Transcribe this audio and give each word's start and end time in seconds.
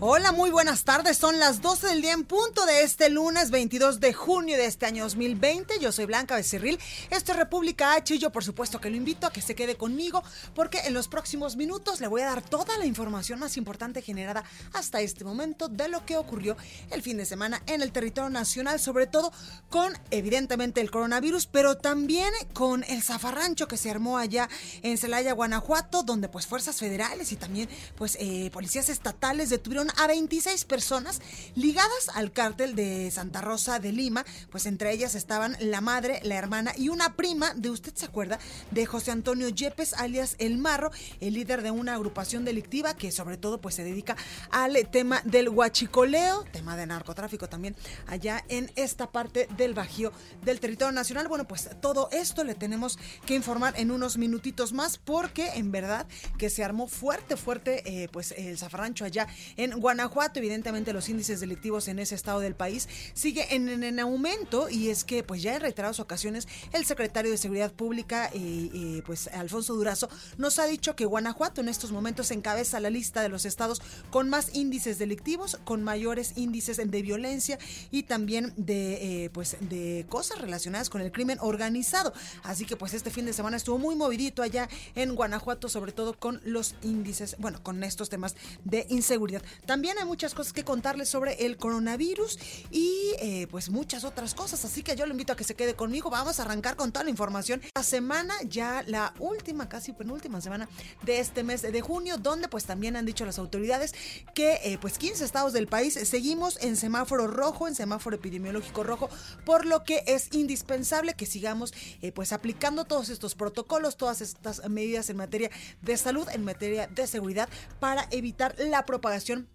Hola, 0.00 0.32
muy 0.32 0.50
buenas 0.50 0.82
tardes. 0.82 1.18
Son 1.18 1.38
las 1.38 1.62
12 1.62 1.86
del 1.86 2.02
día 2.02 2.12
en 2.14 2.24
punto 2.24 2.66
de 2.66 2.82
este 2.82 3.10
lunes 3.10 3.52
22 3.52 4.00
de 4.00 4.12
junio 4.12 4.56
de 4.56 4.66
este 4.66 4.86
año 4.86 5.04
2020. 5.04 5.78
Yo 5.78 5.92
soy 5.92 6.04
Blanca 6.06 6.34
Becerril. 6.34 6.80
Esto 7.10 7.30
es 7.30 7.38
República 7.38 7.94
H 7.94 8.12
y 8.12 8.18
yo 8.18 8.30
por 8.30 8.42
supuesto 8.42 8.80
que 8.80 8.90
lo 8.90 8.96
invito 8.96 9.28
a 9.28 9.32
que 9.32 9.40
se 9.40 9.54
quede 9.54 9.76
conmigo 9.76 10.24
porque 10.52 10.80
en 10.80 10.94
los 10.94 11.06
próximos 11.06 11.54
minutos 11.54 12.00
le 12.00 12.08
voy 12.08 12.22
a 12.22 12.26
dar 12.26 12.42
toda 12.42 12.76
la 12.76 12.86
información 12.86 13.38
más 13.38 13.56
importante 13.56 14.02
generada 14.02 14.42
hasta 14.72 15.00
este 15.00 15.24
momento 15.24 15.68
de 15.68 15.86
lo 15.86 16.04
que 16.04 16.16
ocurrió 16.16 16.56
el 16.90 17.00
fin 17.00 17.16
de 17.16 17.24
semana 17.24 17.62
en 17.66 17.80
el 17.80 17.92
territorio 17.92 18.30
nacional, 18.30 18.80
sobre 18.80 19.06
todo 19.06 19.32
con 19.70 19.92
evidentemente 20.10 20.80
el 20.80 20.90
coronavirus, 20.90 21.46
pero 21.46 21.76
también 21.76 22.32
con 22.52 22.82
el 22.88 23.00
zafarrancho 23.04 23.68
que 23.68 23.76
se 23.76 23.92
armó 23.92 24.18
allá 24.18 24.48
en 24.82 24.98
Celaya, 24.98 25.34
Guanajuato, 25.34 26.02
donde 26.02 26.28
pues 26.28 26.48
fuerzas 26.48 26.80
federales 26.80 27.30
y 27.30 27.36
también 27.36 27.68
pues 27.96 28.18
eh, 28.20 28.50
policías 28.52 28.88
estatales 28.88 29.50
detuvieron 29.50 29.84
a 29.96 30.06
26 30.06 30.64
personas 30.64 31.20
ligadas 31.54 32.08
al 32.14 32.32
cártel 32.32 32.74
de 32.74 33.10
Santa 33.10 33.40
Rosa 33.40 33.78
de 33.78 33.92
Lima, 33.92 34.24
pues 34.50 34.66
entre 34.66 34.92
ellas 34.92 35.14
estaban 35.14 35.56
la 35.60 35.80
madre, 35.80 36.20
la 36.22 36.36
hermana 36.36 36.72
y 36.76 36.88
una 36.88 37.14
prima 37.14 37.54
de, 37.54 37.70
usted 37.70 37.94
se 37.94 38.06
acuerda, 38.06 38.38
de 38.70 38.86
José 38.86 39.10
Antonio 39.10 39.48
Yepes, 39.48 39.94
alias 39.94 40.36
El 40.38 40.58
Marro, 40.58 40.90
el 41.20 41.34
líder 41.34 41.62
de 41.62 41.70
una 41.70 41.94
agrupación 41.94 42.44
delictiva 42.44 42.96
que 42.96 43.12
sobre 43.12 43.36
todo 43.36 43.60
pues 43.60 43.74
se 43.74 43.84
dedica 43.84 44.16
al 44.50 44.76
tema 44.90 45.20
del 45.24 45.48
huachicoleo, 45.48 46.44
tema 46.52 46.76
de 46.76 46.86
narcotráfico 46.86 47.48
también 47.48 47.76
allá 48.06 48.44
en 48.48 48.70
esta 48.76 49.10
parte 49.10 49.48
del 49.56 49.74
Bajío 49.74 50.12
del 50.44 50.60
territorio 50.60 50.92
nacional. 50.92 51.28
Bueno, 51.28 51.46
pues 51.46 51.68
todo 51.80 52.08
esto 52.12 52.44
le 52.44 52.54
tenemos 52.54 52.98
que 53.26 53.34
informar 53.34 53.74
en 53.76 53.90
unos 53.90 54.16
minutitos 54.16 54.72
más 54.72 54.98
porque 54.98 55.50
en 55.54 55.72
verdad 55.72 56.06
que 56.38 56.50
se 56.50 56.64
armó 56.64 56.86
fuerte, 56.86 57.36
fuerte 57.36 57.82
eh, 57.84 58.08
pues 58.10 58.32
el 58.32 58.58
zafarrancho 58.58 59.04
allá 59.04 59.26
en 59.56 59.73
Guanajuato, 59.80 60.38
evidentemente 60.38 60.92
los 60.92 61.08
índices 61.08 61.40
delictivos 61.40 61.88
en 61.88 61.98
ese 61.98 62.14
estado 62.14 62.40
del 62.40 62.54
país 62.54 62.88
sigue 63.14 63.54
en, 63.54 63.82
en, 63.82 64.00
aumento 64.00 64.68
y 64.68 64.90
es 64.90 65.04
que 65.04 65.22
pues 65.22 65.42
ya 65.42 65.54
en 65.54 65.60
reiteradas 65.60 66.00
ocasiones 66.00 66.48
el 66.72 66.84
secretario 66.84 67.30
de 67.30 67.38
Seguridad 67.38 67.72
Pública, 67.72 68.30
eh, 68.32 68.70
eh, 68.74 69.02
pues 69.06 69.28
Alfonso 69.28 69.74
Durazo, 69.74 70.08
nos 70.38 70.58
ha 70.58 70.66
dicho 70.66 70.96
que 70.96 71.04
Guanajuato 71.04 71.60
en 71.60 71.68
estos 71.68 71.92
momentos 71.92 72.30
encabeza 72.30 72.80
la 72.80 72.90
lista 72.90 73.22
de 73.22 73.28
los 73.28 73.44
estados 73.44 73.80
con 74.10 74.28
más 74.28 74.54
índices 74.54 74.98
delictivos, 74.98 75.58
con 75.64 75.82
mayores 75.82 76.32
índices 76.36 76.76
de 76.76 77.02
violencia 77.02 77.58
y 77.90 78.04
también 78.04 78.52
de 78.56 79.24
eh, 79.24 79.30
pues 79.30 79.56
de 79.60 80.06
cosas 80.08 80.40
relacionadas 80.40 80.90
con 80.90 81.00
el 81.00 81.12
crimen 81.12 81.38
organizado. 81.40 82.12
Así 82.42 82.64
que 82.64 82.76
pues 82.76 82.94
este 82.94 83.10
fin 83.10 83.26
de 83.26 83.32
semana 83.32 83.56
estuvo 83.56 83.78
muy 83.78 83.96
movidito 83.96 84.42
allá 84.42 84.68
en 84.94 85.14
Guanajuato, 85.14 85.68
sobre 85.68 85.92
todo 85.92 86.18
con 86.18 86.40
los 86.44 86.74
índices, 86.82 87.36
bueno, 87.38 87.62
con 87.62 87.82
estos 87.84 88.08
temas 88.08 88.36
de 88.64 88.86
inseguridad. 88.88 89.42
También 89.66 89.98
hay 89.98 90.04
muchas 90.04 90.34
cosas 90.34 90.52
que 90.52 90.64
contarles 90.64 91.08
sobre 91.08 91.46
el 91.46 91.56
coronavirus 91.56 92.38
y 92.70 93.12
eh, 93.20 93.46
pues 93.50 93.70
muchas 93.70 94.04
otras 94.04 94.34
cosas. 94.34 94.64
Así 94.64 94.82
que 94.82 94.96
yo 94.96 95.06
lo 95.06 95.12
invito 95.12 95.32
a 95.32 95.36
que 95.36 95.44
se 95.44 95.54
quede 95.54 95.74
conmigo. 95.74 96.10
Vamos 96.10 96.38
a 96.38 96.42
arrancar 96.42 96.76
con 96.76 96.92
toda 96.92 97.04
la 97.04 97.10
información. 97.10 97.62
La 97.74 97.82
semana, 97.82 98.34
ya 98.48 98.82
la 98.86 99.14
última, 99.18 99.68
casi 99.68 99.92
penúltima 99.92 100.40
semana 100.40 100.68
de 101.02 101.20
este 101.20 101.42
mes 101.42 101.62
de 101.62 101.80
junio, 101.80 102.18
donde 102.18 102.48
pues 102.48 102.64
también 102.64 102.96
han 102.96 103.06
dicho 103.06 103.24
las 103.24 103.38
autoridades 103.38 103.94
que 104.34 104.60
eh, 104.64 104.78
pues 104.80 104.98
15 104.98 105.24
estados 105.24 105.52
del 105.52 105.66
país 105.66 105.94
seguimos 105.94 106.58
en 106.60 106.76
semáforo 106.76 107.26
rojo, 107.26 107.68
en 107.68 107.74
semáforo 107.74 108.16
epidemiológico 108.16 108.82
rojo, 108.82 109.08
por 109.44 109.64
lo 109.64 109.84
que 109.84 110.02
es 110.06 110.32
indispensable 110.32 111.14
que 111.14 111.26
sigamos 111.26 111.72
eh, 112.02 112.12
pues 112.12 112.32
aplicando 112.32 112.84
todos 112.84 113.08
estos 113.08 113.34
protocolos, 113.34 113.96
todas 113.96 114.20
estas 114.20 114.68
medidas 114.68 115.08
en 115.10 115.16
materia 115.16 115.50
de 115.82 115.96
salud, 115.96 116.28
en 116.32 116.44
materia 116.44 116.86
de 116.88 117.06
seguridad 117.06 117.48
para 117.80 118.06
evitar 118.10 118.54
la 118.58 118.84
propagación 118.84 119.48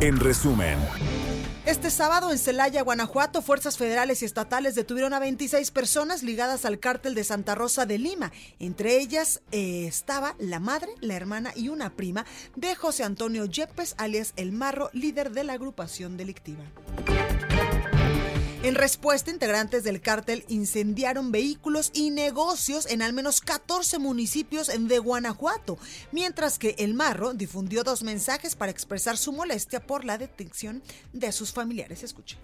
En 0.00 0.20
resumen. 0.20 0.78
Este 1.64 1.90
sábado 1.90 2.30
en 2.30 2.38
Celaya, 2.38 2.82
Guanajuato, 2.82 3.40
fuerzas 3.40 3.78
federales 3.78 4.20
y 4.20 4.26
estatales 4.26 4.74
detuvieron 4.74 5.14
a 5.14 5.18
26 5.18 5.70
personas 5.70 6.22
ligadas 6.22 6.66
al 6.66 6.78
cártel 6.78 7.14
de 7.14 7.24
Santa 7.24 7.54
Rosa 7.54 7.86
de 7.86 7.96
Lima. 7.98 8.30
Entre 8.58 8.98
ellas 8.98 9.40
eh, 9.52 9.86
estaba 9.86 10.36
la 10.38 10.60
madre, 10.60 10.90
la 11.00 11.14
hermana 11.14 11.52
y 11.56 11.70
una 11.70 11.90
prima 11.90 12.26
de 12.56 12.74
José 12.74 13.04
Antonio 13.04 13.46
Yepes, 13.46 13.94
alias 13.96 14.34
El 14.36 14.52
Marro, 14.52 14.90
líder 14.92 15.30
de 15.30 15.44
la 15.44 15.54
agrupación 15.54 16.18
delictiva. 16.18 16.64
En 18.66 18.74
respuesta, 18.74 19.30
integrantes 19.30 19.84
del 19.84 20.00
cártel 20.00 20.44
incendiaron 20.48 21.30
vehículos 21.30 21.92
y 21.94 22.10
negocios 22.10 22.90
en 22.90 23.00
al 23.00 23.12
menos 23.12 23.40
14 23.40 24.00
municipios 24.00 24.72
de 24.76 24.98
Guanajuato, 24.98 25.78
mientras 26.10 26.58
que 26.58 26.74
El 26.76 26.94
Marro 26.94 27.32
difundió 27.32 27.84
dos 27.84 28.02
mensajes 28.02 28.56
para 28.56 28.72
expresar 28.72 29.18
su 29.18 29.32
molestia 29.32 29.78
por 29.78 30.04
la 30.04 30.18
detención 30.18 30.82
de 31.12 31.30
sus 31.30 31.52
familiares. 31.52 32.02
Escuchen 32.02 32.40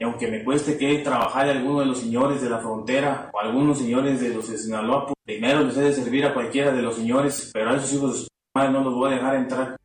aunque 0.00 0.28
me 0.28 0.44
cueste 0.44 0.76
que 0.76 0.98
trabajar 0.98 1.48
a 1.48 1.52
alguno 1.52 1.80
de 1.80 1.86
los 1.86 1.98
señores 1.98 2.40
de 2.40 2.50
la 2.50 2.60
frontera 2.60 3.30
o 3.32 3.40
algunos 3.40 3.78
señores 3.78 4.20
de 4.20 4.28
los 4.28 4.48
de 4.50 4.58
Sinaloa, 4.58 5.12
primero 5.24 5.64
les 5.64 5.76
he 5.76 5.80
de 5.80 5.92
servir 5.92 6.24
a 6.24 6.34
cualquiera 6.34 6.72
de 6.72 6.82
los 6.82 6.94
señores, 6.96 7.50
pero 7.52 7.70
a 7.70 7.76
esos 7.76 7.92
hijos 7.94 8.12
de 8.12 8.20
su 8.20 8.28
madre 8.54 8.72
no 8.72 8.84
los 8.84 8.94
voy 8.94 9.12
a 9.12 9.16
dejar 9.16 9.36
entrar. 9.36 9.76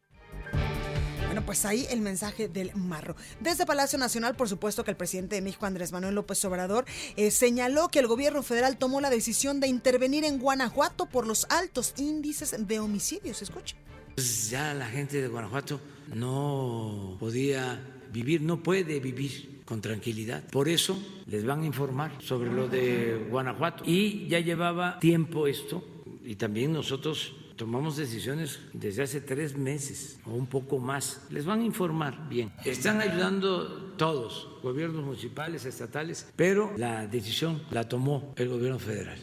Pues 1.50 1.66
ahí 1.66 1.88
el 1.90 2.01
mensaje 2.01 2.48
del 2.48 2.75
marro. 2.75 3.16
Desde 3.40 3.66
Palacio 3.66 3.98
Nacional, 3.98 4.36
por 4.36 4.48
supuesto 4.48 4.84
que 4.84 4.92
el 4.92 4.98
presidente 4.98 5.34
de 5.34 5.42
México, 5.42 5.66
Andrés 5.66 5.92
Manuel 5.92 6.13
López 6.13 6.46
Obrador, 6.46 6.86
eh, 7.16 7.31
señaló 7.31 7.90
que 7.90 7.98
el 7.98 8.06
gobierno 8.06 8.44
federal 8.44 8.78
tomó 8.78 9.01
la 9.01 9.10
decisión 9.10 9.60
de 9.60 9.66
intervenir 9.66 10.25
en 10.25 10.38
Guanajuato 10.38 11.07
por 11.07 11.25
los 11.25 11.48
altos 11.50 11.96
índices 11.98 12.56
de 12.68 12.80
homicidios. 12.80 13.42
Escuche. 13.42 13.75
Pues 14.13 14.51
ya 14.51 14.75
la 14.75 14.86
gente 14.90 15.24
de 15.24 15.28
Guanajuato 15.28 15.81
no 16.13 17.18
podía 17.19 17.81
vivir, 18.13 18.44
no 18.44 18.62
puede 18.62 19.00
vivir 19.00 19.63
con 19.66 19.81
tranquilidad. 19.81 20.44
Por 20.52 20.69
eso 20.69 21.02
les 21.25 21.44
van 21.44 21.63
a 21.63 21.66
informar 21.66 22.12
sobre 22.22 22.54
lo 22.54 22.68
de 22.68 23.25
Guanajuato. 23.28 23.84
Y 23.88 24.28
ya 24.28 24.40
llevaba 24.40 25.00
tiempo 25.00 25.48
esto 25.48 25.84
y 26.24 26.36
también 26.36 26.74
nosotros 26.74 27.34
tomamos 27.60 27.98
decisiones 27.98 28.58
desde 28.72 29.04
hace 29.04 29.20
tres 29.20 29.58
meses 29.58 30.18
o 30.26 30.32
un 30.32 30.48
poco 30.48 30.80
más. 30.80 31.20
Les 31.30 31.46
van 31.46 31.60
a 31.60 31.66
informar 31.66 32.30
bien. 32.30 32.54
Están 32.64 33.02
ayudando 33.02 33.96
todos, 33.98 34.48
gobiernos 34.64 35.04
municipales, 35.04 35.66
estatales, 35.66 36.26
pero 36.38 36.72
la 36.78 37.06
decisión 37.06 37.62
la 37.70 37.90
tomó 37.90 38.34
el 38.38 38.48
gobierno 38.48 38.80
federal. 38.80 39.20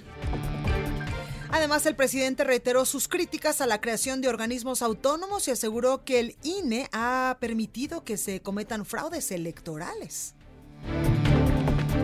Además, 1.51 1.87
el 1.87 1.97
presidente 1.97 2.45
reiteró 2.45 2.85
sus 2.85 3.09
críticas 3.09 3.63
a 3.63 3.67
la 3.67 3.81
creación 3.81 4.21
de 4.21 4.29
organismos 4.29 4.83
autónomos 4.83 5.49
y 5.49 5.53
aseguró 5.53 6.05
que 6.05 6.21
el 6.21 6.37
INE 6.43 6.91
ha 6.93 7.39
permitido 7.41 8.05
que 8.05 8.19
se 8.19 8.43
cometan 8.43 8.85
fraudes 8.85 9.31
electorales. 9.31 10.35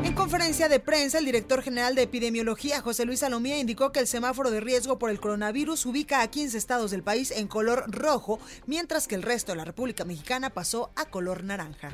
En 0.04 0.14
conferencia 0.14 0.68
de 0.68 0.80
prensa, 0.80 1.18
el 1.18 1.24
director 1.24 1.62
general 1.62 1.94
de 1.94 2.02
epidemiología, 2.02 2.80
José 2.80 3.04
Luis 3.04 3.20
Salomía, 3.20 3.60
indicó 3.60 3.92
que 3.92 4.00
el 4.00 4.08
semáforo 4.08 4.50
de 4.50 4.60
riesgo 4.60 4.98
por 4.98 5.10
el 5.10 5.20
coronavirus 5.20 5.86
ubica 5.86 6.22
a 6.22 6.26
15 6.28 6.58
estados 6.58 6.90
del 6.90 7.04
país 7.04 7.30
en 7.30 7.46
color 7.46 7.84
rojo, 7.86 8.40
mientras 8.66 9.06
que 9.06 9.14
el 9.14 9.22
resto 9.22 9.52
de 9.52 9.58
la 9.58 9.64
República 9.64 10.04
Mexicana 10.04 10.50
pasó 10.50 10.90
a 10.96 11.04
color 11.04 11.44
naranja. 11.44 11.90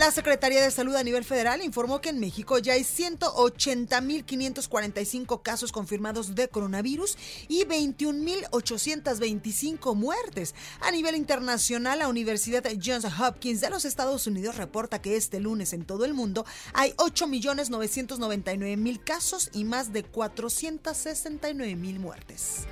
La 0.00 0.10
Secretaría 0.10 0.60
de 0.62 0.70
Salud 0.70 0.96
a 0.96 1.02
nivel 1.02 1.24
federal 1.24 1.62
informó 1.62 2.00
que 2.00 2.08
en 2.08 2.20
México 2.20 2.56
ya 2.56 2.72
hay 2.72 2.84
180.545 2.84 5.42
casos 5.42 5.72
confirmados 5.72 6.34
de 6.34 6.48
coronavirus 6.48 7.18
y 7.48 7.66
21.825 7.66 9.94
muertes. 9.94 10.54
A 10.80 10.90
nivel 10.90 11.16
internacional, 11.16 11.98
la 11.98 12.08
Universidad 12.08 12.64
Johns 12.82 13.04
Hopkins 13.20 13.60
de 13.60 13.68
los 13.68 13.84
Estados 13.84 14.26
Unidos 14.26 14.56
reporta 14.56 15.02
que 15.02 15.18
este 15.18 15.38
lunes 15.38 15.74
en 15.74 15.84
todo 15.84 16.06
el 16.06 16.14
mundo 16.14 16.46
hay 16.72 16.92
8.999.000 16.92 19.04
casos 19.04 19.50
y 19.52 19.64
más 19.64 19.92
de 19.92 20.10
469.000 20.10 21.98
muertes. 21.98 22.66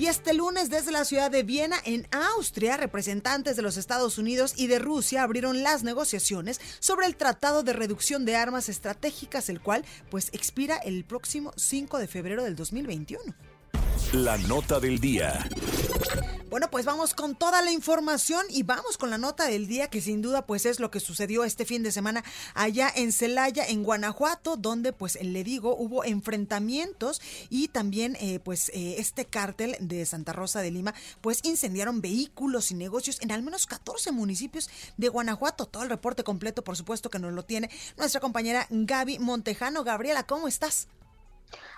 Y 0.00 0.06
este 0.06 0.32
lunes 0.32 0.70
desde 0.70 0.92
la 0.92 1.04
ciudad 1.04 1.30
de 1.30 1.42
Viena, 1.42 1.76
en 1.84 2.06
Austria, 2.10 2.78
representantes 2.78 3.54
de 3.54 3.60
los 3.60 3.76
Estados 3.76 4.16
Unidos 4.16 4.54
y 4.56 4.66
de 4.66 4.78
Rusia 4.78 5.22
abrieron 5.22 5.62
las 5.62 5.82
negociaciones 5.82 6.58
sobre 6.78 7.04
el 7.04 7.16
Tratado 7.16 7.62
de 7.62 7.74
Reducción 7.74 8.24
de 8.24 8.34
Armas 8.34 8.70
Estratégicas, 8.70 9.50
el 9.50 9.60
cual 9.60 9.84
pues 10.10 10.30
expira 10.32 10.78
el 10.78 11.04
próximo 11.04 11.52
5 11.54 11.98
de 11.98 12.06
febrero 12.06 12.44
del 12.44 12.56
2021. 12.56 13.49
La 14.12 14.36
nota 14.38 14.80
del 14.80 14.98
día. 14.98 15.48
Bueno, 16.50 16.68
pues 16.68 16.84
vamos 16.84 17.14
con 17.14 17.36
toda 17.36 17.62
la 17.62 17.70
información 17.70 18.44
y 18.48 18.64
vamos 18.64 18.98
con 18.98 19.08
la 19.08 19.18
nota 19.18 19.46
del 19.46 19.68
día 19.68 19.88
que 19.88 20.00
sin 20.00 20.20
duda 20.20 20.46
pues 20.46 20.66
es 20.66 20.80
lo 20.80 20.90
que 20.90 20.98
sucedió 20.98 21.44
este 21.44 21.64
fin 21.64 21.84
de 21.84 21.92
semana 21.92 22.24
allá 22.54 22.92
en 22.92 23.12
Celaya, 23.12 23.64
en 23.64 23.84
Guanajuato, 23.84 24.56
donde 24.56 24.92
pues 24.92 25.16
le 25.22 25.44
digo 25.44 25.76
hubo 25.76 26.02
enfrentamientos 26.02 27.22
y 27.50 27.68
también 27.68 28.16
eh, 28.20 28.40
pues 28.40 28.70
eh, 28.70 28.96
este 28.98 29.26
cártel 29.26 29.76
de 29.78 30.04
Santa 30.06 30.32
Rosa 30.32 30.60
de 30.60 30.72
Lima 30.72 30.92
pues 31.20 31.38
incendiaron 31.44 32.00
vehículos 32.00 32.72
y 32.72 32.74
negocios 32.74 33.18
en 33.20 33.30
al 33.30 33.42
menos 33.42 33.66
14 33.66 34.10
municipios 34.10 34.68
de 34.96 35.08
Guanajuato. 35.08 35.66
Todo 35.66 35.84
el 35.84 35.88
reporte 35.88 36.24
completo 36.24 36.64
por 36.64 36.76
supuesto 36.76 37.10
que 37.10 37.20
nos 37.20 37.32
lo 37.32 37.44
tiene 37.44 37.70
nuestra 37.96 38.20
compañera 38.20 38.66
Gaby 38.70 39.20
Montejano. 39.20 39.84
Gabriela, 39.84 40.24
¿cómo 40.24 40.48
estás? 40.48 40.88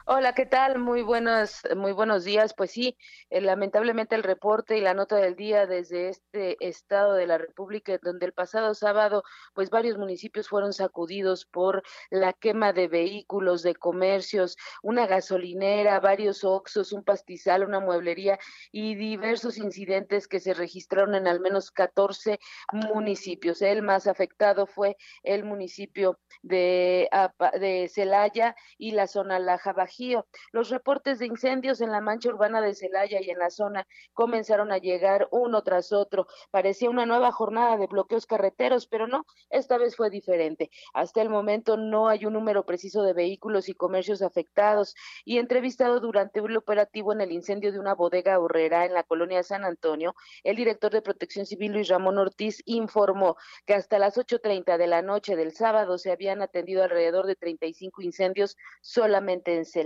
Hola, 0.05 0.35
¿qué 0.35 0.47
tal? 0.47 0.81
Muy 0.81 1.03
buenos, 1.03 1.63
muy 1.77 1.93
buenos 1.93 2.25
días. 2.25 2.55
Pues 2.57 2.73
sí, 2.73 2.97
eh, 3.31 3.41
lamentablemente 3.41 4.17
el 4.17 4.25
reporte 4.25 4.77
y 4.77 4.81
la 4.81 4.95
nota 4.95 5.15
del 5.15 5.37
día 5.37 5.65
desde 5.67 6.09
este 6.09 6.57
estado 6.67 7.15
de 7.15 7.29
la 7.29 7.39
República, 7.39 7.97
donde 8.03 8.27
el 8.27 8.33
pasado 8.33 8.75
sábado, 8.75 9.23
pues 9.55 9.71
varios 9.71 9.99
municipios 9.99 10.49
fueron 10.49 10.73
sacudidos 10.73 11.47
por 11.47 11.85
la 12.11 12.33
quema 12.33 12.73
de 12.73 12.89
vehículos, 12.89 13.63
de 13.63 13.77
comercios, 13.77 14.57
una 14.83 15.07
gasolinera, 15.07 16.01
varios 16.01 16.43
oxos, 16.43 16.93
un 16.93 17.05
pastizal, 17.05 17.63
una 17.63 17.79
mueblería 17.79 18.41
y 18.73 18.97
diversos 18.97 19.57
incidentes 19.57 20.27
que 20.27 20.41
se 20.41 20.53
registraron 20.53 21.15
en 21.15 21.29
al 21.29 21.39
menos 21.39 21.71
14 21.71 22.41
municipios. 22.73 23.63
El 23.63 23.83
más 23.83 24.09
afectado 24.09 24.67
fue 24.67 24.97
el 25.23 25.45
municipio 25.45 26.19
de, 26.43 27.09
Celaya 27.89 28.57
y 28.79 28.93
la 28.93 29.07
zona 29.07 29.39
Laja 29.39 29.73
Bajío. 30.03 30.27
Los 30.51 30.71
reportes 30.71 31.19
de 31.21 31.27
incendios 31.27 31.81
en 31.81 31.93
la 31.93 32.01
mancha 32.01 32.29
urbana 32.29 32.61
de 32.61 32.75
Celaya 32.75 33.21
y 33.21 33.31
en 33.31 33.39
la 33.39 33.51
zona 33.51 33.87
comenzaron 34.15 34.73
a 34.73 34.79
llegar 34.79 35.29
uno 35.31 35.63
tras 35.63 35.93
otro. 35.93 36.27
Parecía 36.51 36.91
una 36.91 37.07
nueva 37.07 37.31
jornada 37.31 37.77
de 37.77 37.87
bloqueos 37.87 38.27
carreteros, 38.27 38.89
pero 38.89 39.07
no, 39.07 39.25
esta 39.51 39.79
vez 39.79 39.95
fue 39.95 40.11
diferente. 40.11 40.71
Hasta 40.93 41.23
el 41.23 41.29
momento 41.29 41.77
no 41.77 42.09
hay 42.09 42.27
un 42.27 42.33
número 42.33 42.65
preciso 42.67 43.03
de 43.05 43.13
vehículos 43.13 43.69
y 43.69 43.75
comercios 43.75 44.23
afectados 44.23 44.95
y 45.25 45.39
entrevistado 45.39 46.01
durante 46.01 46.41
un 46.41 46.57
operativo 46.57 47.13
en 47.13 47.21
el 47.21 47.31
incendio 47.31 47.71
de 47.71 47.79
una 47.79 47.95
bodega 47.95 48.39
horrera 48.41 48.85
en 48.85 48.95
la 48.95 49.05
colonia 49.05 49.43
San 49.43 49.65
Antonio, 49.65 50.15
el 50.43 50.57
director 50.57 50.93
de 50.93 51.03
Protección 51.03 51.47
Civil 51.47 51.73
Luis 51.73 51.89
Ramón 51.89 52.19
Ortiz 52.19 52.63
informó 52.65 53.37
que 53.67 53.75
hasta 53.75 53.99
las 53.99 54.17
8.30 54.19 54.79
de 54.79 54.87
la 54.87 55.03
noche 55.03 55.37
del 55.37 55.53
sábado 55.53 55.97
se 55.99 56.11
habían 56.11 56.43
atendido 56.43 56.83
alrededor 56.83 57.27
de 57.27 57.37
35 57.37 58.03
incendios 58.03 58.57
solamente 58.81 59.55
en 59.55 59.65
Celaya. 59.65 59.82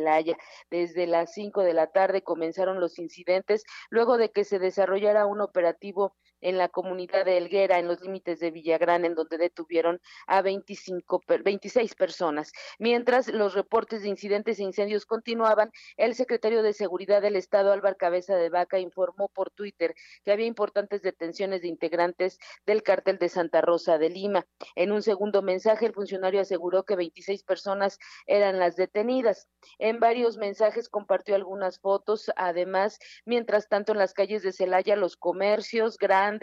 Desde 0.70 1.06
las 1.06 1.32
5 1.32 1.62
de 1.62 1.75
la 1.75 1.88
tarde 1.88 2.22
comenzaron 2.22 2.81
los 2.81 2.98
incidentes 2.98 3.64
luego 3.90 4.16
de 4.19 4.31
que 4.31 4.44
se 4.44 4.58
desarrollara 4.58 5.26
un 5.26 5.40
operativo 5.40 6.16
en 6.46 6.58
la 6.58 6.69
comunidad 6.69 7.25
de 7.25 7.38
Elguera, 7.38 7.81
en 7.81 7.88
los 7.88 8.00
límites 8.02 8.38
de 8.38 8.52
Villagrán, 8.52 9.04
en 9.04 9.16
donde 9.16 9.37
detuvieron 9.37 10.00
a 10.28 10.43
25, 10.43 11.20
26 11.43 11.94
personas. 11.96 12.52
Mientras 12.78 13.26
los 13.26 13.54
reportes 13.54 14.02
de 14.02 14.08
incidentes 14.08 14.60
e 14.60 14.62
incendios 14.62 15.06
continuaban, 15.06 15.72
el 15.96 16.14
secretario 16.14 16.62
de 16.62 16.72
Seguridad 16.72 17.20
del 17.20 17.34
Estado, 17.34 17.72
Álvaro 17.72 17.96
Cabeza 17.96 18.36
de 18.36 18.48
Vaca, 18.48 18.79
informó 18.79 19.29
por 19.29 19.50
Twitter 19.50 19.96
que 20.24 20.31
había 20.31 20.46
importantes 20.46 21.03
detenciones 21.03 21.62
de 21.62 21.69
integrantes 21.69 22.38
del 22.65 22.84
cártel 22.84 23.19
de 23.19 23.29
Santa 23.29 23.60
Rosa 23.60 23.98
de 23.98 24.10
Lima. 24.10 24.46
En 24.76 24.93
un 24.93 25.03
segundo 25.03 25.43
mensaje, 25.43 25.86
el 25.86 25.94
funcionario 25.94 26.41
aseguró 26.41 26.84
que 26.84 26.94
26 26.94 27.43
personas 27.43 27.98
eran 28.29 28.60
las 28.60 28.76
detenidas. 28.76 29.48
En 29.81 29.98
varios 29.98 30.36
mensajes 30.36 30.88
compartió 30.88 31.34
algunas 31.34 31.81
fotos. 31.81 32.31
Además, 32.36 33.00
mientras 33.24 33.69
tanto, 33.69 33.91
en 33.91 33.98
las 33.98 34.15
calles 34.15 34.44
de 34.44 34.53
Celaya, 34.53 34.94
los 34.94 35.17
comercios 35.17 35.98
grandes, 35.98 36.35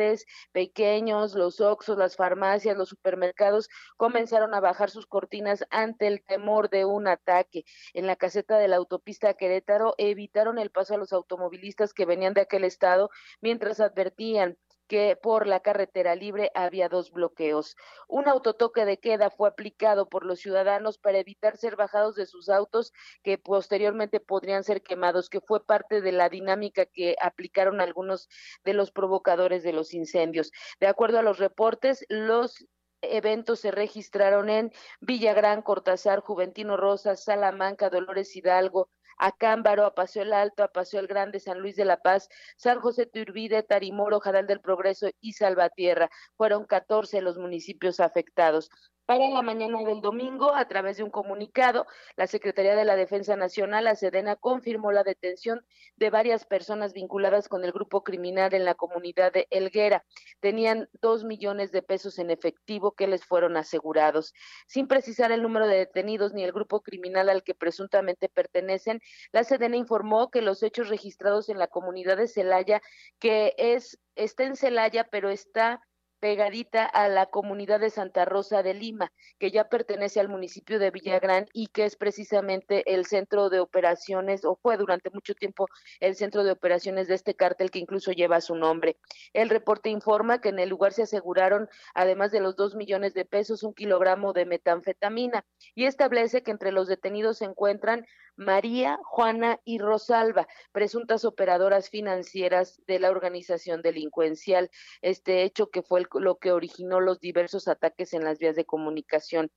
pequeños, 0.51 1.35
los 1.35 1.62
oxos, 1.62 1.97
las 1.97 2.15
farmacias, 2.15 2.77
los 2.77 2.89
supermercados 2.89 3.69
comenzaron 3.97 4.53
a 4.53 4.59
bajar 4.59 4.89
sus 4.89 5.05
cortinas 5.05 5.65
ante 5.69 6.07
el 6.07 6.23
temor 6.23 6.69
de 6.69 6.85
un 6.85 7.07
ataque. 7.07 7.65
En 7.93 8.07
la 8.07 8.15
caseta 8.15 8.57
de 8.57 8.67
la 8.67 8.77
autopista 8.77 9.33
Querétaro 9.33 9.95
evitaron 9.97 10.59
el 10.59 10.71
paso 10.71 10.95
a 10.95 10.97
los 10.97 11.13
automovilistas 11.13 11.93
que 11.93 12.05
venían 12.05 12.33
de 12.33 12.41
aquel 12.41 12.63
estado 12.63 13.09
mientras 13.41 13.79
advertían 13.79 14.57
que 14.93 15.15
por 15.15 15.47
la 15.47 15.59
carretera 15.62 16.13
libre 16.13 16.51
había 16.53 16.88
dos 16.88 17.09
bloqueos. 17.12 17.75
Un 18.07 18.27
autotoque 18.27 18.85
de 18.85 19.00
queda 19.00 19.31
fue 19.31 19.50
aplicado 19.50 20.07
por 20.07 20.23
los 20.23 20.39
ciudadanos 20.39 21.00
para 21.00 21.17
evitar 21.17 21.57
ser 21.57 21.75
bajados 21.75 22.13
de 22.13 22.27
sus 22.27 22.47
autos 22.47 22.93
que 23.23 23.39
posteriormente 23.39 24.19
podrían 24.19 24.63
ser 24.63 24.83
quemados, 24.83 25.31
que 25.31 25.41
fue 25.41 25.65
parte 25.65 26.01
de 26.01 26.12
la 26.12 26.29
dinámica 26.29 26.85
que 26.85 27.15
aplicaron 27.19 27.81
algunos 27.81 28.29
de 28.63 28.75
los 28.75 28.91
provocadores 28.91 29.63
de 29.63 29.73
los 29.73 29.95
incendios. 29.95 30.51
De 30.79 30.85
acuerdo 30.85 31.17
a 31.17 31.23
los 31.23 31.39
reportes, 31.39 32.05
los 32.07 32.63
eventos 33.01 33.62
se 33.62 33.71
registraron 33.71 34.47
en 34.51 34.71
Villagrán, 35.01 35.63
Cortázar, 35.63 36.19
Juventino 36.19 36.77
Rosas, 36.77 37.23
Salamanca, 37.23 37.89
Dolores 37.89 38.35
Hidalgo, 38.35 38.91
Acámbaro, 39.17 39.86
a 39.86 39.96
Paseo 39.96 40.24
el 40.24 40.34
Alto, 40.34 40.63
a 40.63 40.72
el 41.00 41.08
Grande, 41.08 41.39
San 41.39 41.60
Luis 41.60 41.75
de 41.75 41.86
la 41.86 41.98
Paz, 41.98 42.29
San 42.58 42.79
José 42.79 43.05
Turbide, 43.05 43.63
Tarimoro, 43.63 44.20
Jadal 44.20 44.48
del 44.48 44.62
Progreso 44.62 45.10
y 45.22 45.34
Salvatierra. 45.34 46.10
Fueron 46.36 46.65
14 46.65 47.22
los 47.22 47.38
municipios 47.38 48.00
afectados. 48.00 48.70
Para 49.05 49.27
la 49.27 49.41
mañana 49.41 49.83
del 49.83 50.00
domingo, 50.00 50.55
a 50.55 50.65
través 50.69 50.95
de 50.95 51.03
un 51.03 51.10
comunicado, 51.10 51.86
la 52.15 52.25
Secretaría 52.25 52.74
de 52.74 52.86
la 52.86 52.95
Defensa 52.95 53.36
Nacional, 53.36 53.83
la 53.83 53.95
Sedena, 53.95 54.38
confirmó 54.38 54.93
la 54.93 55.03
detención 55.03 55.65
de 55.98 56.10
varias 56.10 56.45
personas 56.45 56.93
vinculadas 56.93 57.50
con 57.50 57.65
el 57.65 57.74
grupo 57.74 58.01
criminal 58.03 58.53
en 58.53 58.63
la 58.63 58.75
comunidad 58.75 59.33
de 59.33 59.45
Elguera. 59.50 60.05
Tenían 60.39 60.88
dos 61.01 61.25
millones 61.25 61.74
de 61.74 61.81
pesos 61.81 62.17
en 62.17 62.31
efectivo 62.31 62.93
que 62.93 63.07
les 63.07 63.25
fueron 63.25 63.57
asegurados. 63.57 64.33
Sin 64.67 64.88
precisar 64.88 65.33
el 65.33 65.41
número 65.41 65.67
de 65.67 65.79
detenidos 65.79 66.33
ni 66.33 66.45
el 66.45 66.53
grupo 66.53 66.79
criminal 66.79 67.27
al 67.27 67.43
que 67.43 67.55
presuntamente 67.55 68.29
pertenecen, 68.29 69.01
la 69.33 69.43
Sedena 69.43 69.75
informó 69.75 70.31
que 70.31 70.41
los 70.41 70.63
hechos 70.63 70.88
registrados 70.88 71.50
en 71.50 71.60
la 71.60 71.67
comunidad 71.67 72.15
de 72.15 72.29
Celaya, 72.29 72.81
que 73.19 73.53
es 73.57 74.00
está 74.15 74.43
en 74.43 74.55
Celaya, 74.55 75.07
pero 75.12 75.29
está 75.29 75.81
pegadita 76.24 76.86
a 76.86 77.10
la 77.10 77.25
comunidad 77.25 77.82
de 77.82 77.89
Santa 77.89 78.24
Rosa 78.24 78.63
de 78.63 78.74
Lima, 78.74 79.12
que 79.39 79.51
ya 79.51 79.68
pertenece 79.68 80.22
al 80.22 80.30
municipio 80.30 80.80
de 80.80 80.89
Villagrán 80.89 81.48
y 81.51 81.68
que 81.68 81.84
es 81.84 81.98
precisamente 81.98 82.94
el 82.94 83.06
centro 83.06 83.50
de 83.50 83.60
operaciones, 83.60 84.46
o 84.46 84.56
fue 84.56 84.77
durante 84.77 85.10
mucho 85.10 85.36
tiempo 85.36 85.68
el 86.00 86.15
centro 86.15 86.46
de 86.46 86.51
operaciones 86.51 87.10
de 87.10 87.15
este 87.15 87.36
cártel 87.36 87.72
que 87.72 87.80
incluso 87.80 88.13
lleva 88.13 88.39
su 88.39 88.56
nombre. 88.56 88.96
El 89.34 89.50
reporte 89.50 89.89
informa 89.89 90.39
que 90.39 90.48
en 90.48 90.60
el 90.60 90.70
lugar 90.70 90.94
se 90.94 91.01
aseguraron, 91.01 91.68
además 91.94 92.32
de 92.32 92.39
los 92.39 92.56
dos 92.56 92.74
millones 92.74 93.13
de 93.13 93.25
pesos, 93.25 93.62
un 93.63 93.74
kilogramo 93.74 94.32
de 94.32 94.46
metanfetamina 94.46 95.44
y 95.75 95.88
establece 95.88 96.42
que 96.42 96.51
entre 96.51 96.72
los 96.72 96.88
detenidos 96.88 97.39
se 97.39 97.46
encuentran 97.46 98.06
María, 98.36 99.00
Juana 99.04 99.60
y 99.63 99.80
Rosalba, 99.80 100.48
presuntas 100.72 101.25
operadoras 101.25 101.90
financieras 101.90 102.82
de 102.88 103.00
la 103.00 103.12
organización 103.12 103.82
delincuencial. 103.82 104.70
Este 105.02 105.44
hecho 105.44 105.70
que 105.70 105.82
fue 105.82 106.06
lo 106.20 106.38
que 106.38 106.52
originó 106.52 107.00
los 107.00 107.20
diversos 107.20 107.68
ataques 107.68 108.13
en 108.13 108.24
las 108.24 108.40
vías 108.40 108.56
de 108.56 108.66
comunicación 108.66 109.52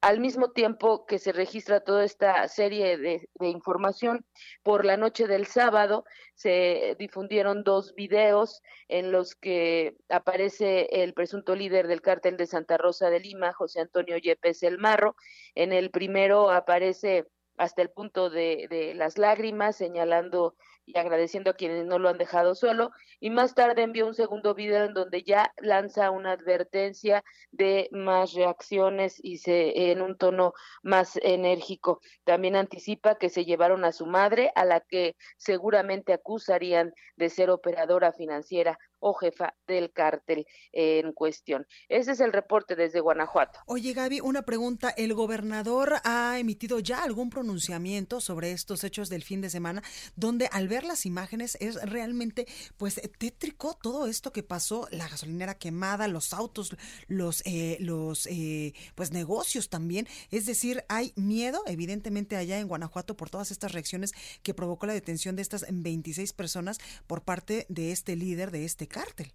al 0.00 0.18
mismo 0.18 0.52
tiempo 0.52 1.04
que 1.04 1.18
se 1.18 1.32
registra 1.32 1.80
toda 1.80 2.04
esta 2.04 2.48
serie 2.48 2.96
de, 2.96 3.28
información, 3.40 4.24
por 4.62 4.84
la 4.84 4.96
noche 4.96 5.26
del 5.26 5.46
sábado 5.46 6.04
se 6.34 6.96
difundieron 6.98 7.64
dos 7.64 7.94
videos 7.94 8.62
en 8.88 9.12
los 9.12 9.34
que 9.34 9.96
aparece 10.08 11.02
el 11.02 11.12
presunto 11.12 11.54
líder 11.54 11.86
del 11.86 12.00
cártel 12.00 12.38
de 12.38 12.46
Santa 12.46 12.78
Rosa 12.78 13.10
de 13.10 13.20
Lima, 13.20 13.52
José 13.52 13.80
Antonio 13.80 14.16
Yepes 14.16 14.62
El 14.62 14.78
Marro. 14.78 15.16
En 15.54 15.72
el 15.72 15.90
primero 15.90 16.50
aparece 16.50 17.26
hasta 17.60 17.82
el 17.82 17.90
punto 17.90 18.30
de, 18.30 18.68
de 18.70 18.94
las 18.94 19.18
lágrimas, 19.18 19.76
señalando 19.76 20.56
y 20.86 20.98
agradeciendo 20.98 21.50
a 21.50 21.54
quienes 21.54 21.84
no 21.84 21.98
lo 21.98 22.08
han 22.08 22.16
dejado 22.16 22.54
solo. 22.54 22.90
Y 23.20 23.28
más 23.28 23.54
tarde 23.54 23.82
envió 23.82 24.06
un 24.06 24.14
segundo 24.14 24.54
video 24.54 24.84
en 24.84 24.94
donde 24.94 25.22
ya 25.22 25.52
lanza 25.58 26.10
una 26.10 26.32
advertencia 26.32 27.22
de 27.50 27.90
más 27.92 28.32
reacciones 28.32 29.22
y 29.22 29.36
se 29.38 29.90
en 29.90 30.00
un 30.00 30.16
tono 30.16 30.54
más 30.82 31.18
enérgico. 31.22 32.00
También 32.24 32.56
anticipa 32.56 33.16
que 33.16 33.28
se 33.28 33.44
llevaron 33.44 33.84
a 33.84 33.92
su 33.92 34.06
madre, 34.06 34.52
a 34.54 34.64
la 34.64 34.80
que 34.80 35.16
seguramente 35.36 36.14
acusarían 36.14 36.94
de 37.16 37.28
ser 37.28 37.50
operadora 37.50 38.12
financiera 38.12 38.78
o 39.00 39.14
jefa 39.14 39.54
del 39.66 39.92
cártel 39.92 40.46
en 40.72 41.12
cuestión. 41.12 41.66
Ese 41.88 42.12
es 42.12 42.20
el 42.20 42.32
reporte 42.32 42.76
desde 42.76 43.00
Guanajuato. 43.00 43.60
Oye, 43.66 43.92
Gaby, 43.92 44.20
una 44.20 44.42
pregunta. 44.42 44.90
¿El 44.90 45.14
gobernador 45.14 45.96
ha 46.04 46.38
emitido 46.38 46.78
ya 46.78 47.02
algún 47.02 47.30
pronunciamiento 47.30 48.20
sobre 48.20 48.52
estos 48.52 48.84
hechos 48.84 49.08
del 49.08 49.22
fin 49.22 49.40
de 49.40 49.50
semana, 49.50 49.82
donde 50.16 50.48
al 50.52 50.68
ver 50.68 50.84
las 50.84 51.06
imágenes 51.06 51.56
es 51.60 51.82
realmente, 51.82 52.46
pues, 52.76 53.00
tétrico 53.18 53.76
todo 53.82 54.06
esto 54.06 54.32
que 54.32 54.42
pasó, 54.42 54.86
la 54.90 55.08
gasolinera 55.08 55.54
quemada, 55.54 56.08
los 56.08 56.32
autos, 56.32 56.76
los, 57.08 57.42
eh, 57.46 57.76
los, 57.80 58.26
eh, 58.26 58.74
pues, 58.94 59.12
negocios 59.12 59.68
también. 59.68 60.06
Es 60.30 60.46
decir, 60.46 60.84
hay 60.88 61.12
miedo, 61.16 61.62
evidentemente, 61.66 62.36
allá 62.36 62.58
en 62.58 62.68
Guanajuato 62.68 63.16
por 63.16 63.30
todas 63.30 63.50
estas 63.50 63.72
reacciones 63.72 64.12
que 64.42 64.54
provocó 64.54 64.86
la 64.86 64.92
detención 64.92 65.36
de 65.36 65.42
estas 65.42 65.64
26 65.70 66.32
personas 66.32 66.78
por 67.06 67.22
parte 67.22 67.66
de 67.68 67.92
este 67.92 68.16
líder 68.16 68.50
de 68.50 68.64
este 68.64 68.86
cártel. 68.90 69.32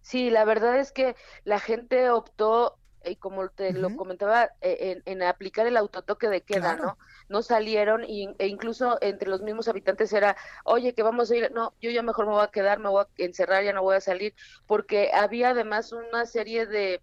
Sí, 0.00 0.30
la 0.30 0.44
verdad 0.44 0.78
es 0.78 0.92
que 0.92 1.16
la 1.44 1.58
gente 1.58 2.10
optó 2.10 2.78
y 3.04 3.16
como 3.16 3.48
te 3.48 3.72
lo 3.72 3.94
comentaba, 3.96 4.50
e, 4.60 5.02
en, 5.04 5.22
aplicar 5.22 5.66
el 5.66 5.76
autotoque 5.76 6.28
de 6.28 6.42
queda, 6.42 6.76
¿no? 6.76 6.98
No 7.28 7.42
salieron 7.42 8.04
y, 8.04 8.34
e 8.38 8.46
incluso 8.48 8.98
entre 9.00 9.28
los 9.28 9.42
mismos 9.42 9.68
habitantes 9.68 10.12
era, 10.12 10.36
oye, 10.64 10.94
que 10.94 11.02
vamos 11.02 11.30
a 11.30 11.36
ir, 11.36 11.52
no, 11.52 11.74
yo 11.80 11.90
ya 11.90 12.02
mejor 12.02 12.26
me 12.26 12.32
voy 12.32 12.44
a 12.44 12.50
quedar, 12.50 12.78
me 12.78 12.88
voy 12.88 13.04
a 13.04 13.08
encerrar, 13.22 13.64
ya 13.64 13.72
no 13.72 13.82
voy 13.82 13.96
a 13.96 14.00
salir, 14.00 14.34
porque 14.66 15.10
había 15.12 15.50
además 15.50 15.92
una 15.92 16.26
serie 16.26 16.66
de 16.66 17.00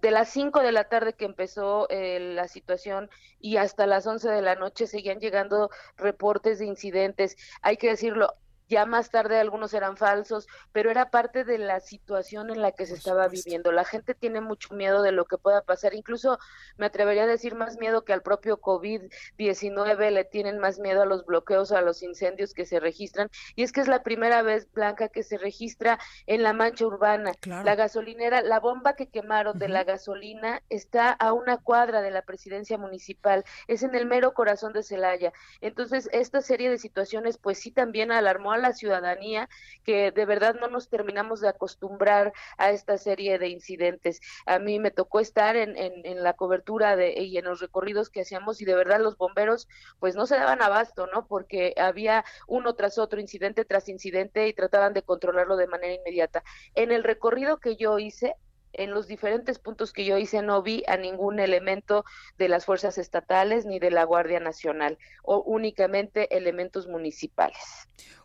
de 0.00 0.10
las 0.10 0.30
5 0.30 0.60
de 0.60 0.72
la 0.72 0.84
tarde 0.84 1.12
que 1.12 1.26
empezó 1.26 1.86
eh, 1.90 2.18
la 2.18 2.48
situación 2.48 3.10
y 3.38 3.58
hasta 3.58 3.86
las 3.86 4.06
11 4.06 4.30
de 4.30 4.40
la 4.40 4.54
noche 4.54 4.86
seguían 4.86 5.20
llegando 5.20 5.68
reportes 5.98 6.58
de 6.58 6.64
incidentes. 6.64 7.36
Hay 7.60 7.76
que 7.76 7.90
decirlo, 7.90 8.34
ya 8.68 8.86
más 8.86 9.10
tarde 9.10 9.38
algunos 9.38 9.74
eran 9.74 9.96
falsos, 9.96 10.46
pero 10.72 10.90
era 10.90 11.10
parte 11.10 11.44
de 11.44 11.58
la 11.58 11.80
situación 11.80 12.50
en 12.50 12.62
la 12.62 12.72
que 12.72 12.86
se 12.86 12.94
estaba 12.94 13.28
viviendo. 13.28 13.72
La 13.72 13.84
gente 13.84 14.14
tiene 14.14 14.40
mucho 14.40 14.74
miedo 14.74 15.02
de 15.02 15.12
lo 15.12 15.26
que 15.26 15.38
pueda 15.38 15.62
pasar, 15.62 15.94
incluso 15.94 16.38
me 16.76 16.86
atrevería 16.86 17.24
a 17.24 17.26
decir 17.26 17.54
más 17.54 17.76
miedo 17.78 18.04
que 18.04 18.12
al 18.12 18.22
propio 18.22 18.60
COVID-19, 18.60 20.10
le 20.10 20.24
tienen 20.24 20.58
más 20.58 20.78
miedo 20.78 21.02
a 21.02 21.06
los 21.06 21.26
bloqueos, 21.26 21.72
a 21.72 21.82
los 21.82 22.02
incendios 22.02 22.54
que 22.54 22.64
se 22.64 22.80
registran, 22.80 23.28
y 23.54 23.62
es 23.62 23.72
que 23.72 23.80
es 23.80 23.88
la 23.88 24.02
primera 24.02 24.42
vez, 24.42 24.66
Blanca, 24.72 25.08
que 25.08 25.22
se 25.22 25.36
registra 25.36 25.98
en 26.26 26.42
la 26.42 26.52
mancha 26.52 26.86
urbana. 26.86 27.32
La 27.44 27.74
gasolinera, 27.74 28.40
la 28.42 28.60
bomba 28.60 28.94
que 28.94 29.08
quemaron 29.08 29.58
de 29.58 29.68
la 29.68 29.84
gasolina 29.84 30.62
está 30.70 31.10
a 31.10 31.32
una 31.32 31.58
cuadra 31.58 32.00
de 32.00 32.10
la 32.10 32.22
presidencia 32.22 32.78
municipal, 32.78 33.44
es 33.68 33.82
en 33.82 33.94
el 33.94 34.06
mero 34.06 34.32
corazón 34.32 34.72
de 34.72 34.82
Celaya. 34.82 35.32
Entonces, 35.60 36.08
esta 36.12 36.40
serie 36.40 36.70
de 36.70 36.78
situaciones, 36.78 37.38
pues 37.38 37.58
sí 37.58 37.70
también 37.70 38.10
alarmó 38.10 38.53
a 38.54 38.58
la 38.58 38.72
ciudadanía 38.72 39.48
que 39.84 40.10
de 40.10 40.24
verdad 40.24 40.56
no 40.60 40.68
nos 40.68 40.88
terminamos 40.88 41.40
de 41.40 41.48
acostumbrar 41.48 42.32
a 42.56 42.70
esta 42.70 42.98
serie 42.98 43.38
de 43.38 43.48
incidentes. 43.48 44.20
A 44.46 44.58
mí 44.58 44.78
me 44.78 44.90
tocó 44.90 45.20
estar 45.20 45.56
en, 45.56 45.74
en, 45.76 46.22
la 46.22 46.34
cobertura 46.34 46.96
de, 46.96 47.20
y 47.22 47.36
en 47.36 47.44
los 47.44 47.60
recorridos 47.60 48.10
que 48.10 48.22
hacíamos 48.22 48.60
y 48.60 48.64
de 48.64 48.74
verdad 48.74 49.00
los 49.00 49.16
bomberos 49.16 49.68
pues 49.98 50.14
no 50.14 50.26
se 50.26 50.36
daban 50.36 50.62
abasto, 50.62 51.06
¿no? 51.08 51.26
Porque 51.26 51.74
había 51.76 52.24
uno 52.46 52.74
tras 52.74 52.98
otro, 52.98 53.20
incidente 53.20 53.64
tras 53.64 53.88
incidente 53.88 54.48
y 54.48 54.52
trataban 54.52 54.94
de 54.94 55.02
controlarlo 55.02 55.56
de 55.56 55.66
manera 55.66 55.94
inmediata. 55.94 56.42
En 56.74 56.92
el 56.92 57.04
recorrido 57.04 57.58
que 57.58 57.76
yo 57.76 57.98
hice, 57.98 58.34
en 58.78 58.90
los 58.90 59.06
diferentes 59.06 59.58
puntos 59.58 59.92
que 59.92 60.04
yo 60.04 60.18
hice 60.18 60.42
no 60.42 60.62
vi 60.62 60.82
a 60.86 60.96
ningún 60.96 61.40
elemento 61.40 62.04
de 62.38 62.48
las 62.48 62.64
fuerzas 62.64 62.98
estatales 62.98 63.66
ni 63.66 63.78
de 63.78 63.90
la 63.90 64.04
Guardia 64.04 64.40
Nacional, 64.40 64.98
o 65.22 65.42
únicamente 65.42 66.36
elementos 66.36 66.86
municipales. 66.86 67.58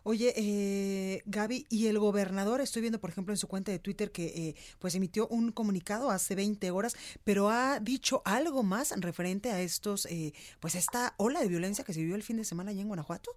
Oye, 0.02 0.32
eh, 0.36 1.22
Gaby, 1.26 1.66
y 1.68 1.88
el 1.88 1.98
gobernador, 1.98 2.60
estoy 2.60 2.80
viendo, 2.80 3.00
por 3.00 3.10
ejemplo, 3.10 3.34
en 3.34 3.38
su 3.38 3.48
cuenta 3.48 3.70
de 3.70 3.78
Twitter 3.78 4.10
que 4.10 4.26
eh, 4.26 4.54
pues 4.78 4.94
emitió 4.94 5.28
un 5.28 5.52
comunicado 5.52 6.10
hace 6.10 6.34
20 6.34 6.70
horas, 6.70 6.96
pero 7.22 7.50
ha 7.50 7.80
dicho 7.80 8.22
algo 8.24 8.62
más 8.62 8.94
referente 8.98 9.50
a 9.50 9.60
estos, 9.60 10.06
eh, 10.06 10.32
pues 10.58 10.74
esta 10.74 11.14
ola 11.18 11.40
de 11.40 11.48
violencia 11.48 11.84
que 11.84 11.92
se 11.92 12.00
vivió 12.00 12.16
el 12.16 12.22
fin 12.22 12.38
de 12.38 12.44
semana 12.44 12.70
allá 12.70 12.80
en 12.80 12.88
Guanajuato. 12.88 13.36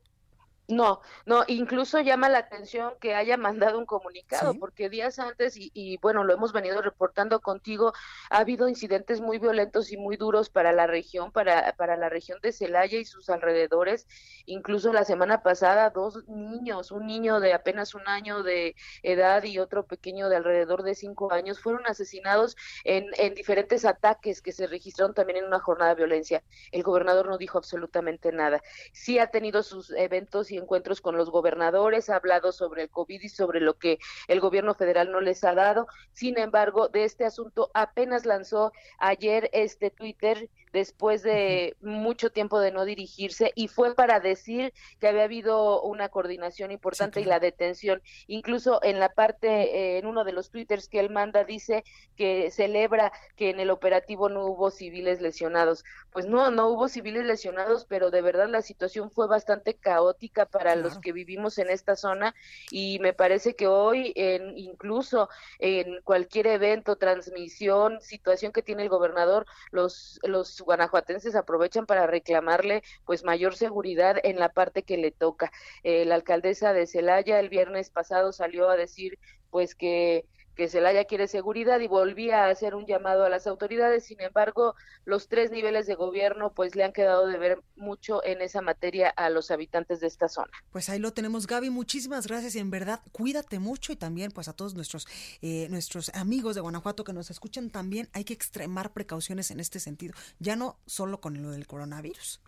No, 0.70 1.01
no, 1.25 1.43
incluso 1.48 2.00
llama 2.00 2.29
la 2.29 2.38
atención 2.38 2.93
que 3.01 3.15
haya 3.15 3.36
mandado 3.36 3.77
un 3.77 3.86
comunicado, 3.86 4.53
porque 4.58 4.89
días 4.89 5.20
antes, 5.20 5.55
y, 5.58 5.98
bueno, 5.98 6.24
lo 6.24 6.34
hemos 6.34 6.53
venido 6.53 6.82
reportando 6.82 7.41
contigo, 7.41 7.91
ha 8.29 8.38
habido 8.38 8.70
incidentes 8.70 9.20
muy 9.20 9.39
violentos 9.39 9.91
y 9.91 9.98
muy 9.98 10.15
duros 10.15 10.50
para 10.50 10.72
la 10.72 10.88
región, 10.88 11.34
para, 11.34 11.74
para 11.74 11.98
la 11.98 12.08
región 12.08 12.39
de 12.41 12.53
Celaya 12.53 12.98
y 12.98 13.03
sus 13.03 13.29
alrededores. 13.29 14.08
Incluso 14.46 14.93
la 14.93 15.03
semana 15.03 15.43
pasada, 15.43 15.89
dos 15.89 16.25
niños, 16.29 16.91
un 16.91 17.08
niño 17.08 17.41
de 17.41 17.51
apenas 17.51 17.93
un 17.93 18.08
año 18.08 18.41
de 18.41 18.77
edad 19.01 19.43
y 19.43 19.60
otro 19.60 19.86
pequeño 19.86 20.29
de 20.29 20.38
alrededor 20.38 20.84
de 20.84 20.96
cinco 20.96 21.34
años, 21.34 21.60
fueron 21.60 21.86
asesinados 21.88 22.55
en, 22.86 23.08
en 23.17 23.34
diferentes 23.34 23.84
ataques 23.84 24.41
que 24.41 24.53
se 24.53 24.67
registraron 24.67 25.13
también 25.13 25.39
en 25.39 25.46
una 25.46 25.60
jornada 25.60 25.89
de 25.89 25.98
violencia. 25.98 26.41
El 26.72 26.84
gobernador 26.84 27.27
no 27.27 27.38
dijo 27.38 27.58
absolutamente 27.58 28.32
nada. 28.32 28.62
Sí 28.93 29.20
ha 29.20 29.27
tenido 29.27 29.62
sus 29.62 29.91
eventos 29.91 30.52
encuentros 30.57 31.01
con 31.01 31.17
los 31.17 31.29
gobernadores, 31.29 32.10
ha 32.10 32.15
hablado 32.15 32.51
sobre 32.51 32.83
el 32.83 32.89
COVID 32.89 33.22
y 33.22 33.29
sobre 33.29 33.60
lo 33.60 33.77
que 33.77 34.00
el 34.27 34.39
gobierno 34.39 34.74
federal 34.74 35.12
no 35.12 35.22
les 35.22 35.43
ha 35.43 35.53
dado. 35.53 35.88
Sin 36.12 36.38
embargo, 36.38 36.89
de 36.89 37.03
este 37.03 37.25
asunto 37.25 37.72
apenas 37.74 38.25
lanzó 38.25 38.72
ayer 39.00 39.50
este 39.53 39.89
Twitter 39.89 40.50
después 40.74 41.22
de 41.22 41.77
mucho 41.82 42.32
tiempo 42.32 42.60
de 42.60 42.72
no 42.72 42.84
dirigirse 42.84 43.51
y 43.56 43.68
fue 43.68 43.94
para 43.96 44.20
decir 44.20 44.74
que 45.00 45.08
había 45.08 45.24
habido 45.24 45.82
una 45.84 46.10
coordinación 46.10 46.72
importante 46.72 47.22
y 47.22 47.25
la 47.25 47.39
detención. 47.39 48.01
Incluso 48.27 48.82
en 48.84 49.00
la 49.00 49.10
parte, 49.10 49.48
eh, 49.48 49.98
en 50.00 50.08
uno 50.08 50.24
de 50.24 50.34
los 50.34 50.50
twitters 50.50 50.89
que 50.89 51.00
él 51.00 51.12
manda, 51.12 51.44
dice 51.44 51.84
que 52.18 52.50
celebra 52.51 53.12
que 53.36 53.51
en 53.51 53.60
el 53.60 53.70
operativo 53.70 54.30
no 54.30 54.46
hubo 54.46 54.72
civiles 54.72 55.22
lesionados. 55.22 55.86
Pues 56.12 56.25
no, 56.25 56.50
no 56.50 56.70
hubo 56.70 56.89
civiles 56.89 57.25
lesionados, 57.25 57.86
pero 57.86 58.10
de 58.10 58.22
verdad 58.22 58.50
la 58.50 58.63
situación 58.63 59.12
fue 59.12 59.27
bastante 59.27 59.75
caótica 59.75 60.48
para 60.48 60.75
los 60.75 60.98
que 60.98 61.12
vivimos 61.12 61.60
en 61.60 61.70
esta 61.70 61.96
zona 61.96 62.34
y 62.72 62.98
me 63.00 63.13
parece 63.13 63.56
que 63.56 63.68
hoy, 63.68 64.12
en, 64.15 64.58
incluso 64.58 65.30
en 65.60 66.01
cualquier 66.03 66.48
evento, 66.48 66.96
transmisión, 66.96 68.01
situación 68.01 68.51
que 68.51 68.63
tiene 68.63 68.82
el 68.82 68.89
gobernador, 68.89 69.46
los, 69.72 70.20
los 70.24 70.62
guanajuatenses 70.63 71.36
aprovechan 71.36 71.86
para 71.86 72.08
reclamarle 72.08 72.84
pues 73.05 73.24
mayor 73.24 73.55
seguridad 73.55 74.17
en 74.24 74.39
la 74.39 74.50
parte 74.50 74.84
que 74.84 74.98
le 74.98 75.12
toca. 75.12 75.51
Eh, 75.84 76.05
la 76.05 76.15
alcaldesa 76.15 76.74
de 76.74 76.88
Celaya 76.88 77.39
el 77.39 77.50
viernes 77.50 77.89
pasado 77.89 78.32
salió 78.32 78.70
a 78.70 78.77
decir 78.77 79.20
pues 79.50 79.75
que 79.75 80.25
que 80.55 80.67
Celaya 80.67 81.05
quiere 81.05 81.27
seguridad 81.27 81.79
y 81.79 81.88
volvía 81.88 82.45
a 82.45 82.50
hacer 82.50 82.75
un 82.75 82.86
llamado 82.86 83.25
a 83.25 83.29
las 83.29 83.48
autoridades. 83.48 84.05
Sin 84.05 84.22
embargo, 84.22 84.75
los 85.05 85.27
tres 85.27 85.51
niveles 85.51 85.88
de 85.88 85.95
gobierno 85.95 86.53
pues 86.53 86.75
le 86.75 86.83
han 86.83 86.93
quedado 86.93 87.27
de 87.27 87.38
ver 87.38 87.62
mucho 87.75 88.24
en 88.24 88.41
esa 88.41 88.62
materia 88.62 89.10
a 89.10 89.29
los 89.29 89.51
habitantes 89.51 90.00
de 90.00 90.07
esta 90.07 90.29
zona. 90.29 90.51
Pues 90.72 90.89
ahí 90.89 91.00
lo 91.00 91.13
tenemos, 91.13 91.48
Gaby. 91.48 91.69
Muchísimas 91.69 92.27
gracias 92.27 92.55
y 92.55 92.60
en 92.60 92.72
verdad 92.72 93.01
cuídate 93.12 93.60
mucho 93.60 93.91
y 93.91 93.95
también 93.95 94.31
pues 94.31 94.48
a 94.48 94.53
todos 94.53 94.75
nuestros 94.75 95.07
eh, 95.41 95.67
nuestros 95.69 96.10
amigos 96.10 96.55
de 96.55 96.62
Guanajuato 96.62 97.03
que 97.03 97.13
nos 97.13 97.29
escuchan 97.29 97.69
también 97.69 98.10
hay 98.13 98.24
que 98.24 98.33
extremar 98.33 98.93
precauciones 98.93 99.51
en 99.51 99.60
este 99.60 99.79
sentido, 99.79 100.13
ya 100.39 100.55
no 100.55 100.77
solo 100.86 101.19
con 101.19 101.41
lo 101.41 101.51
del 101.51 101.67
coronavirus. 101.67 102.41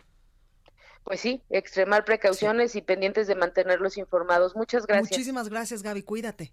Pues 1.04 1.20
sí, 1.20 1.40
extremar 1.50 2.04
precauciones 2.04 2.74
y 2.74 2.82
pendientes 2.82 3.28
de 3.28 3.36
mantenerlos 3.36 3.96
informados. 3.96 4.56
Muchas 4.56 4.86
gracias. 4.86 5.12
Muchísimas 5.12 5.48
gracias, 5.48 5.84
Gaby. 5.84 6.02
Cuídate. 6.02 6.52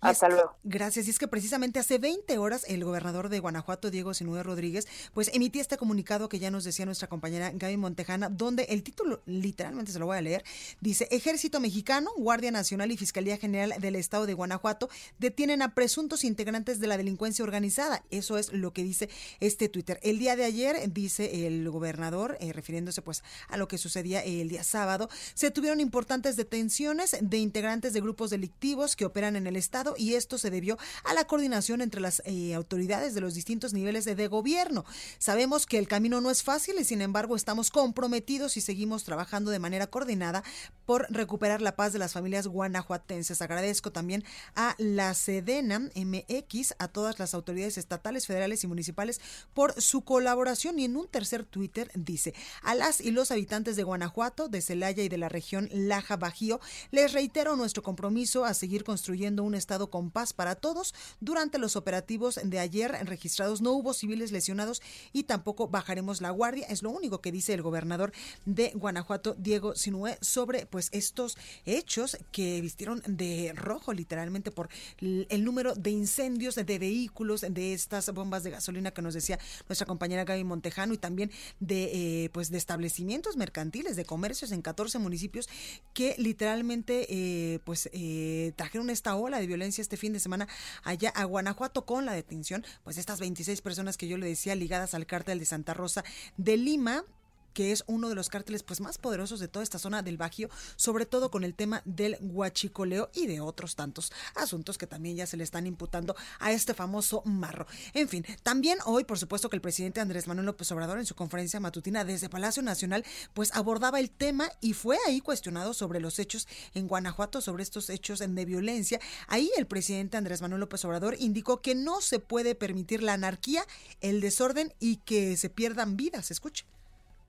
Hasta 0.00 0.28
luego. 0.28 0.56
Gracias. 0.64 1.06
Y 1.06 1.10
es 1.10 1.18
que 1.18 1.28
precisamente 1.28 1.78
hace 1.78 1.98
20 1.98 2.38
horas 2.38 2.64
el 2.68 2.84
gobernador 2.84 3.28
de 3.28 3.38
Guanajuato, 3.38 3.90
Diego 3.90 4.14
Sinúe 4.14 4.42
Rodríguez, 4.42 4.88
pues 5.12 5.30
emitía 5.34 5.60
este 5.60 5.76
comunicado 5.76 6.28
que 6.28 6.38
ya 6.38 6.50
nos 6.50 6.64
decía 6.64 6.86
nuestra 6.86 7.08
compañera 7.08 7.52
Gaby 7.54 7.76
Montejana, 7.76 8.30
donde 8.30 8.64
el 8.64 8.82
título, 8.82 9.20
literalmente 9.26 9.92
se 9.92 9.98
lo 9.98 10.06
voy 10.06 10.16
a 10.16 10.22
leer, 10.22 10.42
dice, 10.80 11.06
Ejército 11.10 11.60
Mexicano, 11.60 12.10
Guardia 12.16 12.50
Nacional 12.50 12.90
y 12.90 12.96
Fiscalía 12.96 13.36
General 13.36 13.74
del 13.78 13.96
Estado 13.96 14.26
de 14.26 14.34
Guanajuato 14.34 14.88
detienen 15.18 15.60
a 15.60 15.74
presuntos 15.74 16.24
integrantes 16.24 16.80
de 16.80 16.86
la 16.86 16.96
delincuencia 16.96 17.44
organizada. 17.44 18.02
Eso 18.10 18.38
es 18.38 18.52
lo 18.52 18.72
que 18.72 18.82
dice 18.82 19.10
este 19.40 19.68
Twitter. 19.68 20.00
El 20.02 20.18
día 20.18 20.34
de 20.34 20.44
ayer, 20.44 20.76
dice 20.92 21.46
el 21.46 21.68
gobernador, 21.70 22.38
eh, 22.40 22.52
refiriéndose 22.52 23.02
pues 23.02 23.22
a 23.48 23.56
lo 23.58 23.68
que 23.68 23.76
sucedía 23.76 24.22
el 24.22 24.48
día 24.48 24.64
sábado, 24.64 25.10
se 25.34 25.50
tuvieron 25.50 25.80
importantes 25.80 26.36
detenciones 26.36 27.16
de 27.20 27.36
integrantes 27.36 27.92
de 27.92 28.00
grupos 28.00 28.30
delictivos 28.30 28.96
que 28.96 29.04
operan 29.04 29.36
en 29.36 29.46
el 29.46 29.56
Estado 29.56 29.89
y 29.96 30.14
esto 30.14 30.38
se 30.38 30.50
debió 30.50 30.78
a 31.04 31.14
la 31.14 31.26
coordinación 31.26 31.80
entre 31.80 32.00
las 32.00 32.22
eh, 32.24 32.54
autoridades 32.54 33.14
de 33.14 33.20
los 33.20 33.34
distintos 33.34 33.72
niveles 33.72 34.04
de, 34.04 34.20
gobierno. 34.28 34.84
Sabemos 35.18 35.66
que 35.66 35.78
el 35.78 35.88
camino 35.88 36.20
no 36.20 36.30
es 36.30 36.42
fácil 36.42 36.76
y 36.78 36.84
sin 36.84 37.00
embargo 37.00 37.36
estamos 37.36 37.70
comprometidos 37.70 38.56
y 38.56 38.60
seguimos 38.60 39.02
trabajando 39.04 39.50
de 39.50 39.58
manera 39.58 39.88
coordinada 39.88 40.44
por 40.84 41.06
recuperar 41.10 41.62
la 41.62 41.74
paz 41.74 41.92
de 41.92 41.98
las 41.98 42.12
familias 42.12 42.46
guanajuatenses. 42.46 43.42
Agradezco 43.42 43.90
también 43.90 44.24
a 44.54 44.74
la 44.78 45.14
Sedena 45.14 45.78
MX, 45.78 46.74
a 46.78 46.88
todas 46.88 47.18
las 47.18 47.34
autoridades 47.34 47.78
estatales, 47.78 48.26
federales 48.26 48.62
y 48.62 48.66
municipales 48.66 49.20
por 49.54 49.80
su 49.80 50.02
colaboración 50.02 50.78
y 50.78 50.84
en 50.84 50.96
un 50.96 51.08
tercer 51.08 51.44
Twitter 51.44 51.90
dice, 51.94 52.34
a 52.62 52.74
las 52.74 53.00
y 53.00 53.10
los 53.10 53.30
habitantes 53.30 53.76
de 53.76 53.82
Guanajuato, 53.82 54.48
de 54.48 54.60
Celaya 54.60 55.02
y 55.02 55.08
de 55.08 55.18
la 55.18 55.28
región 55.28 55.68
Laja 55.72 56.16
Bajío, 56.16 56.60
les 56.90 57.12
reitero 57.12 57.56
nuestro 57.56 57.82
compromiso 57.82 58.44
a 58.44 58.54
seguir 58.54 58.84
construyendo 58.84 59.42
un 59.42 59.54
estado 59.54 59.79
con 59.88 60.10
paz 60.10 60.32
para 60.34 60.56
todos. 60.56 60.94
Durante 61.20 61.58
los 61.58 61.76
operativos 61.76 62.40
de 62.44 62.58
ayer 62.58 62.90
registrados 63.04 63.62
no 63.62 63.72
hubo 63.72 63.94
civiles 63.94 64.32
lesionados 64.32 64.82
y 65.12 65.22
tampoco 65.22 65.68
bajaremos 65.68 66.20
la 66.20 66.30
guardia. 66.30 66.66
Es 66.68 66.82
lo 66.82 66.90
único 66.90 67.20
que 67.20 67.32
dice 67.32 67.54
el 67.54 67.62
gobernador 67.62 68.12
de 68.44 68.72
Guanajuato, 68.74 69.34
Diego 69.38 69.74
Sinué, 69.74 70.18
sobre 70.20 70.66
pues 70.66 70.88
estos 70.92 71.38
hechos 71.64 72.18
que 72.32 72.60
vistieron 72.60 73.02
de 73.06 73.52
rojo 73.54 73.92
literalmente 73.92 74.50
por 74.50 74.68
el 75.00 75.44
número 75.44 75.74
de 75.74 75.90
incendios 75.90 76.56
de 76.56 76.78
vehículos, 76.78 77.42
de 77.48 77.72
estas 77.72 78.12
bombas 78.12 78.42
de 78.42 78.50
gasolina 78.50 78.90
que 78.90 79.02
nos 79.02 79.14
decía 79.14 79.38
nuestra 79.68 79.86
compañera 79.86 80.24
Gaby 80.24 80.44
Montejano 80.44 80.94
y 80.94 80.98
también 80.98 81.30
de 81.60 82.24
eh, 82.24 82.30
pues 82.30 82.50
de 82.50 82.58
establecimientos 82.58 83.36
mercantiles, 83.36 83.96
de 83.96 84.04
comercios 84.04 84.52
en 84.52 84.62
14 84.62 84.98
municipios 84.98 85.48
que 85.92 86.14
literalmente 86.18 87.06
eh, 87.08 87.60
pues 87.64 87.88
eh, 87.92 88.52
trajeron 88.56 88.90
esta 88.90 89.14
ola 89.16 89.38
de 89.38 89.46
violencia 89.46 89.69
este 89.78 89.96
fin 89.96 90.12
de 90.12 90.20
semana 90.20 90.48
allá 90.82 91.10
a 91.10 91.24
Guanajuato 91.24 91.86
con 91.86 92.06
la 92.06 92.12
detención, 92.12 92.64
pues 92.82 92.98
estas 92.98 93.20
26 93.20 93.60
personas 93.62 93.96
que 93.96 94.08
yo 94.08 94.16
le 94.16 94.26
decía 94.26 94.54
ligadas 94.54 94.94
al 94.94 95.06
cártel 95.06 95.38
de 95.38 95.46
Santa 95.46 95.74
Rosa 95.74 96.04
de 96.36 96.56
Lima 96.56 97.04
que 97.52 97.72
es 97.72 97.84
uno 97.86 98.08
de 98.08 98.14
los 98.14 98.28
cárteles 98.28 98.62
pues 98.62 98.80
más 98.80 98.98
poderosos 98.98 99.40
de 99.40 99.48
toda 99.48 99.62
esta 99.62 99.78
zona 99.78 100.02
del 100.02 100.16
Bajío, 100.16 100.48
sobre 100.76 101.06
todo 101.06 101.30
con 101.30 101.44
el 101.44 101.54
tema 101.54 101.82
del 101.84 102.16
huachicoleo 102.20 103.10
y 103.14 103.26
de 103.26 103.40
otros 103.40 103.76
tantos 103.76 104.12
asuntos 104.34 104.78
que 104.78 104.86
también 104.86 105.16
ya 105.16 105.26
se 105.26 105.36
le 105.36 105.44
están 105.44 105.66
imputando 105.66 106.16
a 106.38 106.52
este 106.52 106.74
famoso 106.74 107.22
marro. 107.24 107.66
En 107.94 108.08
fin, 108.08 108.24
también 108.42 108.78
hoy, 108.84 109.04
por 109.04 109.18
supuesto, 109.18 109.48
que 109.48 109.56
el 109.56 109.62
presidente 109.62 110.00
Andrés 110.00 110.26
Manuel 110.26 110.46
López 110.46 110.70
Obrador 110.72 110.98
en 110.98 111.06
su 111.06 111.14
conferencia 111.14 111.60
matutina 111.60 112.04
desde 112.04 112.28
Palacio 112.28 112.62
Nacional, 112.62 113.04
pues 113.34 113.54
abordaba 113.54 114.00
el 114.00 114.10
tema 114.10 114.50
y 114.60 114.72
fue 114.72 114.96
ahí 115.06 115.20
cuestionado 115.20 115.74
sobre 115.74 116.00
los 116.00 116.18
hechos 116.18 116.48
en 116.74 116.88
Guanajuato, 116.88 117.40
sobre 117.40 117.62
estos 117.62 117.90
hechos 117.90 118.20
de 118.20 118.44
violencia. 118.44 119.00
Ahí 119.26 119.50
el 119.56 119.66
presidente 119.66 120.16
Andrés 120.16 120.42
Manuel 120.42 120.60
López 120.60 120.84
Obrador 120.84 121.16
indicó 121.18 121.60
que 121.62 121.74
no 121.74 122.00
se 122.00 122.18
puede 122.18 122.54
permitir 122.54 123.02
la 123.02 123.14
anarquía, 123.14 123.64
el 124.00 124.20
desorden 124.20 124.74
y 124.78 124.96
que 124.96 125.36
se 125.36 125.50
pierdan 125.50 125.96
vidas. 125.96 126.30
Escuche. 126.30 126.64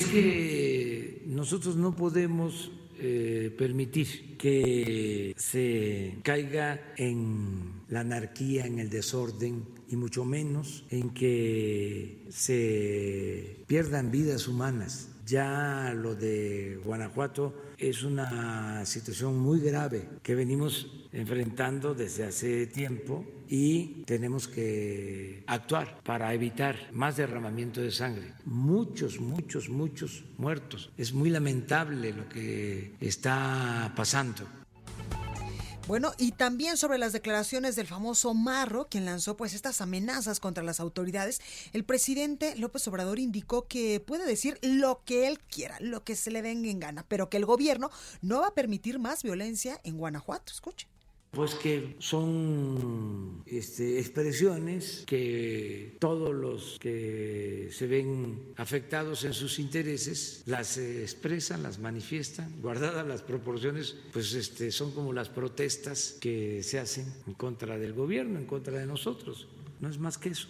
Es 0.02 0.08
que 0.08 1.22
nosotros 1.28 1.76
no 1.76 1.96
podemos 1.96 2.72
eh, 2.98 3.54
permitir 3.56 4.36
que 4.36 5.32
se 5.38 6.18
caiga 6.24 6.94
en 6.98 7.84
la 7.88 8.00
anarquía, 8.00 8.66
en 8.66 8.80
el 8.80 8.90
desorden 8.90 9.64
y 9.90 9.98
mucho 9.98 10.26
menos 10.26 10.86
en 10.90 11.12
que 11.12 12.26
se 12.30 13.64
pierdan 13.68 14.10
vidas 14.10 14.48
humanas. 14.48 15.10
Ya 15.28 15.94
lo 15.96 16.16
de 16.16 16.82
Guanajuato 16.84 17.54
es 17.78 18.02
una 18.02 18.84
situación 18.88 19.38
muy 19.38 19.60
grave 19.60 20.10
que 20.24 20.34
venimos 20.34 21.08
enfrentando 21.12 21.94
desde 21.94 22.24
hace 22.24 22.66
tiempo 22.66 23.24
y 23.52 24.04
tenemos 24.06 24.48
que 24.48 25.44
actuar 25.46 26.02
para 26.04 26.34
evitar 26.34 26.88
más 26.94 27.18
derramamiento 27.18 27.82
de 27.82 27.92
sangre. 27.92 28.34
Muchos, 28.46 29.20
muchos, 29.20 29.68
muchos 29.68 30.24
muertos. 30.38 30.90
Es 30.98 31.12
muy 31.12 31.30
lamentable 31.30 32.14
lo 32.14 32.30
que 32.30 32.96
está 33.02 33.92
pasando. 33.94 34.48
Bueno, 35.86 36.14
y 36.18 36.32
también 36.32 36.78
sobre 36.78 36.98
las 36.98 37.12
declaraciones 37.12 37.76
del 37.76 37.88
famoso 37.88 38.34
Marro, 38.34 38.88
quien 38.88 39.04
lanzó 39.04 39.36
pues 39.36 39.54
estas 39.54 39.82
amenazas 39.82 40.40
contra 40.40 40.64
las 40.64 40.80
autoridades, 40.80 41.42
el 41.74 41.84
presidente 41.84 42.56
López 42.56 42.88
Obrador 42.88 43.20
indicó 43.20 43.68
que 43.68 44.00
puede 44.00 44.26
decir 44.26 44.60
lo 44.62 45.02
que 45.04 45.28
él 45.28 45.40
quiera, 45.40 45.78
lo 45.82 46.06
que 46.06 46.16
se 46.16 46.32
le 46.32 46.42
venga 46.42 46.70
en 46.70 46.80
gana, 46.80 47.06
pero 47.10 47.30
que 47.30 47.36
el 47.36 47.46
gobierno 47.46 47.92
no 48.22 48.40
va 48.40 48.48
a 48.48 48.54
permitir 48.54 48.98
más 48.98 49.24
violencia 49.24 49.82
en 49.84 49.98
Guanajuato. 49.98 50.54
Escuche. 50.54 50.88
Pues 51.32 51.56
que 51.56 51.96
son 52.00 53.42
este, 53.46 54.00
expresiones 54.00 55.06
que 55.08 55.96
todos 55.98 56.36
los 56.36 56.78
que 56.78 57.70
se 57.72 57.88
ven 57.88 58.54
afectados 58.58 59.24
en 59.24 59.34
sus 59.34 59.58
intereses 59.58 60.44
las 60.46 60.78
expresan, 60.78 61.64
las 61.64 61.80
manifiestan, 61.80 62.62
guardadas 62.62 63.08
las 63.08 63.22
proporciones, 63.22 63.96
pues 64.12 64.34
este, 64.34 64.72
son 64.72 64.92
como 64.92 65.14
las 65.14 65.30
protestas 65.30 66.18
que 66.20 66.64
se 66.64 66.80
hacen 66.80 67.06
en 67.26 67.34
contra 67.36 67.80
del 67.80 67.94
gobierno, 67.94 68.38
en 68.38 68.46
contra 68.46 68.78
de 68.78 68.86
nosotros. 68.86 69.48
No 69.80 69.88
es 69.88 69.98
más 70.00 70.18
que 70.18 70.30
eso. 70.30 70.50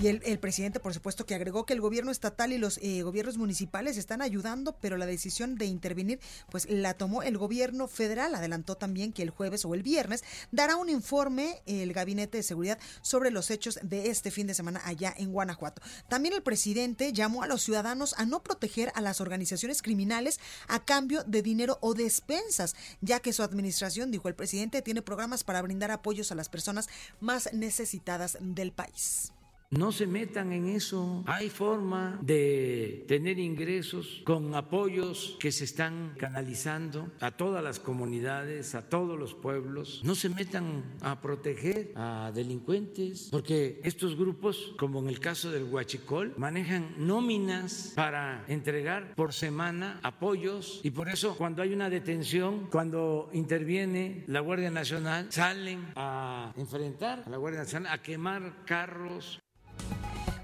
Y 0.00 0.06
el, 0.06 0.38
presidente, 0.38 0.80
por 0.80 0.94
supuesto, 0.94 1.26
que 1.26 1.34
agregó 1.34 1.66
que 1.66 1.74
el 1.74 1.80
gobierno 1.82 2.10
estatal 2.10 2.54
y 2.54 2.58
los 2.58 2.78
eh, 2.78 3.02
gobiernos 3.02 3.36
municipales 3.36 3.98
están 3.98 4.22
ayudando, 4.22 4.74
pero 4.80 4.96
la 4.96 5.04
decisión 5.04 5.56
de 5.56 5.66
intervenir, 5.66 6.20
pues 6.50 6.70
la 6.70 6.94
tomó 6.94 7.22
el 7.22 7.36
gobierno 7.36 7.86
federal. 7.86 8.34
Adelantó 8.34 8.76
también 8.76 9.12
que 9.12 9.22
el 9.22 9.28
jueves 9.28 9.66
o 9.66 9.74
el 9.74 9.82
viernes 9.82 10.24
dará 10.52 10.76
un 10.76 10.88
informe 10.88 11.60
el 11.66 11.92
Gabinete 11.92 12.38
de 12.38 12.42
Seguridad 12.42 12.78
sobre 13.02 13.30
los 13.30 13.50
hechos 13.50 13.78
de 13.82 14.08
este 14.08 14.30
fin 14.30 14.46
de 14.46 14.54
semana 14.54 14.80
allá 14.86 15.12
en 15.18 15.32
Guanajuato. 15.32 15.82
También 16.08 16.34
el 16.34 16.42
presidente 16.42 17.12
llamó 17.12 17.42
a 17.42 17.46
los 17.46 17.62
ciudadanos 17.62 18.14
a 18.16 18.24
no 18.24 18.42
proteger 18.42 18.92
a 18.94 19.02
las 19.02 19.20
organizaciones 19.20 19.82
criminales 19.82 20.40
a 20.66 20.82
cambio 20.82 21.24
de 21.24 21.42
dinero 21.42 21.76
o 21.82 21.92
despensas, 21.92 22.74
ya 23.02 23.20
que 23.20 23.34
su 23.34 23.42
administración, 23.42 24.10
dijo 24.10 24.28
el 24.28 24.34
presidente, 24.34 24.80
tiene 24.80 25.02
programas 25.02 25.44
para 25.44 25.60
brindar 25.60 25.90
apoyos 25.90 26.32
a 26.32 26.36
las 26.36 26.48
personas 26.48 26.88
más 27.20 27.52
necesitadas 27.52 28.38
del 28.40 28.72
país. 28.72 29.29
No 29.70 29.92
se 29.92 30.08
metan 30.08 30.52
en 30.52 30.66
eso. 30.66 31.22
Hay 31.28 31.48
forma 31.48 32.18
de 32.22 33.04
tener 33.06 33.38
ingresos 33.38 34.20
con 34.24 34.52
apoyos 34.56 35.36
que 35.38 35.52
se 35.52 35.62
están 35.62 36.14
canalizando 36.18 37.08
a 37.20 37.30
todas 37.30 37.62
las 37.62 37.78
comunidades, 37.78 38.74
a 38.74 38.88
todos 38.88 39.16
los 39.16 39.32
pueblos. 39.32 40.00
No 40.02 40.16
se 40.16 40.28
metan 40.28 40.82
a 41.02 41.20
proteger 41.20 41.92
a 41.94 42.32
delincuentes, 42.34 43.28
porque 43.30 43.80
estos 43.84 44.16
grupos, 44.16 44.74
como 44.76 44.98
en 44.98 45.08
el 45.08 45.20
caso 45.20 45.52
del 45.52 45.62
Huachicol, 45.62 46.34
manejan 46.36 46.92
nóminas 46.98 47.92
para 47.94 48.44
entregar 48.48 49.14
por 49.14 49.32
semana 49.32 50.00
apoyos 50.02 50.80
y 50.82 50.90
por 50.90 51.08
eso 51.08 51.36
cuando 51.36 51.62
hay 51.62 51.72
una 51.72 51.88
detención, 51.88 52.66
cuando 52.72 53.30
interviene 53.32 54.24
la 54.26 54.40
Guardia 54.40 54.72
Nacional, 54.72 55.28
salen 55.30 55.86
a 55.94 56.52
enfrentar 56.56 57.22
a 57.24 57.30
la 57.30 57.36
Guardia 57.36 57.60
Nacional, 57.60 57.92
a 57.92 58.02
quemar 58.02 58.64
carros. 58.64 59.40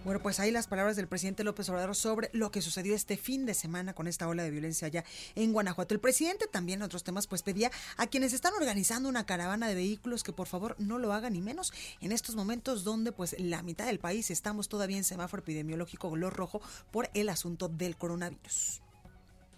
Bueno, 0.07 0.23
pues 0.23 0.39
ahí 0.39 0.53
las 0.53 0.69
palabras 0.69 0.95
del 0.95 1.09
presidente 1.09 1.43
López 1.43 1.69
Obrador 1.69 1.97
sobre 1.97 2.31
lo 2.33 2.53
que 2.53 2.63
sucedió 2.63 2.95
este 2.95 3.17
fin 3.17 3.45
de 3.45 3.55
semana 3.55 3.93
con 3.93 4.07
esta 4.07 4.29
ola 4.29 4.45
de 4.45 4.53
violencia 4.53 4.87
allá 4.87 5.05
en 5.35 5.53
Guanajuato. 5.53 5.95
El 5.95 6.01
presidente 6.01 6.47
también 6.47 6.79
en 6.79 6.85
otros 6.85 7.03
temas 7.03 7.27
pues 7.27 7.43
pedía 7.43 7.73
a 7.97 8.07
quienes 8.07 8.33
están 8.33 8.55
organizando 8.55 9.09
una 9.09 9.27
caravana 9.27 9.67
de 9.67 9.75
vehículos 9.75 10.23
que 10.23 10.33
por 10.33 10.47
favor 10.47 10.77
no 10.79 11.01
lo 11.01 11.13
hagan 11.13 11.33
ni 11.33 11.43
menos 11.43 11.73
en 12.01 12.13
estos 12.13 12.37
momentos 12.37 12.85
donde 12.85 13.11
pues 13.11 13.35
la 13.41 13.65
mitad 13.65 13.87
del 13.87 13.99
país 13.99 14.31
estamos 14.31 14.69
todavía 14.69 14.97
en 14.97 15.03
semáforo 15.03 15.43
epidemiológico 15.43 16.09
color 16.09 16.35
rojo 16.35 16.63
por 16.93 17.11
el 17.13 17.29
asunto 17.29 17.67
del 17.67 17.97
coronavirus. 17.97 18.86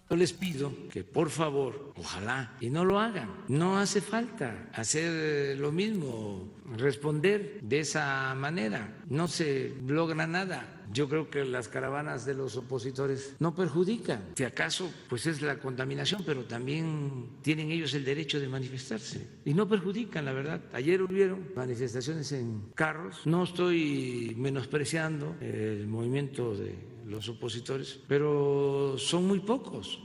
Yo 0.09 0.15
les 0.15 0.33
pido 0.33 0.73
que 0.91 1.03
por 1.03 1.29
favor, 1.29 1.93
ojalá, 1.95 2.55
y 2.59 2.71
no 2.71 2.83
lo 2.83 2.99
hagan. 2.99 3.29
No 3.47 3.77
hace 3.77 4.01
falta 4.01 4.69
hacer 4.73 5.59
lo 5.59 5.71
mismo, 5.71 6.49
responder 6.77 7.59
de 7.61 7.81
esa 7.81 8.33
manera. 8.33 8.97
No 9.07 9.27
se 9.27 9.71
logra 9.87 10.25
nada. 10.25 10.75
Yo 10.91 11.07
creo 11.07 11.29
que 11.29 11.45
las 11.45 11.67
caravanas 11.67 12.25
de 12.25 12.33
los 12.33 12.57
opositores 12.57 13.35
no 13.37 13.53
perjudican. 13.53 14.23
Si 14.35 14.43
acaso, 14.43 14.91
pues 15.07 15.27
es 15.27 15.43
la 15.43 15.59
contaminación, 15.59 16.23
pero 16.25 16.45
también 16.45 17.27
tienen 17.43 17.69
ellos 17.69 17.93
el 17.93 18.03
derecho 18.03 18.39
de 18.39 18.47
manifestarse. 18.47 19.27
Y 19.45 19.53
no 19.53 19.67
perjudican, 19.67 20.25
la 20.25 20.33
verdad. 20.33 20.61
Ayer 20.73 21.03
hubieron 21.03 21.49
manifestaciones 21.55 22.31
en 22.31 22.71
carros. 22.73 23.21
No 23.25 23.43
estoy 23.43 24.33
menospreciando 24.35 25.35
el 25.41 25.85
movimiento 25.85 26.55
de 26.55 26.88
los 27.09 27.27
opositores, 27.27 27.99
pero 28.07 28.95
son 28.97 29.27
muy 29.27 29.39
pocos. 29.39 29.99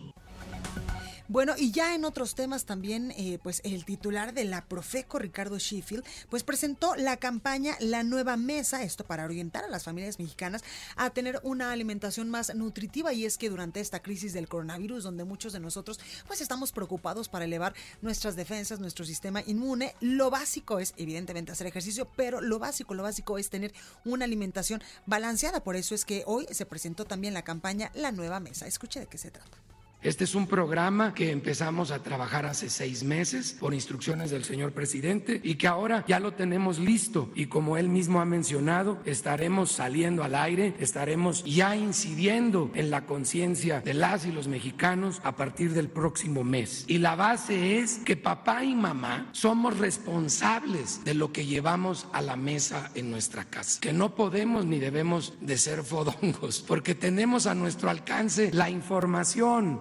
Bueno, 1.27 1.55
y 1.57 1.71
ya 1.71 1.95
en 1.95 2.05
otros 2.05 2.35
temas 2.35 2.67
también, 2.67 3.11
eh, 3.13 3.39
pues 3.43 3.63
el 3.65 3.87
titular 3.87 4.35
de 4.35 4.45
la 4.45 4.63
Profeco, 4.67 5.19
Ricardo 5.19 5.59
Sheffield, 5.59 6.05
pues 6.29 6.43
presentó 6.43 6.95
la 6.97 7.17
campaña 7.17 7.77
La 7.81 8.03
Nueva 8.03 8.37
Mesa, 8.37 8.83
esto 8.83 9.05
para 9.05 9.25
orientar 9.25 9.65
a 9.65 9.69
las 9.69 9.85
familias 9.85 10.19
mexicanas 10.19 10.63
a 10.97 11.09
tener 11.11 11.41
una 11.43 11.73
alimentación 11.73 12.29
más 12.29 12.55
nutritiva 12.55 13.15
y 13.15 13.25
es 13.25 13.39
que 13.39 13.49
durante 13.49 13.81
esta 13.81 14.03
crisis 14.03 14.35
del 14.35 14.49
coronavirus, 14.49 15.03
donde 15.03 15.25
muchos 15.25 15.55
de 15.55 15.61
nosotros 15.61 15.99
pues 16.27 16.43
estamos 16.43 16.73
preocupados 16.73 17.31
para 17.31 17.47
elevar 17.47 17.75
nuestras 18.03 18.37
defensas, 18.37 18.79
nuestro 18.79 19.07
sistema 19.07 19.43
inmune, 19.47 19.95
lo 20.03 20.29
básico 20.29 20.79
es 20.79 20.93
evidentemente 20.99 21.53
hacer 21.53 21.67
ejercicio, 21.67 22.07
pero 22.17 22.43
lo 22.43 22.59
básico, 22.59 22.93
lo 22.93 23.03
básico 23.03 23.39
es 23.39 23.49
tener 23.49 23.73
una 24.05 24.27
alimentación 24.27 24.83
balanceada. 25.07 25.65
Por 25.65 25.77
eso 25.77 25.95
es 25.95 26.05
que 26.05 26.23
hoy 26.27 26.47
se 26.51 26.67
presentó 26.67 27.07
también 27.07 27.33
la 27.33 27.43
campaña 27.43 27.91
La 27.95 28.13
Nueva 28.13 28.41
Mesa. 28.41 28.67
Escuche 28.67 29.01
de 29.01 29.07
qué 29.07 29.17
se 29.17 29.31
trata. 29.31 29.74
Este 30.05 30.25
es 30.25 30.35
un 30.35 30.47
programa 30.47 31.15
que 31.15 31.31
empezamos 31.31 31.91
a 31.91 32.03
trabajar 32.03 32.45
hace 32.45 32.69
seis 32.69 33.03
meses 33.03 33.57
por 33.59 33.73
instrucciones 33.73 34.31
del 34.31 34.45
señor 34.45 34.73
presidente 34.73 35.41
y 35.43 35.55
que 35.55 35.67
ahora 35.67 36.05
ya 36.07 36.21
lo 36.21 36.35
tenemos 36.35 36.79
listo 36.79 37.31
y 37.35 37.47
como 37.47 37.79
él 37.79 37.89
mismo 37.89 38.21
ha 38.21 38.27
mencionado, 38.27 38.99
estaremos 39.07 39.73
saliendo 39.73 40.23
al 40.23 40.35
aire, 40.35 40.75
estaremos 40.79 41.43
ya 41.45 41.75
incidiendo 41.75 42.71
en 42.75 42.91
la 42.91 43.07
conciencia 43.07 43.81
de 43.81 43.95
las 43.95 44.27
y 44.27 44.33
los 44.33 44.47
mexicanos 44.47 45.23
a 45.25 45.37
partir 45.37 45.73
del 45.73 45.89
próximo 45.89 46.45
mes. 46.45 46.85
Y 46.87 46.99
la 46.99 47.17
base 47.17 47.79
es 47.79 47.97
que 48.01 48.19
papá 48.19 48.63
y 48.63 48.75
mamá 48.75 49.31
somos 49.33 49.79
responsables 49.79 51.03
de 51.05 51.15
lo 51.15 51.33
que 51.33 51.47
llevamos 51.47 52.09
a 52.13 52.21
la 52.21 52.37
mesa 52.37 52.91
en 52.95 53.11
nuestra 53.11 53.47
casa, 53.47 53.81
que 53.81 53.95
no 53.95 54.15
podemos 54.15 54.67
ni 54.67 54.81
debemos 54.81 55.33
de 55.41 55.57
ser 55.57 55.83
fodongos, 55.83 56.63
porque 56.69 56.95
tenemos 56.95 57.47
a 57.47 57.55
nuestro 57.55 57.89
alcance 57.89 58.51
la 58.53 58.69
información. 58.69 59.81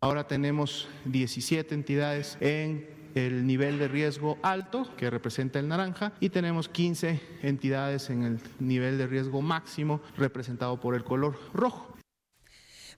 Ahora 0.00 0.26
tenemos 0.26 0.88
17 1.04 1.74
entidades 1.74 2.38
en 2.40 2.88
el 3.14 3.46
nivel 3.46 3.78
de 3.78 3.86
riesgo 3.86 4.38
alto, 4.42 4.88
que 4.96 5.10
representa 5.10 5.58
el 5.58 5.68
naranja, 5.68 6.14
y 6.18 6.30
tenemos 6.30 6.70
15 6.70 7.20
entidades 7.42 8.08
en 8.08 8.22
el 8.22 8.40
nivel 8.58 8.96
de 8.96 9.06
riesgo 9.06 9.42
máximo, 9.42 10.00
representado 10.16 10.80
por 10.80 10.94
el 10.94 11.04
color 11.04 11.38
rojo. 11.52 11.89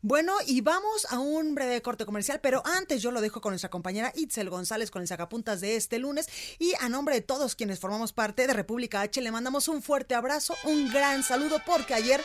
Bueno, 0.04 0.34
y 0.48 0.62
vamos 0.62 1.06
a 1.10 1.20
un 1.20 1.54
breve 1.54 1.80
corte 1.80 2.04
comercial, 2.04 2.40
pero 2.42 2.60
antes 2.66 3.00
yo 3.00 3.12
lo 3.12 3.20
dejo 3.20 3.40
con 3.40 3.52
nuestra 3.52 3.70
compañera 3.70 4.12
Itzel 4.16 4.50
González 4.50 4.90
con 4.90 5.00
el 5.00 5.06
sacapuntas 5.06 5.60
de 5.60 5.76
este 5.76 6.00
lunes. 6.00 6.28
Y 6.58 6.72
a 6.80 6.88
nombre 6.88 7.14
de 7.14 7.20
todos 7.20 7.54
quienes 7.54 7.78
formamos 7.78 8.12
parte 8.12 8.48
de 8.48 8.52
República 8.52 9.00
H, 9.02 9.20
le 9.20 9.30
mandamos 9.30 9.68
un 9.68 9.80
fuerte 9.80 10.16
abrazo, 10.16 10.56
un 10.64 10.90
gran 10.90 11.22
saludo, 11.22 11.62
porque 11.64 11.94
ayer 11.94 12.20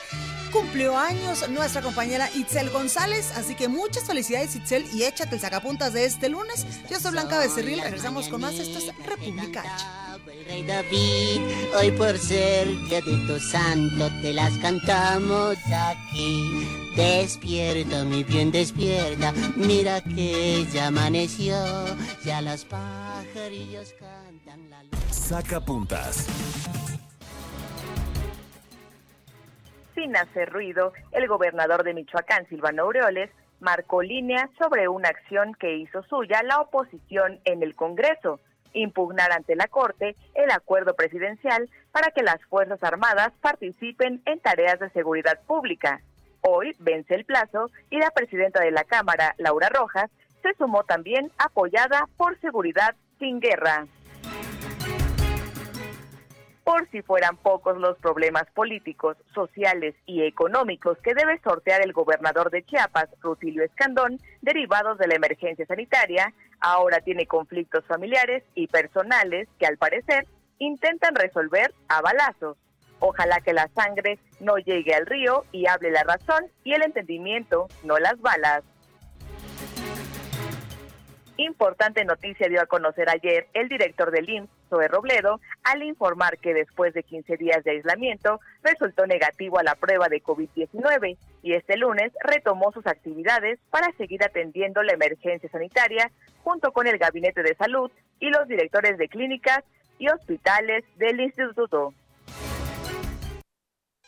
cumplió 0.52 0.98
años 0.98 1.48
nuestra 1.50 1.84
compañera 1.84 2.32
Itzel 2.34 2.72
González. 2.72 3.30
Así 3.36 3.54
que 3.54 3.68
muchas 3.68 4.06
felicidades, 4.06 4.56
Itzel, 4.56 4.84
y 4.96 5.04
échate 5.04 5.36
el 5.36 5.42
sacapuntas 5.42 5.94
de 5.94 6.06
este 6.06 6.30
lunes. 6.30 6.66
Yo 6.90 7.00
soy 7.00 7.12
Blanca 7.12 7.38
Becerril, 7.38 7.80
regresamos 7.80 8.28
con 8.28 8.42
más. 8.42 8.56
Esto 8.56 8.80
es 8.80 9.06
República 9.06 9.62
H. 9.62 9.86
rey 10.48 10.64
David, 10.64 11.42
hoy 11.76 11.92
por 11.92 12.18
ser 12.18 12.68
día 12.88 13.02
de 13.02 13.18
tu 13.28 13.40
santo 13.40 14.10
te 14.24 14.34
las 14.34 14.58
cantamos 14.58 15.56
aquí. 15.72 16.87
Despierta, 16.98 18.04
mi 18.06 18.24
bien, 18.24 18.52
despierta, 18.52 19.32
mira 19.56 20.02
que 20.02 20.66
ya 20.74 20.88
amaneció, 20.88 21.54
ya 22.26 22.42
los 22.42 22.66
pajarillos 22.66 23.94
cantan 24.00 24.68
la 24.72 24.82
luz. 24.82 25.00
Saca 25.12 25.60
puntas. 25.60 26.28
Sin 29.94 30.18
hacer 30.18 30.52
ruido, 30.52 30.92
el 31.12 31.28
gobernador 31.28 31.84
de 31.84 31.94
Michoacán, 31.94 32.48
Silvano 32.50 32.82
Aureoles, 32.86 33.30
marcó 33.60 34.02
línea 34.02 34.50
sobre 34.58 34.88
una 34.88 35.10
acción 35.10 35.54
que 35.54 35.78
hizo 35.78 36.02
suya 36.02 36.42
la 36.42 36.62
oposición 36.62 37.40
en 37.46 37.62
el 37.62 37.76
Congreso, 37.76 38.40
impugnar 38.74 39.32
ante 39.34 39.56
la 39.56 39.68
Corte 39.68 40.16
el 40.34 40.50
acuerdo 40.50 40.96
presidencial 40.96 41.70
para 41.92 42.10
que 42.10 42.24
las 42.24 42.44
Fuerzas 42.46 42.84
Armadas 42.84 43.34
participen 43.40 44.24
en 44.26 44.40
tareas 44.40 44.80
de 44.80 44.90
seguridad 44.90 45.40
pública. 45.46 46.02
Hoy 46.50 46.74
vence 46.80 47.14
el 47.14 47.26
plazo 47.26 47.70
y 47.90 47.98
la 47.98 48.10
presidenta 48.12 48.64
de 48.64 48.72
la 48.72 48.86
Cámara, 48.86 49.36
Laura 49.38 49.68
Rojas, 49.68 50.10
se 50.42 50.54
sumó 50.54 50.86
también 50.86 51.30
apoyada 51.38 52.08
por 52.16 52.40
Seguridad 52.40 52.96
sin 53.20 53.42
Guerra. 53.42 53.86
Por 56.64 56.88
si 56.90 57.02
fueran 57.02 57.36
pocos 57.36 57.78
los 57.78 57.98
problemas 57.98 58.46
políticos, 58.52 59.18
sociales 59.36 59.94
y 60.06 60.24
económicos 60.24 60.98
que 61.00 61.14
debe 61.14 61.38
sortear 61.40 61.82
el 61.82 61.92
gobernador 61.92 62.50
de 62.50 62.64
Chiapas, 62.64 63.10
Rutilio 63.20 63.66
Escandón, 63.66 64.18
derivados 64.42 64.98
de 65.00 65.08
la 65.08 65.16
emergencia 65.16 65.66
sanitaria, 65.66 66.34
ahora 66.62 67.02
tiene 67.02 67.26
conflictos 67.26 67.84
familiares 67.88 68.46
y 68.56 68.68
personales 68.68 69.50
que 69.60 69.66
al 69.66 69.78
parecer 69.78 70.26
intentan 70.60 71.14
resolver 71.14 71.74
a 71.90 72.00
balazos. 72.00 72.56
Ojalá 73.00 73.40
que 73.42 73.54
la 73.54 73.68
sangre 73.70 74.20
no 74.40 74.58
llegue 74.58 74.94
al 74.94 75.06
río 75.06 75.46
y 75.52 75.68
hable 75.68 75.92
la 75.92 76.04
razón 76.04 76.48
y 76.64 76.74
el 76.74 76.84
entendimiento, 76.84 77.68
no 77.84 77.98
las 77.98 78.20
balas. 78.20 78.64
Importante 81.38 82.04
noticia 82.04 82.50
dio 82.50 82.62
a 82.62 82.66
conocer 82.66 83.10
ayer 83.10 83.48
el 83.54 83.70
director 83.70 84.10
del 84.10 84.28
IMSS, 84.28 84.50
Zoe 84.70 84.88
Robledo, 84.88 85.40
al 85.64 85.84
informar 85.84 86.40
que 86.40 86.56
después 86.56 86.96
de 86.96 87.04
15 87.04 87.38
días 87.38 87.64
de 87.64 87.72
aislamiento 87.72 88.40
resultó 88.64 89.06
negativo 89.06 89.60
a 89.60 89.64
la 89.64 89.76
prueba 89.76 90.10
de 90.10 90.24
COVID-19 90.24 91.16
y 91.44 91.54
este 91.54 91.78
lunes 91.78 92.12
retomó 92.24 92.72
sus 92.72 92.88
actividades 92.88 93.60
para 93.70 93.92
seguir 93.98 94.24
atendiendo 94.24 94.82
la 94.82 94.94
emergencia 94.94 95.48
sanitaria 95.50 96.12
junto 96.44 96.72
con 96.72 96.88
el 96.88 96.98
Gabinete 96.98 97.44
de 97.44 97.56
Salud 97.56 97.92
y 98.20 98.32
los 98.32 98.48
directores 98.48 98.98
de 98.98 99.08
clínicas 99.08 99.64
y 100.00 100.10
hospitales 100.10 100.84
del 100.98 101.20
instituto. 101.20 101.94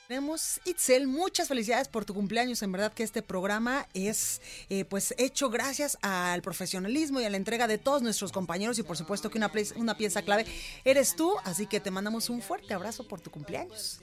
Tenemos 0.10 0.60
Itzel, 0.66 1.06
muchas 1.06 1.48
felicidades 1.48 1.88
por 1.88 2.04
tu 2.04 2.16
cumpleaños. 2.16 2.64
En 2.64 2.72
verdad 2.72 2.92
que 2.92 3.04
este 3.04 3.22
programa 3.22 3.86
es 3.94 4.42
eh, 4.72 4.84
pues 4.84 5.14
hecho 5.20 5.52
gracias 5.52 6.00
al 6.02 6.42
profesionalismo 6.42 7.22
y 7.22 7.26
a 7.26 7.30
la 7.30 7.38
entrega 7.38 7.68
de 7.68 7.78
todos 7.78 8.02
nuestros 8.02 8.32
compañeros 8.32 8.80
y 8.80 8.82
por 8.82 8.98
supuesto 8.98 9.30
que 9.30 9.38
una, 9.38 9.52
una 9.76 9.96
pieza 9.96 10.24
clave 10.24 10.48
eres 10.84 11.16
tú, 11.16 11.36
así 11.44 11.68
que 11.68 11.80
te 11.80 11.92
mandamos 11.92 12.32
un 12.32 12.42
fuerte 12.42 12.74
abrazo 12.74 13.08
por 13.08 13.22
tu 13.22 13.30
cumpleaños. 13.30 14.02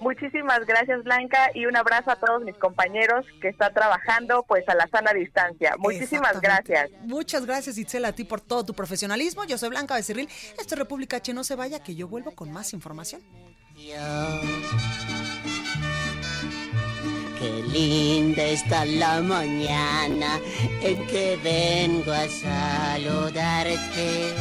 Muchísimas 0.00 0.66
gracias 0.66 1.04
Blanca 1.04 1.52
y 1.54 1.66
un 1.66 1.76
abrazo 1.76 2.10
a 2.10 2.16
todos 2.16 2.42
mis 2.42 2.56
compañeros 2.56 3.24
que 3.40 3.50
están 3.50 3.72
trabajando 3.72 4.44
pues 4.48 4.68
a 4.68 4.74
la 4.74 4.88
sana 4.88 5.12
distancia. 5.12 5.76
Muchísimas 5.78 6.40
gracias. 6.40 6.90
Muchas 7.02 7.46
gracias 7.46 7.78
Itzel 7.78 8.04
a 8.04 8.10
ti 8.10 8.24
por 8.24 8.40
todo 8.40 8.64
tu 8.64 8.74
profesionalismo. 8.74 9.44
Yo 9.44 9.58
soy 9.58 9.68
Blanca 9.68 9.94
Becerril. 9.94 10.28
Esto 10.58 10.74
es 10.74 10.78
República 10.80 11.18
H. 11.18 11.32
No 11.34 11.44
se 11.44 11.54
vaya 11.54 11.84
que 11.84 11.94
yo 11.94 12.08
vuelvo 12.08 12.32
con 12.32 12.50
más 12.50 12.72
información. 12.72 13.22
Qué 17.46 17.62
linda 17.62 18.42
está 18.42 18.84
la 18.84 19.22
mañana 19.22 20.40
en 20.82 21.06
que 21.06 21.38
vengo 21.44 22.10
a 22.10 22.26
saludarte. 22.28 24.34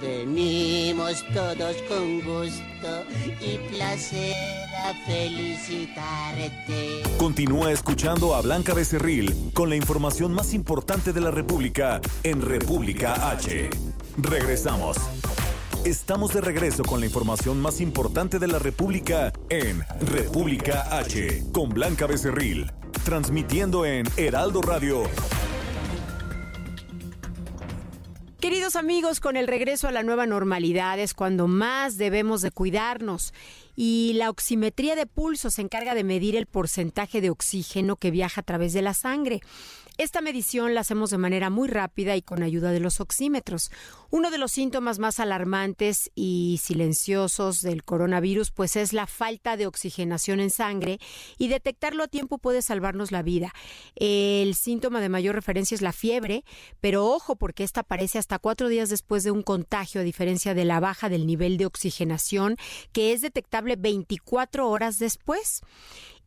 Venimos 0.00 1.22
todos 1.34 1.76
con 1.90 2.22
gusto 2.22 3.04
y 3.42 3.58
placer 3.68 4.34
a 4.82 4.94
felicitarte. 5.06 7.02
Continúa 7.18 7.72
escuchando 7.72 8.34
a 8.34 8.40
Blanca 8.40 8.72
Becerril 8.72 9.50
con 9.52 9.68
la 9.68 9.76
información 9.76 10.32
más 10.32 10.54
importante 10.54 11.12
de 11.12 11.20
la 11.20 11.30
República 11.30 12.00
en 12.22 12.40
República 12.40 13.30
H. 13.30 13.68
Regresamos. 14.16 14.96
Estamos 15.86 16.34
de 16.34 16.40
regreso 16.40 16.82
con 16.82 16.98
la 16.98 17.06
información 17.06 17.60
más 17.60 17.80
importante 17.80 18.40
de 18.40 18.48
la 18.48 18.58
República 18.58 19.32
en 19.48 19.84
República 20.00 20.98
H 20.98 21.44
con 21.52 21.68
Blanca 21.68 22.08
Becerril, 22.08 22.72
transmitiendo 23.04 23.86
en 23.86 24.04
Heraldo 24.16 24.62
Radio. 24.62 25.04
Queridos 28.40 28.74
amigos, 28.74 29.20
con 29.20 29.36
el 29.36 29.46
regreso 29.46 29.86
a 29.86 29.92
la 29.92 30.02
nueva 30.02 30.26
normalidad 30.26 30.98
es 30.98 31.14
cuando 31.14 31.46
más 31.46 31.98
debemos 31.98 32.42
de 32.42 32.50
cuidarnos 32.50 33.32
y 33.76 34.14
la 34.14 34.30
oximetría 34.30 34.96
de 34.96 35.06
pulso 35.06 35.50
se 35.50 35.62
encarga 35.62 35.94
de 35.94 36.02
medir 36.02 36.34
el 36.34 36.46
porcentaje 36.46 37.20
de 37.20 37.30
oxígeno 37.30 37.94
que 37.94 38.10
viaja 38.10 38.40
a 38.40 38.44
través 38.44 38.72
de 38.72 38.82
la 38.82 38.92
sangre. 38.92 39.40
Esta 39.98 40.20
medición 40.20 40.74
la 40.74 40.82
hacemos 40.82 41.08
de 41.08 41.16
manera 41.16 41.48
muy 41.48 41.68
rápida 41.68 42.16
y 42.16 42.22
con 42.22 42.42
ayuda 42.42 42.70
de 42.70 42.80
los 42.80 43.00
oxímetros. 43.00 43.70
Uno 44.10 44.30
de 44.30 44.36
los 44.36 44.52
síntomas 44.52 44.98
más 44.98 45.20
alarmantes 45.20 46.10
y 46.14 46.60
silenciosos 46.62 47.62
del 47.62 47.82
coronavirus 47.82 48.50
pues 48.50 48.76
es 48.76 48.92
la 48.92 49.06
falta 49.06 49.56
de 49.56 49.66
oxigenación 49.66 50.40
en 50.40 50.50
sangre 50.50 50.98
y 51.38 51.48
detectarlo 51.48 52.04
a 52.04 52.08
tiempo 52.08 52.36
puede 52.36 52.60
salvarnos 52.60 53.10
la 53.10 53.22
vida. 53.22 53.54
El 53.94 54.54
síntoma 54.54 55.00
de 55.00 55.08
mayor 55.08 55.34
referencia 55.34 55.74
es 55.74 55.80
la 55.80 55.92
fiebre, 55.92 56.44
pero 56.82 57.06
ojo 57.06 57.36
porque 57.36 57.64
esta 57.64 57.80
aparece 57.80 58.18
hasta 58.18 58.38
cuatro 58.38 58.68
días 58.68 58.90
después 58.90 59.24
de 59.24 59.30
un 59.30 59.42
contagio 59.42 60.02
a 60.02 60.04
diferencia 60.04 60.52
de 60.52 60.66
la 60.66 60.78
baja 60.78 61.08
del 61.08 61.26
nivel 61.26 61.56
de 61.56 61.64
oxigenación 61.64 62.56
que 62.92 63.14
es 63.14 63.22
detectable 63.22 63.76
24 63.76 64.68
horas 64.68 64.98
después. 64.98 65.62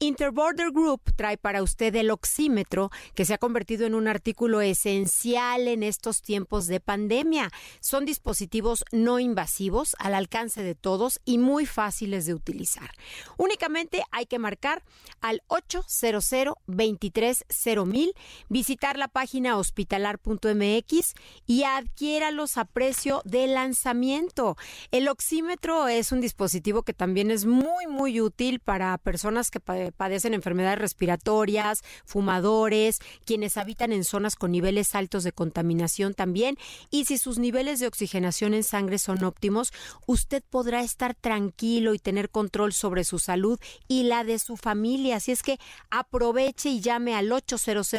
Interborder 0.02 0.72
Group 0.72 1.02
trae 1.18 1.38
para 1.38 1.62
usted 1.62 1.94
el 1.96 2.10
oxímetro 2.10 2.90
que 3.16 3.26
se 3.26 3.34
ha 3.34 3.38
convertido 3.38 3.86
en 3.86 3.96
un 3.96 4.08
artículo 4.08 4.62
esencial 4.62 5.68
en 5.68 5.84
estos 5.84 6.22
tiempos 6.22 6.68
de 6.68 6.80
pandemia. 6.80 7.52
Son 7.82 8.06
dispositivos 8.06 8.86
no 8.94 9.20
invasivos, 9.20 9.98
al 10.00 10.16
alcance 10.16 10.64
de 10.64 10.74
todos 10.74 11.20
y 11.26 11.38
muy 11.38 11.66
fáciles 11.66 12.26
de 12.26 12.34
utilizar. 12.34 12.92
Únicamente 13.38 14.02
hay 14.12 14.26
que 14.26 14.40
marcar 14.40 14.84
al 15.20 15.44
800 15.48 16.30
230 16.68 18.14
visitar 18.48 18.98
la 18.98 19.10
página 19.10 19.58
hospitalar.mx 19.58 21.14
y 21.46 21.64
adquiéralos 21.64 22.58
a 22.58 22.64
precio 22.64 23.22
de 23.26 23.48
lanzamiento. 23.48 24.56
El 24.92 25.10
oxímetro 25.10 25.90
es 25.90 26.14
un 26.14 26.22
dispositivo 26.22 26.84
que 26.84 26.94
también 26.94 27.32
es 27.32 27.46
muy, 27.46 27.88
muy 27.88 28.22
útil 28.22 28.62
para 28.62 28.98
personas 28.98 29.52
que 29.52 29.60
padecen 29.92 30.34
enfermedades 30.34 30.80
respiratorias, 30.80 31.84
fumadores, 32.06 33.00
quienes 33.26 33.58
habitan 33.58 33.92
en 33.94 34.04
zonas 34.04 34.36
con 34.36 34.52
niveles 34.52 34.96
altos 34.96 35.24
de 35.24 35.32
contaminación 35.32 36.14
también. 36.14 36.58
Y 36.90 37.06
si 37.06 37.18
sus 37.18 37.40
niveles 37.40 37.80
de 37.80 37.88
oxigenación 37.88 38.54
en 38.54 38.64
sangre 38.64 39.00
son 39.00 39.24
óptimos, 39.24 39.74
usted 40.06 40.44
podrá 40.50 40.82
estar 40.82 41.16
tranquilo 41.16 41.94
y 41.94 42.00
tener 42.00 42.30
control 42.30 42.74
sobre 42.74 43.04
su 43.04 43.20
salud 43.20 43.60
y 43.88 44.04
la 44.04 44.24
de 44.24 44.40
su 44.40 44.58
familia. 44.58 45.18
Así 45.18 45.32
es 45.32 45.44
que 45.44 45.60
aproveche 45.90 46.70
y 46.70 46.82
llame 46.82 47.16
al 47.16 47.32
800 47.32 47.94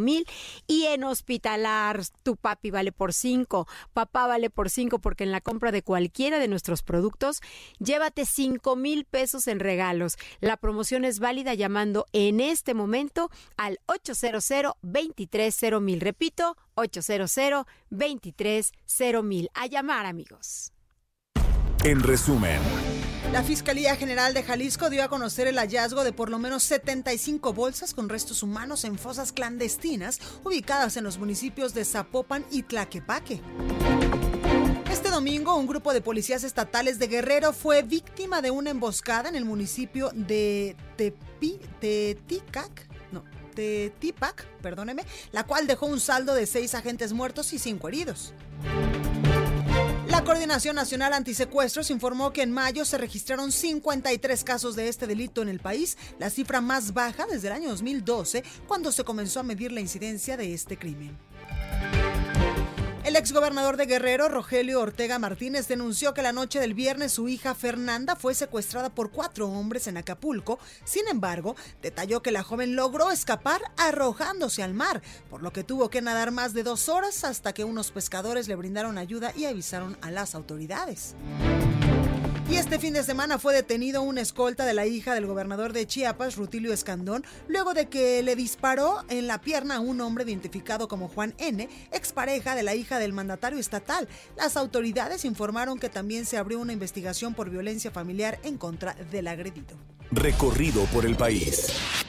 mil 0.00 0.26
y 0.66 0.84
en 0.84 1.04
hospitalar 1.04 2.02
tu 2.22 2.36
papi 2.36 2.70
vale 2.70 2.92
por 2.92 3.12
5, 3.12 3.66
papá 3.92 4.26
vale 4.26 4.50
por 4.50 4.70
5 4.70 4.98
porque 4.98 5.24
en 5.24 5.32
la 5.32 5.40
compra 5.40 5.72
de 5.72 5.82
cualquiera 5.82 6.38
de 6.38 6.48
nuestros 6.48 6.82
productos 6.82 7.40
llévate 7.78 8.26
5 8.26 8.76
mil 8.76 9.04
pesos 9.04 9.46
en 9.46 9.60
regalos. 9.60 10.16
La 10.40 10.56
promoción 10.56 10.83
es 10.84 11.18
válida 11.18 11.54
llamando 11.54 12.06
en 12.12 12.40
este 12.40 12.74
momento 12.74 13.30
al 13.56 13.80
800 13.86 14.74
230 14.82 16.04
Repito, 16.04 16.56
800 16.74 17.66
230 17.90 19.22
mil. 19.22 19.50
A 19.54 19.66
llamar, 19.66 20.06
amigos. 20.06 20.72
En 21.84 22.00
resumen. 22.00 22.60
La 23.32 23.42
Fiscalía 23.42 23.96
General 23.96 24.32
de 24.32 24.42
Jalisco 24.42 24.90
dio 24.90 25.02
a 25.02 25.08
conocer 25.08 25.46
el 25.48 25.58
hallazgo 25.58 26.04
de 26.04 26.12
por 26.12 26.30
lo 26.30 26.38
menos 26.38 26.62
75 26.62 27.52
bolsas 27.52 27.94
con 27.94 28.08
restos 28.08 28.42
humanos 28.42 28.84
en 28.84 28.98
fosas 28.98 29.32
clandestinas 29.32 30.20
ubicadas 30.44 30.96
en 30.96 31.04
los 31.04 31.18
municipios 31.18 31.74
de 31.74 31.84
Zapopan 31.84 32.44
y 32.50 32.62
Tlaquepaque. 32.62 33.40
Este 34.94 35.10
domingo, 35.10 35.56
un 35.56 35.66
grupo 35.66 35.92
de 35.92 36.00
policías 36.00 36.44
estatales 36.44 37.00
de 37.00 37.08
Guerrero 37.08 37.52
fue 37.52 37.82
víctima 37.82 38.40
de 38.40 38.52
una 38.52 38.70
emboscada 38.70 39.28
en 39.28 39.34
el 39.34 39.44
municipio 39.44 40.12
de 40.14 40.76
Tepi, 40.96 41.58
Teticac, 41.80 42.88
no, 43.10 43.24
Tetipac, 43.56 44.46
perdóneme, 44.62 45.04
la 45.32 45.42
cual 45.42 45.66
dejó 45.66 45.86
un 45.86 45.98
saldo 45.98 46.32
de 46.32 46.46
seis 46.46 46.76
agentes 46.76 47.12
muertos 47.12 47.52
y 47.52 47.58
cinco 47.58 47.88
heridos. 47.88 48.34
La 50.06 50.22
Coordinación 50.22 50.76
Nacional 50.76 51.12
Antisecuestros 51.12 51.90
informó 51.90 52.32
que 52.32 52.42
en 52.42 52.52
mayo 52.52 52.84
se 52.84 52.96
registraron 52.96 53.50
53 53.50 54.44
casos 54.44 54.76
de 54.76 54.88
este 54.88 55.08
delito 55.08 55.42
en 55.42 55.48
el 55.48 55.58
país, 55.58 55.98
la 56.20 56.30
cifra 56.30 56.60
más 56.60 56.94
baja 56.94 57.26
desde 57.26 57.48
el 57.48 57.54
año 57.54 57.70
2012, 57.70 58.44
cuando 58.68 58.92
se 58.92 59.02
comenzó 59.02 59.40
a 59.40 59.42
medir 59.42 59.72
la 59.72 59.80
incidencia 59.80 60.36
de 60.36 60.54
este 60.54 60.78
crimen. 60.78 61.18
El 63.14 63.18
exgobernador 63.18 63.76
de 63.76 63.86
Guerrero, 63.86 64.28
Rogelio 64.28 64.80
Ortega 64.80 65.20
Martínez, 65.20 65.68
denunció 65.68 66.14
que 66.14 66.22
la 66.22 66.32
noche 66.32 66.58
del 66.58 66.74
viernes 66.74 67.12
su 67.12 67.28
hija 67.28 67.54
Fernanda 67.54 68.16
fue 68.16 68.34
secuestrada 68.34 68.92
por 68.92 69.12
cuatro 69.12 69.48
hombres 69.48 69.86
en 69.86 69.96
Acapulco. 69.96 70.58
Sin 70.82 71.06
embargo, 71.06 71.54
detalló 71.80 72.22
que 72.22 72.32
la 72.32 72.42
joven 72.42 72.74
logró 72.74 73.12
escapar 73.12 73.62
arrojándose 73.76 74.64
al 74.64 74.74
mar, 74.74 75.00
por 75.30 75.44
lo 75.44 75.52
que 75.52 75.62
tuvo 75.62 75.90
que 75.90 76.02
nadar 76.02 76.32
más 76.32 76.54
de 76.54 76.64
dos 76.64 76.88
horas 76.88 77.22
hasta 77.22 77.52
que 77.52 77.62
unos 77.62 77.92
pescadores 77.92 78.48
le 78.48 78.56
brindaron 78.56 78.98
ayuda 78.98 79.32
y 79.36 79.44
avisaron 79.44 79.96
a 80.00 80.10
las 80.10 80.34
autoridades. 80.34 81.14
Y 82.46 82.56
este 82.56 82.78
fin 82.78 82.92
de 82.92 83.02
semana 83.02 83.38
fue 83.38 83.54
detenido 83.54 84.02
un 84.02 84.18
escolta 84.18 84.66
de 84.66 84.74
la 84.74 84.86
hija 84.86 85.14
del 85.14 85.26
gobernador 85.26 85.72
de 85.72 85.86
Chiapas, 85.86 86.36
Rutilio 86.36 86.74
Escandón, 86.74 87.24
luego 87.48 87.72
de 87.72 87.88
que 87.88 88.22
le 88.22 88.36
disparó 88.36 89.02
en 89.08 89.26
la 89.26 89.40
pierna 89.40 89.76
a 89.76 89.80
un 89.80 90.00
hombre 90.02 90.24
identificado 90.24 90.86
como 90.86 91.08
Juan 91.08 91.34
N., 91.38 91.68
expareja 91.90 92.54
de 92.54 92.62
la 92.62 92.74
hija 92.74 92.98
del 92.98 93.14
mandatario 93.14 93.58
estatal. 93.58 94.08
Las 94.36 94.58
autoridades 94.58 95.24
informaron 95.24 95.78
que 95.78 95.88
también 95.88 96.26
se 96.26 96.36
abrió 96.36 96.60
una 96.60 96.74
investigación 96.74 97.32
por 97.32 97.48
violencia 97.48 97.90
familiar 97.90 98.38
en 98.44 98.58
contra 98.58 98.92
del 99.10 99.26
agredido. 99.28 99.76
Recorrido 100.10 100.84
por 100.86 101.06
el 101.06 101.16
país. 101.16 102.03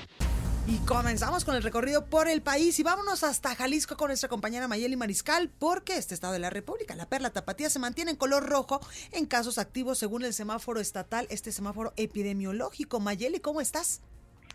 Y 0.67 0.79
comenzamos 0.79 1.45
con 1.45 1.55
el 1.55 1.61
recorrido 1.61 2.07
por 2.07 2.27
el 2.27 2.41
país 2.41 2.79
y 2.79 2.83
vámonos 2.83 3.23
hasta 3.23 3.53
Jalisco 3.53 3.97
con 3.97 4.07
nuestra 4.07 4.29
compañera 4.29 4.67
Mayeli 4.67 4.95
Mariscal 4.95 5.51
porque 5.59 5.95
este 5.95 6.15
estado 6.15 6.33
de 6.33 6.39
la 6.39 6.49
República, 6.49 6.95
la 6.95 7.05
perla 7.07 7.29
tapatía, 7.29 7.69
se 7.69 7.77
mantiene 7.77 8.09
en 8.09 8.17
color 8.17 8.49
rojo 8.49 8.79
en 9.11 9.27
casos 9.27 9.59
activos 9.59 9.99
según 9.99 10.23
el 10.23 10.33
semáforo 10.33 10.79
estatal, 10.79 11.27
este 11.29 11.51
semáforo 11.51 11.93
epidemiológico. 11.97 12.99
Mayeli, 12.99 13.39
¿cómo 13.39 13.61
estás? 13.61 14.01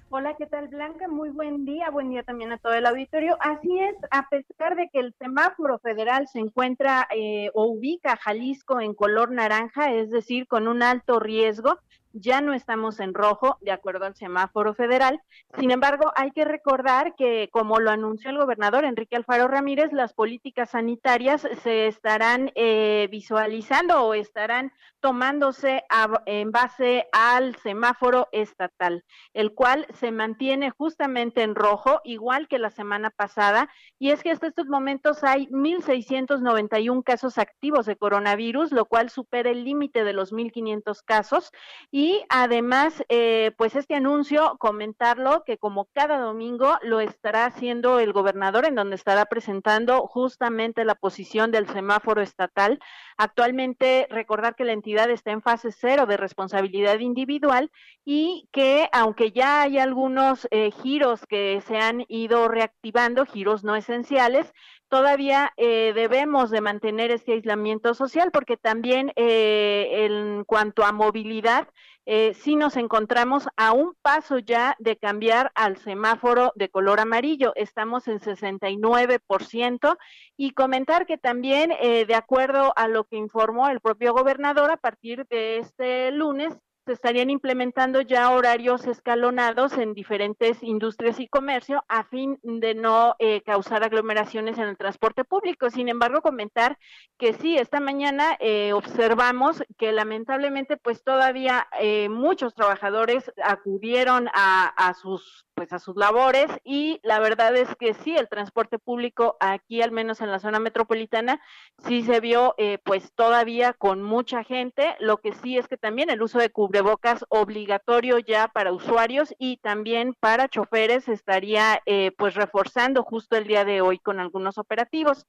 Hola, 0.09 0.35
¿qué 0.37 0.47
tal 0.47 0.67
Blanca? 0.67 1.07
Muy 1.07 1.31
buen 1.31 1.65
día, 1.65 1.89
buen 1.91 2.11
día 2.11 2.25
también 2.25 2.51
a 2.51 2.59
todo 2.59 2.75
el 2.75 2.87
auditorio. 2.87 3.37
Así 3.39 3.79
es, 3.79 3.95
a 4.11 4.29
pesar 4.29 4.75
de 4.75 4.89
que 4.93 4.99
el 4.99 5.15
semáforo 5.21 5.79
federal 5.79 6.27
se 6.27 6.41
encuentra 6.41 7.07
eh, 7.15 7.53
o 7.55 7.67
ubica 7.67 8.17
Jalisco 8.17 8.81
en 8.81 8.95
color 8.95 9.31
naranja, 9.31 9.93
es 9.93 10.11
decir, 10.11 10.49
con 10.49 10.67
un 10.67 10.83
alto 10.83 11.21
riesgo, 11.21 11.79
ya 12.13 12.41
no 12.41 12.55
estamos 12.55 13.01
en 13.01 13.15
rojo, 13.15 13.59
de 13.61 13.73
acuerdo 13.73 14.07
al 14.07 14.15
semáforo 14.15 14.75
federal. 14.75 15.21
Sin 15.59 15.71
embargo, 15.71 16.13
hay 16.17 16.31
que 16.33 16.45
recordar 16.45 17.15
que, 17.17 17.49
como 17.53 17.79
lo 17.79 17.91
anunció 17.91 18.31
el 18.31 18.39
gobernador 18.39 18.85
Enrique 18.85 19.17
Alfaro 19.17 19.49
Ramírez, 19.49 19.93
las 19.93 20.13
políticas 20.13 20.71
sanitarias 20.71 21.47
se 21.63 21.87
estarán 21.87 22.53
eh, 22.55 23.09
visualizando 23.11 24.03
o 24.05 24.15
estarán 24.15 24.73
tomándose 25.01 25.85
en 26.27 26.53
base 26.53 27.07
al 27.13 27.57
semáforo 27.57 28.29
estatal, 28.33 29.05
el 29.35 29.55
cual 29.55 29.87
se 29.95 30.13
mantiene 30.13 30.71
justamente 30.71 31.43
en 31.43 31.55
rojo, 31.55 32.01
igual 32.05 32.49
que 32.49 32.59
la 32.59 32.71
semana 32.71 33.11
pasada. 33.11 33.69
Y 33.99 34.11
es 34.11 34.23
que 34.23 34.31
hasta 34.31 34.47
estos 34.47 34.67
momentos 34.67 35.25
hay 35.25 35.47
1.691 35.47 37.03
casos 37.03 37.39
activos 37.39 37.87
de 37.87 37.97
coronavirus, 37.97 38.73
lo 38.73 38.85
cual 38.85 39.11
supera 39.11 39.51
el 39.51 39.65
límite 39.65 40.05
de 40.05 40.13
los 40.13 40.33
1.500 40.33 41.03
casos. 41.05 41.51
Y 41.91 42.23
además, 42.29 43.03
eh, 43.09 43.53
pues 43.57 43.77
este 43.77 43.95
anuncio, 43.95 44.57
comentarlo 44.59 45.45
que 45.45 45.59
como 45.59 45.87
cada 45.93 46.19
domingo 46.19 46.79
lo 46.83 47.01
estará 47.01 47.47
haciendo 47.47 47.99
el 48.01 48.13
gobernador, 48.13 48.67
en 48.67 48.75
donde 48.75 48.97
estará 48.97 49.27
presentando 49.27 50.07
justamente 50.07 50.85
la 50.85 50.95
posición 50.95 51.51
del 51.51 51.69
semáforo 51.69 52.21
estatal. 52.21 52.79
Actualmente, 53.17 54.07
recordar 54.11 54.55
que 54.55 54.65
la 54.65 54.73
entidad 54.73 54.90
está 54.97 55.31
en 55.31 55.43
fase 55.43 55.73
cero 55.73 56.07
de 56.07 56.17
responsabilidad 56.17 56.99
individual 56.99 57.71
y 58.05 58.49
que 58.53 58.89
aunque 58.93 59.33
ya 59.33 59.63
hay 59.63 59.79
algunos 59.79 60.49
eh, 60.51 60.71
giros 60.83 61.27
que 61.27 61.63
se 61.67 61.79
han 61.79 62.05
ido 62.09 62.49
reactivando, 62.49 63.25
giros 63.27 63.65
no 63.65 63.77
esenciales, 63.77 64.53
todavía 64.91 65.53
eh, 65.57 65.93
debemos 65.95 66.51
de 66.51 66.61
mantener 66.61 67.11
este 67.11 67.33
aislamiento 67.33 67.95
social 67.95 68.31
porque 68.31 68.59
también 68.59 69.13
eh, 69.17 70.05
en 70.05 70.45
cuanto 70.45 70.85
a 70.85 70.93
movilidad, 70.93 71.69
eh, 72.13 72.35
sí 72.35 72.57
nos 72.57 72.77
encontramos 72.77 73.47
a 73.57 73.73
un 73.73 73.95
paso 74.03 74.39
ya 74.39 74.75
de 74.81 74.97
cambiar 74.97 75.53
al 75.55 75.77
semáforo 75.77 76.53
de 76.57 76.69
color 76.69 76.99
amarillo. 76.99 77.53
Estamos 77.55 78.09
en 78.09 78.19
69% 78.19 79.97
y 80.37 80.51
comentar 80.51 81.07
que 81.07 81.19
también, 81.19 81.73
eh, 81.81 82.07
de 82.07 82.15
acuerdo 82.17 82.73
a 82.75 82.89
lo 82.89 83.05
que 83.05 83.17
informó 83.17 83.69
el 83.69 83.81
propio 83.81 84.13
gobernador, 84.13 84.73
a 84.73 84.77
partir 84.77 85.25
de 85.29 85.59
este 85.59 86.11
lunes 86.11 86.53
se 86.87 86.93
estarían 86.93 87.31
implementando 87.31 88.01
ya 88.01 88.31
horarios 88.31 88.87
escalonados 88.87 89.77
en 89.79 89.95
diferentes 89.95 90.63
industrias 90.63 91.21
y 91.21 91.29
comercio 91.29 91.85
a 91.89 92.05
fin 92.05 92.39
de 92.43 92.75
no 92.75 93.17
eh, 93.19 93.43
causar 93.43 93.85
aglomeraciones 93.85 94.59
en 94.59 94.65
el 94.65 94.77
transporte 94.77 95.25
público. 95.25 95.71
Sin 95.71 95.89
embargo, 95.89 96.23
comentar 96.23 96.79
que 97.19 97.35
sí, 97.35 97.57
esta 97.57 97.81
mañana 97.81 98.37
eh, 98.41 98.73
observamos 98.73 99.63
que 99.77 99.93
lamentablemente 99.93 100.77
pues 100.77 101.05
todavía 101.05 101.67
eh, 101.79 102.09
muchos 102.09 102.55
trabajadores 102.55 103.31
acudieron 103.45 104.29
a, 104.35 104.67
a 104.69 104.95
sus 104.95 105.47
pues 105.61 105.75
a 105.75 105.79
sus 105.79 105.95
labores 105.95 106.47
y 106.65 107.01
la 107.03 107.21
verdad 107.21 107.55
es 107.55 107.69
que 107.77 107.93
sí, 107.93 108.17
el 108.17 108.31
transporte 108.31 108.79
público 108.79 109.37
aquí, 109.41 109.83
al 109.83 109.93
menos 109.93 110.23
en 110.23 110.31
la 110.31 110.39
zona 110.39 110.59
metropolitana, 110.59 111.39
sí 111.87 112.03
se 112.03 112.19
vio 112.21 112.55
eh, 112.57 112.79
pues 112.83 113.13
todavía 113.15 113.75
con 113.75 114.03
mucha 114.03 114.43
gente. 114.43 114.97
Lo 115.01 115.19
que 115.19 115.35
sí 115.35 115.59
es 115.59 115.69
que 115.69 115.77
también 115.77 116.09
el 116.09 116.23
uso 116.23 116.39
de 116.39 116.49
cubrebocas 116.49 117.27
obligatorio 117.29 118.19
ya 118.19 118.49
para 118.49 118.73
usuarios 118.73 119.35
y 119.39 119.59
también 119.59 120.15
para 120.19 120.49
choferes 120.49 121.09
estaría 121.09 121.83
eh, 121.85 122.13
pues 122.17 122.37
reforzando 122.37 123.03
justo 123.03 123.37
el 123.37 123.47
día 123.47 123.67
de 123.67 123.83
hoy 123.83 123.99
con 123.99 124.19
algunos 124.19 124.57
operativos. 124.57 125.27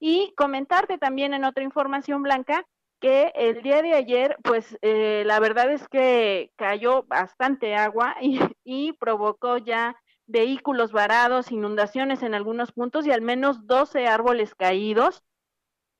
Y 0.00 0.32
comentarte 0.34 0.96
también 0.96 1.34
en 1.34 1.44
otra 1.44 1.62
información 1.62 2.22
blanca 2.22 2.64
que 3.04 3.32
el 3.34 3.60
día 3.60 3.82
de 3.82 3.92
ayer, 3.92 4.38
pues 4.42 4.78
eh, 4.80 5.24
la 5.26 5.38
verdad 5.38 5.70
es 5.70 5.86
que 5.88 6.50
cayó 6.56 7.02
bastante 7.02 7.76
agua 7.76 8.16
y, 8.22 8.40
y, 8.64 8.92
provocó 8.94 9.58
ya 9.58 9.94
vehículos 10.26 10.90
varados, 10.90 11.52
inundaciones 11.52 12.22
en 12.22 12.32
algunos 12.32 12.72
puntos 12.72 13.06
y 13.06 13.10
al 13.10 13.20
menos 13.20 13.66
12 13.66 14.06
árboles 14.06 14.54
caídos. 14.54 15.22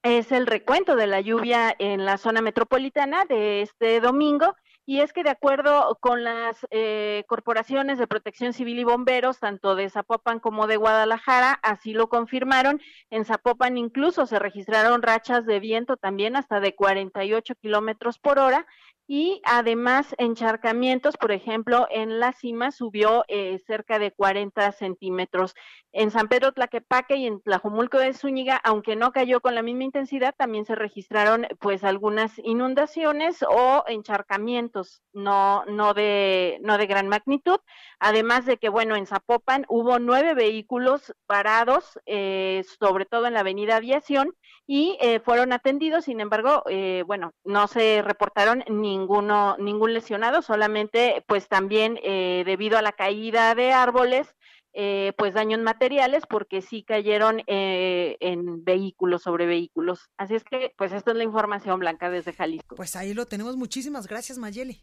Es 0.03 0.33
el 0.33 0.47
recuento 0.47 0.97
de 0.97 1.07
la 1.07 1.21
lluvia 1.21 1.77
en 1.79 2.07
la 2.07 2.17
zona 2.17 2.41
metropolitana 2.41 3.27
de 3.27 3.61
este 3.61 4.01
domingo 4.01 4.57
y 4.87 5.01
es 5.01 5.13
que 5.13 5.23
de 5.23 5.31
acuerdo 5.31 5.97
con 6.01 6.25
las 6.25 6.67
eh, 6.71 7.25
corporaciones 7.27 7.99
de 7.99 8.07
protección 8.07 8.53
civil 8.53 8.79
y 8.79 8.85
bomberos, 8.85 9.41
tanto 9.41 9.75
de 9.75 9.89
Zapopan 9.89 10.41
como 10.41 10.67
de 10.67 10.77
Guadalajara, 10.77 11.53
así 11.63 11.95
lo 11.95 12.09
confirmaron. 12.09 12.81
En 13.11 13.25
Zapopan 13.25 13.79
incluso 13.79 14.27
se 14.27 14.39
registraron 14.39 15.03
rachas 15.03 15.47
de 15.47 15.61
viento 15.61 15.97
también 15.97 16.37
hasta 16.37 16.61
de 16.61 16.75
48 16.75 17.55
kilómetros 17.55 18.19
por 18.19 18.39
hora 18.39 18.67
y 19.07 19.43
además 19.45 20.15
encharcamientos, 20.17 21.17
por 21.19 21.31
ejemplo, 21.31 21.87
en 21.91 22.21
la 22.21 22.33
cima 22.33 22.71
subió 22.71 23.25
eh, 23.29 23.59
cerca 23.67 23.99
de 23.99 24.13
40 24.13 24.73
centímetros. 24.73 25.55
En 25.93 26.11
San 26.11 26.29
Pedro 26.29 26.53
Tlaquepaque 26.53 27.17
y 27.17 27.27
en 27.27 27.41
Tlajumulco 27.43 27.99
de 27.99 28.15
Zúñiga, 28.15 28.57
aunque 28.65 28.97
no 28.97 29.13
cayó 29.13 29.41
con 29.41 29.55
la 29.55 29.63
misma 29.63 29.85
intensidad, 29.85 30.35
también 30.37 30.65
se 30.65 30.75
registraron 30.75 31.47
pues 31.61 31.85
algunas 31.85 32.39
inundaciones 32.39 33.45
o 33.47 33.85
encharcamientos, 33.89 35.03
no, 35.13 35.65
no, 35.67 35.93
de, 35.93 36.59
no 36.63 36.79
de 36.79 36.87
gran 36.87 37.09
magnitud. 37.09 37.59
Además 37.99 38.47
de 38.47 38.57
que, 38.57 38.71
bueno, 38.71 38.97
en 38.97 39.07
Zapopan 39.07 39.67
hubo 39.69 39.99
nueve 39.99 40.35
vehículos 40.35 41.15
parados, 41.27 41.99
eh, 42.07 42.65
sobre 42.81 43.05
todo 43.05 43.27
en 43.27 43.35
la 43.35 43.41
avenida 43.41 43.77
Aviación, 43.77 44.35
y 44.67 44.97
eh, 45.01 45.21
fueron 45.21 45.53
atendidos, 45.53 46.07
sin 46.07 46.21
embargo, 46.21 46.63
eh, 46.71 47.05
bueno, 47.07 47.33
no 47.45 47.69
se 47.69 48.03
reportaron 48.03 48.65
ninguno, 48.69 49.57
ningún 49.59 49.93
lesionado, 49.93 50.41
solamente 50.41 51.23
pues 51.27 51.49
también 51.49 51.99
eh, 52.03 52.45
debido 52.47 52.79
a 52.79 52.83
la 52.83 52.93
caída 52.93 53.55
de 53.55 53.73
árboles, 53.73 54.35
eh, 54.73 55.13
pues 55.17 55.35
daños 55.35 55.61
materiales 55.61 56.25
porque 56.29 56.61
sí 56.61 56.83
cayeron 56.83 57.43
eh, 57.47 58.17
en 58.19 58.65
vehículos 58.65 59.23
sobre 59.23 59.47
vehículos. 59.47 60.11
Así 60.17 60.35
es 60.35 60.43
que 60.43 60.73
pues 60.77 60.93
esta 60.93 61.13
es 61.13 61.17
la 61.17 61.23
información 61.23 61.79
blanca 61.79 62.11
desde 62.11 62.33
Jalisco. 62.33 62.75
Pues 62.75 62.97
ahí 62.97 63.15
lo 63.15 63.27
tenemos. 63.27 63.57
Muchísimas 63.57 64.09
gracias 64.09 64.37
Mayeli. 64.37 64.83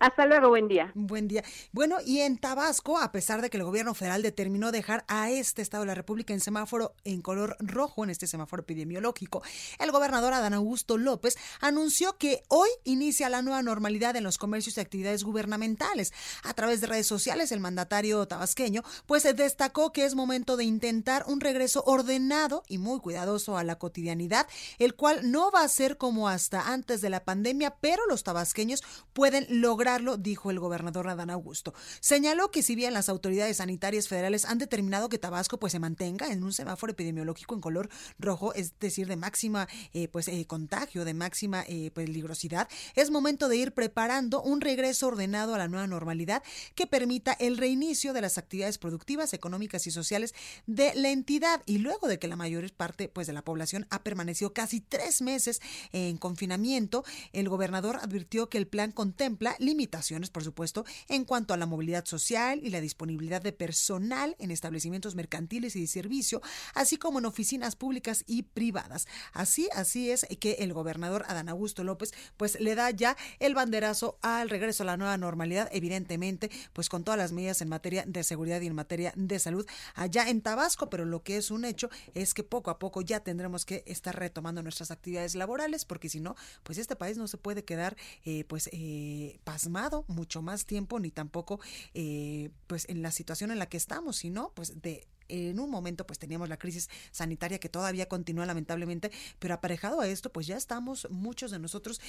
Hasta 0.00 0.24
luego, 0.24 0.48
buen 0.48 0.66
día. 0.66 0.92
Buen 0.94 1.28
día. 1.28 1.44
Bueno, 1.72 1.98
y 2.02 2.20
en 2.20 2.38
Tabasco, 2.38 2.98
a 2.98 3.12
pesar 3.12 3.42
de 3.42 3.50
que 3.50 3.58
el 3.58 3.64
gobierno 3.64 3.92
federal 3.92 4.22
determinó 4.22 4.72
dejar 4.72 5.04
a 5.08 5.30
este 5.30 5.60
estado 5.60 5.82
de 5.82 5.88
la 5.88 5.94
República 5.94 6.32
en 6.32 6.40
semáforo 6.40 6.94
en 7.04 7.20
color 7.20 7.54
rojo, 7.60 8.02
en 8.02 8.08
este 8.08 8.26
semáforo 8.26 8.62
epidemiológico, 8.62 9.42
el 9.78 9.92
gobernador 9.92 10.32
Adán 10.32 10.54
Augusto 10.54 10.96
López 10.96 11.36
anunció 11.60 12.16
que 12.16 12.42
hoy 12.48 12.70
inicia 12.84 13.28
la 13.28 13.42
nueva 13.42 13.62
normalidad 13.62 14.16
en 14.16 14.24
los 14.24 14.38
comercios 14.38 14.78
y 14.78 14.80
actividades 14.80 15.22
gubernamentales. 15.22 16.14
A 16.44 16.54
través 16.54 16.80
de 16.80 16.86
redes 16.86 17.06
sociales, 17.06 17.52
el 17.52 17.60
mandatario 17.60 18.26
tabasqueño 18.26 18.82
pues 19.04 19.24
destacó 19.36 19.92
que 19.92 20.06
es 20.06 20.14
momento 20.14 20.56
de 20.56 20.64
intentar 20.64 21.24
un 21.26 21.42
regreso 21.42 21.82
ordenado 21.84 22.62
y 22.68 22.78
muy 22.78 23.00
cuidadoso 23.00 23.58
a 23.58 23.64
la 23.64 23.76
cotidianidad, 23.76 24.46
el 24.78 24.94
cual 24.94 25.30
no 25.30 25.50
va 25.50 25.60
a 25.60 25.68
ser 25.68 25.98
como 25.98 26.30
hasta 26.30 26.72
antes 26.72 27.02
de 27.02 27.10
la 27.10 27.22
pandemia, 27.22 27.76
pero 27.82 28.06
los 28.06 28.24
tabasqueños 28.24 28.82
pueden 29.12 29.46
lograr 29.60 29.89
dijo 29.98 30.50
el 30.50 30.60
gobernador 30.60 31.08
Adán 31.08 31.30
Augusto. 31.30 31.74
Señaló 32.00 32.50
que 32.50 32.62
si 32.62 32.76
bien 32.76 32.94
las 32.94 33.08
autoridades 33.08 33.56
sanitarias 33.56 34.06
federales 34.06 34.44
han 34.44 34.58
determinado 34.58 35.08
que 35.08 35.18
Tabasco 35.18 35.58
pues 35.58 35.72
se 35.72 35.80
mantenga 35.80 36.28
en 36.30 36.44
un 36.44 36.52
semáforo 36.52 36.92
epidemiológico 36.92 37.54
en 37.54 37.60
color 37.60 37.88
rojo, 38.18 38.54
es 38.54 38.78
decir, 38.78 39.08
de 39.08 39.16
máxima 39.16 39.68
eh, 39.92 40.06
pues 40.08 40.28
eh, 40.28 40.46
contagio, 40.46 41.04
de 41.04 41.14
máxima 41.14 41.64
eh, 41.66 41.90
peligrosidad, 41.92 42.68
es 42.94 43.10
momento 43.10 43.48
de 43.48 43.56
ir 43.56 43.72
preparando 43.72 44.42
un 44.42 44.60
regreso 44.60 45.08
ordenado 45.08 45.54
a 45.54 45.58
la 45.58 45.66
nueva 45.66 45.86
normalidad 45.88 46.42
que 46.74 46.86
permita 46.86 47.32
el 47.32 47.56
reinicio 47.56 48.12
de 48.12 48.20
las 48.20 48.38
actividades 48.38 48.78
productivas, 48.78 49.32
económicas 49.32 49.86
y 49.88 49.90
sociales 49.90 50.34
de 50.66 50.94
la 50.94 51.10
entidad 51.10 51.62
y 51.66 51.78
luego 51.78 52.06
de 52.06 52.18
que 52.18 52.28
la 52.28 52.36
mayor 52.36 52.72
parte 52.72 53.08
pues 53.08 53.26
de 53.26 53.32
la 53.32 53.42
población 53.42 53.86
ha 53.90 54.02
permanecido 54.04 54.52
casi 54.52 54.80
tres 54.80 55.20
meses 55.20 55.60
en 55.92 56.16
confinamiento, 56.16 57.04
el 57.32 57.48
gobernador 57.48 57.96
advirtió 57.96 58.48
que 58.48 58.58
el 58.58 58.68
plan 58.68 58.92
contempla 58.92 59.56
limitaciones, 59.80 60.28
por 60.28 60.44
supuesto, 60.44 60.84
en 61.08 61.24
cuanto 61.24 61.54
a 61.54 61.56
la 61.56 61.64
movilidad 61.64 62.04
social 62.04 62.60
y 62.62 62.68
la 62.68 62.82
disponibilidad 62.82 63.40
de 63.40 63.52
personal 63.52 64.36
en 64.38 64.50
establecimientos 64.50 65.14
mercantiles 65.14 65.74
y 65.74 65.80
de 65.80 65.86
servicio, 65.86 66.42
así 66.74 66.98
como 66.98 67.18
en 67.18 67.24
oficinas 67.24 67.76
públicas 67.76 68.24
y 68.26 68.42
privadas. 68.42 69.06
Así, 69.32 69.70
así 69.74 70.10
es 70.10 70.26
que 70.38 70.52
el 70.60 70.74
gobernador 70.74 71.24
Adán 71.28 71.48
Augusto 71.48 71.82
López, 71.82 72.12
pues 72.36 72.60
le 72.60 72.74
da 72.74 72.90
ya 72.90 73.16
el 73.38 73.54
banderazo 73.54 74.18
al 74.20 74.50
regreso 74.50 74.82
a 74.82 74.86
la 74.86 74.98
nueva 74.98 75.16
normalidad, 75.16 75.70
evidentemente, 75.72 76.50
pues 76.74 76.90
con 76.90 77.02
todas 77.02 77.16
las 77.16 77.32
medidas 77.32 77.62
en 77.62 77.70
materia 77.70 78.04
de 78.06 78.22
seguridad 78.22 78.60
y 78.60 78.66
en 78.66 78.74
materia 78.74 79.14
de 79.16 79.38
salud 79.38 79.66
allá 79.94 80.28
en 80.28 80.42
Tabasco, 80.42 80.90
pero 80.90 81.06
lo 81.06 81.22
que 81.22 81.38
es 81.38 81.50
un 81.50 81.64
hecho 81.64 81.88
es 82.12 82.34
que 82.34 82.44
poco 82.44 82.70
a 82.70 82.78
poco 82.78 83.00
ya 83.00 83.20
tendremos 83.20 83.64
que 83.64 83.82
estar 83.86 84.14
retomando 84.14 84.62
nuestras 84.62 84.90
actividades 84.90 85.34
laborales, 85.34 85.86
porque 85.86 86.10
si 86.10 86.20
no, 86.20 86.36
pues 86.64 86.76
este 86.76 86.96
país 86.96 87.16
no 87.16 87.26
se 87.28 87.38
puede 87.38 87.64
quedar, 87.64 87.96
eh, 88.26 88.44
pues, 88.44 88.68
eh, 88.72 89.38
pasando 89.44 89.59
pasmado 89.60 90.04
mucho 90.08 90.40
más 90.40 90.64
tiempo 90.64 90.98
ni 90.98 91.10
tampoco 91.10 91.60
eh, 91.92 92.50
pues 92.66 92.88
en 92.88 93.02
la 93.02 93.10
situación 93.10 93.50
en 93.50 93.58
la 93.58 93.66
que 93.66 93.76
estamos, 93.76 94.16
sino 94.16 94.52
pues 94.54 94.80
de 94.80 95.06
en 95.28 95.60
un 95.60 95.70
momento 95.70 96.06
pues 96.06 96.18
teníamos 96.18 96.48
la 96.48 96.56
crisis 96.56 96.88
sanitaria 97.12 97.60
que 97.60 97.68
todavía 97.68 98.08
continúa 98.08 98.46
lamentablemente, 98.46 99.12
pero 99.38 99.54
aparejado 99.54 100.00
a 100.00 100.08
esto 100.08 100.32
pues 100.32 100.46
ya 100.46 100.56
estamos 100.56 101.06
muchos 101.10 101.50
de 101.50 101.58
nosotros 101.58 102.00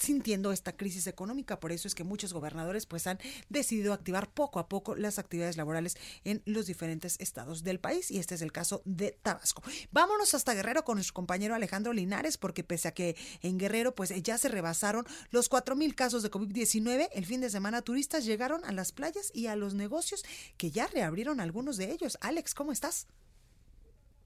sintiendo 0.00 0.52
esta 0.52 0.76
crisis 0.76 1.06
económica. 1.06 1.60
Por 1.60 1.72
eso 1.72 1.86
es 1.86 1.94
que 1.94 2.04
muchos 2.04 2.32
gobernadores 2.32 2.86
pues 2.86 3.06
han 3.06 3.18
decidido 3.48 3.92
activar 3.92 4.28
poco 4.30 4.58
a 4.58 4.68
poco 4.68 4.96
las 4.96 5.18
actividades 5.18 5.56
laborales 5.56 5.96
en 6.24 6.42
los 6.46 6.66
diferentes 6.66 7.20
estados 7.20 7.62
del 7.62 7.80
país 7.80 8.10
y 8.10 8.18
este 8.18 8.34
es 8.34 8.42
el 8.42 8.52
caso 8.52 8.82
de 8.84 9.12
Tabasco. 9.22 9.62
Vámonos 9.92 10.34
hasta 10.34 10.54
Guerrero 10.54 10.84
con 10.84 10.96
nuestro 10.96 11.14
compañero 11.14 11.54
Alejandro 11.54 11.92
Linares 11.92 12.38
porque 12.38 12.64
pese 12.64 12.88
a 12.88 12.92
que 12.92 13.16
en 13.42 13.58
Guerrero 13.58 13.94
pues 13.94 14.10
ya 14.22 14.38
se 14.38 14.48
rebasaron 14.48 15.06
los 15.30 15.48
cuatro 15.48 15.76
mil 15.76 15.94
casos 15.94 16.22
de 16.22 16.30
COVID-19, 16.30 17.08
el 17.12 17.26
fin 17.26 17.40
de 17.40 17.50
semana 17.50 17.82
turistas 17.82 18.24
llegaron 18.24 18.64
a 18.64 18.72
las 18.72 18.92
playas 18.92 19.30
y 19.34 19.46
a 19.46 19.56
los 19.56 19.74
negocios 19.74 20.24
que 20.56 20.70
ya 20.70 20.86
reabrieron 20.86 21.40
algunos 21.40 21.76
de 21.76 21.92
ellos. 21.92 22.18
Alex, 22.20 22.54
¿cómo 22.54 22.72
estás? 22.72 23.06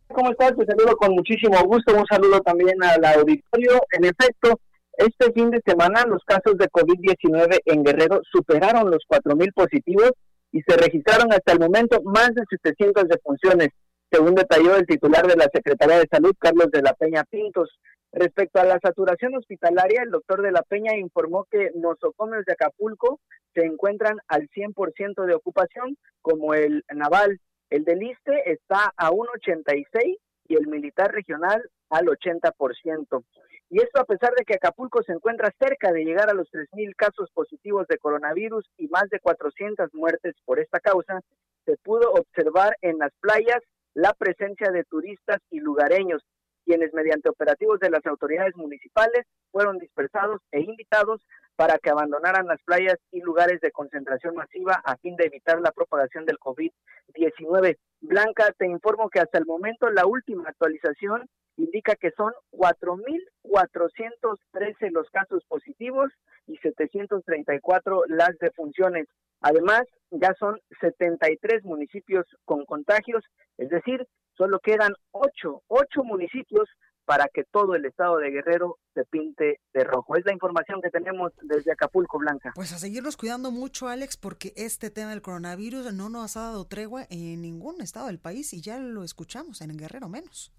¿Cómo 0.09 0.31
estás? 0.31 0.55
Te 0.57 0.66
saludo 0.66 0.97
con 0.97 1.14
muchísimo 1.14 1.61
gusto. 1.64 1.95
Un 1.95 2.07
saludo 2.07 2.41
también 2.41 2.83
al 2.83 3.05
auditorio. 3.05 3.81
En 3.93 4.05
efecto, 4.05 4.61
este 4.97 5.33
fin 5.33 5.51
de 5.51 5.61
semana 5.67 6.05
los 6.07 6.23
casos 6.25 6.57
de 6.57 6.69
COVID-19 6.69 7.61
en 7.65 7.83
Guerrero 7.83 8.21
superaron 8.31 8.91
los 8.91 9.05
4.000 9.09 9.53
positivos 9.53 10.13
y 10.53 10.63
se 10.63 10.77
registraron 10.77 11.33
hasta 11.33 11.53
el 11.53 11.59
momento 11.59 12.01
más 12.05 12.33
de 12.35 12.43
700 12.49 13.09
defunciones, 13.09 13.71
según 14.11 14.37
detalló 14.37 14.77
el 14.77 14.87
titular 14.87 15.27
de 15.27 15.37
la 15.37 15.49
Secretaría 15.53 15.99
de 15.99 16.09
Salud, 16.09 16.33
Carlos 16.39 16.71
de 16.71 16.83
la 16.83 16.95
Peña 16.95 17.25
Pintos. 17.25 17.71
Respecto 18.13 18.61
a 18.61 18.65
la 18.65 18.79
saturación 18.81 19.35
hospitalaria, 19.35 20.03
el 20.03 20.11
doctor 20.11 20.43
de 20.43 20.53
la 20.53 20.63
Peña 20.63 20.97
informó 20.97 21.47
que 21.51 21.73
nosocomios 21.75 22.45
de 22.45 22.53
Acapulco 22.53 23.19
se 23.53 23.65
encuentran 23.65 24.19
al 24.29 24.49
100% 24.51 25.27
de 25.27 25.35
ocupación, 25.35 25.97
como 26.23 26.55
el 26.55 26.85
naval. 26.95 27.41
El 27.71 27.83
del 27.83 28.05
ISTE 28.05 28.53
está 28.53 28.93
a 28.97 29.11
1,86 29.11 30.19
y 30.47 30.55
el 30.55 30.69
militar 30.69 31.11
regional 31.13 31.69
al 31.91 32.07
80%. 32.07 33.25
Y 33.71 33.81
esto 33.81 34.01
a 34.01 34.05
pesar 34.05 34.33
de 34.35 34.45
que 34.45 34.55
Acapulco 34.55 35.03
se 35.03 35.12
encuentra 35.12 35.53
cerca 35.59 35.93
de 35.93 36.05
llegar 36.05 36.31
a 36.31 36.35
los 36.35 36.49
3.000 36.51 36.95
casos 36.97 37.31
positivos 37.33 37.87
de 37.89 37.99
coronavirus 37.99 38.69
y 38.77 38.89
más 38.89 39.09
de 39.11 39.21
400 39.21 39.93
muertes 39.95 40.35
por 40.45 40.61
esta 40.61 40.81
causa, 40.81 41.21
se 41.65 41.77
pudo 41.79 42.12
observar 42.12 42.77
en 42.83 42.99
las 42.99 43.12
playas 43.21 43.61
la 43.95 44.12
presencia 44.12 44.71
de 44.71 44.85
turistas 44.85 45.39
y 45.51 45.61
lugareños, 45.61 46.23
quienes 46.65 46.95
mediante 46.95 47.29
operativos 47.29 47.81
de 47.81 47.91
las 47.91 48.07
autoridades 48.07 48.57
municipales 48.57 49.27
fueron 49.51 49.79
dispersados 49.79 50.41
e 50.51 50.61
invitados 50.61 51.21
para 51.57 51.79
que 51.79 51.91
abandonaran 51.91 52.47
las 52.47 52.62
playas 52.62 52.97
y 53.12 53.21
lugares 53.21 53.61
de 53.61 53.71
concentración 53.71 54.35
masiva 54.35 54.81
a 54.85 54.97
fin 54.97 55.15
de 55.17 55.27
evitar 55.27 55.61
la 55.61 55.73
propagación 55.73 56.25
del 56.27 56.39
COVID-19. 56.39 57.77
Blanca, 58.01 58.53
te 58.59 58.67
informo 58.67 59.09
que 59.09 59.21
hasta 59.21 59.39
el 59.39 59.47
momento 59.47 59.89
la 59.91 60.07
última 60.07 60.49
actualización 60.49 61.29
indica 61.57 61.95
que 61.95 62.11
son 62.17 62.33
4.413 62.53 64.91
los 64.91 65.09
casos 65.11 65.45
positivos 65.47 66.11
y 66.47 66.57
734 66.57 68.03
las 68.09 68.37
defunciones. 68.41 69.07
Además, 69.41 69.83
ya 70.11 70.35
son 70.39 70.61
73 70.81 71.65
municipios 71.65 72.27
con 72.45 72.65
contagios, 72.65 73.23
es 73.59 73.69
decir, 73.69 74.05
solo 74.37 74.59
quedan 74.61 74.93
8, 75.12 75.62
8 75.66 76.05
municipios 76.05 76.68
para 77.05 77.28
que 77.28 77.45
todo 77.45 77.74
el 77.74 77.85
estado 77.85 78.16
de 78.16 78.30
Guerrero 78.30 78.78
se 78.95 79.05
pinte 79.05 79.61
de 79.74 79.85
rojo. 79.85 80.16
Es 80.16 80.24
la 80.24 80.32
información 80.32 80.80
que 80.80 80.91
tenemos 80.91 81.32
desde 81.43 81.72
Acapulco, 81.72 82.18
Blanca. 82.18 82.53
Pues 82.55 82.72
a 82.72 82.78
seguirnos 82.78 83.16
cuidando 83.16 83.51
mucho, 83.51 83.89
Alex, 83.89 84.16
porque 84.16 84.53
este 84.57 84.91
tema 84.91 85.11
del 85.11 85.20
coronavirus 85.20 85.93
no 85.93 86.09
nos 86.09 86.37
ha 86.37 86.43
dado 86.43 86.66
tregua 86.66 87.07
en 87.11 87.43
ningún 87.43 87.82
estado 87.82 88.07
del 88.07 88.18
país 88.18 88.53
y 88.55 88.62
ya 88.62 88.78
lo 88.78 89.05
escuchamos, 89.05 89.61
en 89.61 89.76
Guerrero 89.76 90.09
menos 90.09 90.53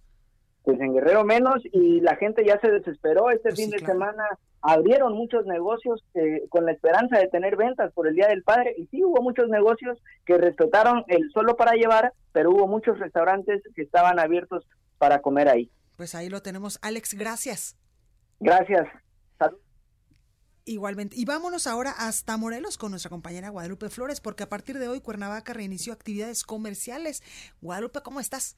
pues 0.66 0.82
en 0.82 0.94
Guerrero 0.94 1.24
menos 1.24 1.62
y 1.72 2.02
la 2.02 2.16
gente 2.16 2.44
ya 2.44 2.60
se 2.60 2.72
desesperó. 2.72 3.30
Este 3.30 3.50
pues 3.50 3.56
fin 3.62 3.70
de 3.70 3.80
semana 3.80 4.24
abrieron 4.68 5.14
muchos 5.14 5.46
negocios 5.46 6.04
eh, 6.16 6.48
con 6.50 6.66
la 6.66 6.72
esperanza 6.72 7.20
de 7.20 7.28
tener 7.28 7.56
ventas 7.56 7.94
por 7.94 8.08
el 8.08 8.16
Día 8.16 8.28
del 8.28 8.44
Padre 8.44 8.74
y 8.78 8.88
sí 8.88 9.04
hubo 9.04 9.22
muchos 9.22 9.48
negocios 9.48 10.00
que 10.26 10.38
respetaron 10.38 11.04
el 11.08 11.30
solo 11.32 11.56
para 11.56 11.74
llevar, 11.74 12.14
pero 12.32 12.50
hubo 12.50 12.68
muchos 12.68 12.98
restaurantes 12.98 13.62
que 13.76 13.84
estaban 13.84 14.20
abiertos 14.20 14.66
para 14.98 15.22
comer 15.22 15.50
ahí. 15.50 15.70
Pues 15.98 16.16
ahí 16.16 16.30
lo 16.30 16.42
tenemos. 16.42 16.80
Alex, 16.82 17.14
gracias. 17.14 17.78
Gracias. 18.40 18.88
Salud. 19.38 19.60
Igualmente. 20.66 21.16
Y 21.16 21.26
vámonos 21.26 21.68
ahora 21.68 21.92
hasta 21.92 22.36
Morelos 22.38 22.80
con 22.80 22.90
nuestra 22.90 23.10
compañera 23.10 23.50
Guadalupe 23.50 23.90
Flores, 23.90 24.20
porque 24.20 24.44
a 24.44 24.50
partir 24.50 24.80
de 24.80 24.88
hoy 24.88 25.00
Cuernavaca 25.00 25.54
reinició 25.54 25.94
actividades 25.94 26.44
comerciales. 26.44 27.22
Guadalupe, 27.62 28.02
¿cómo 28.02 28.20
estás? 28.20 28.58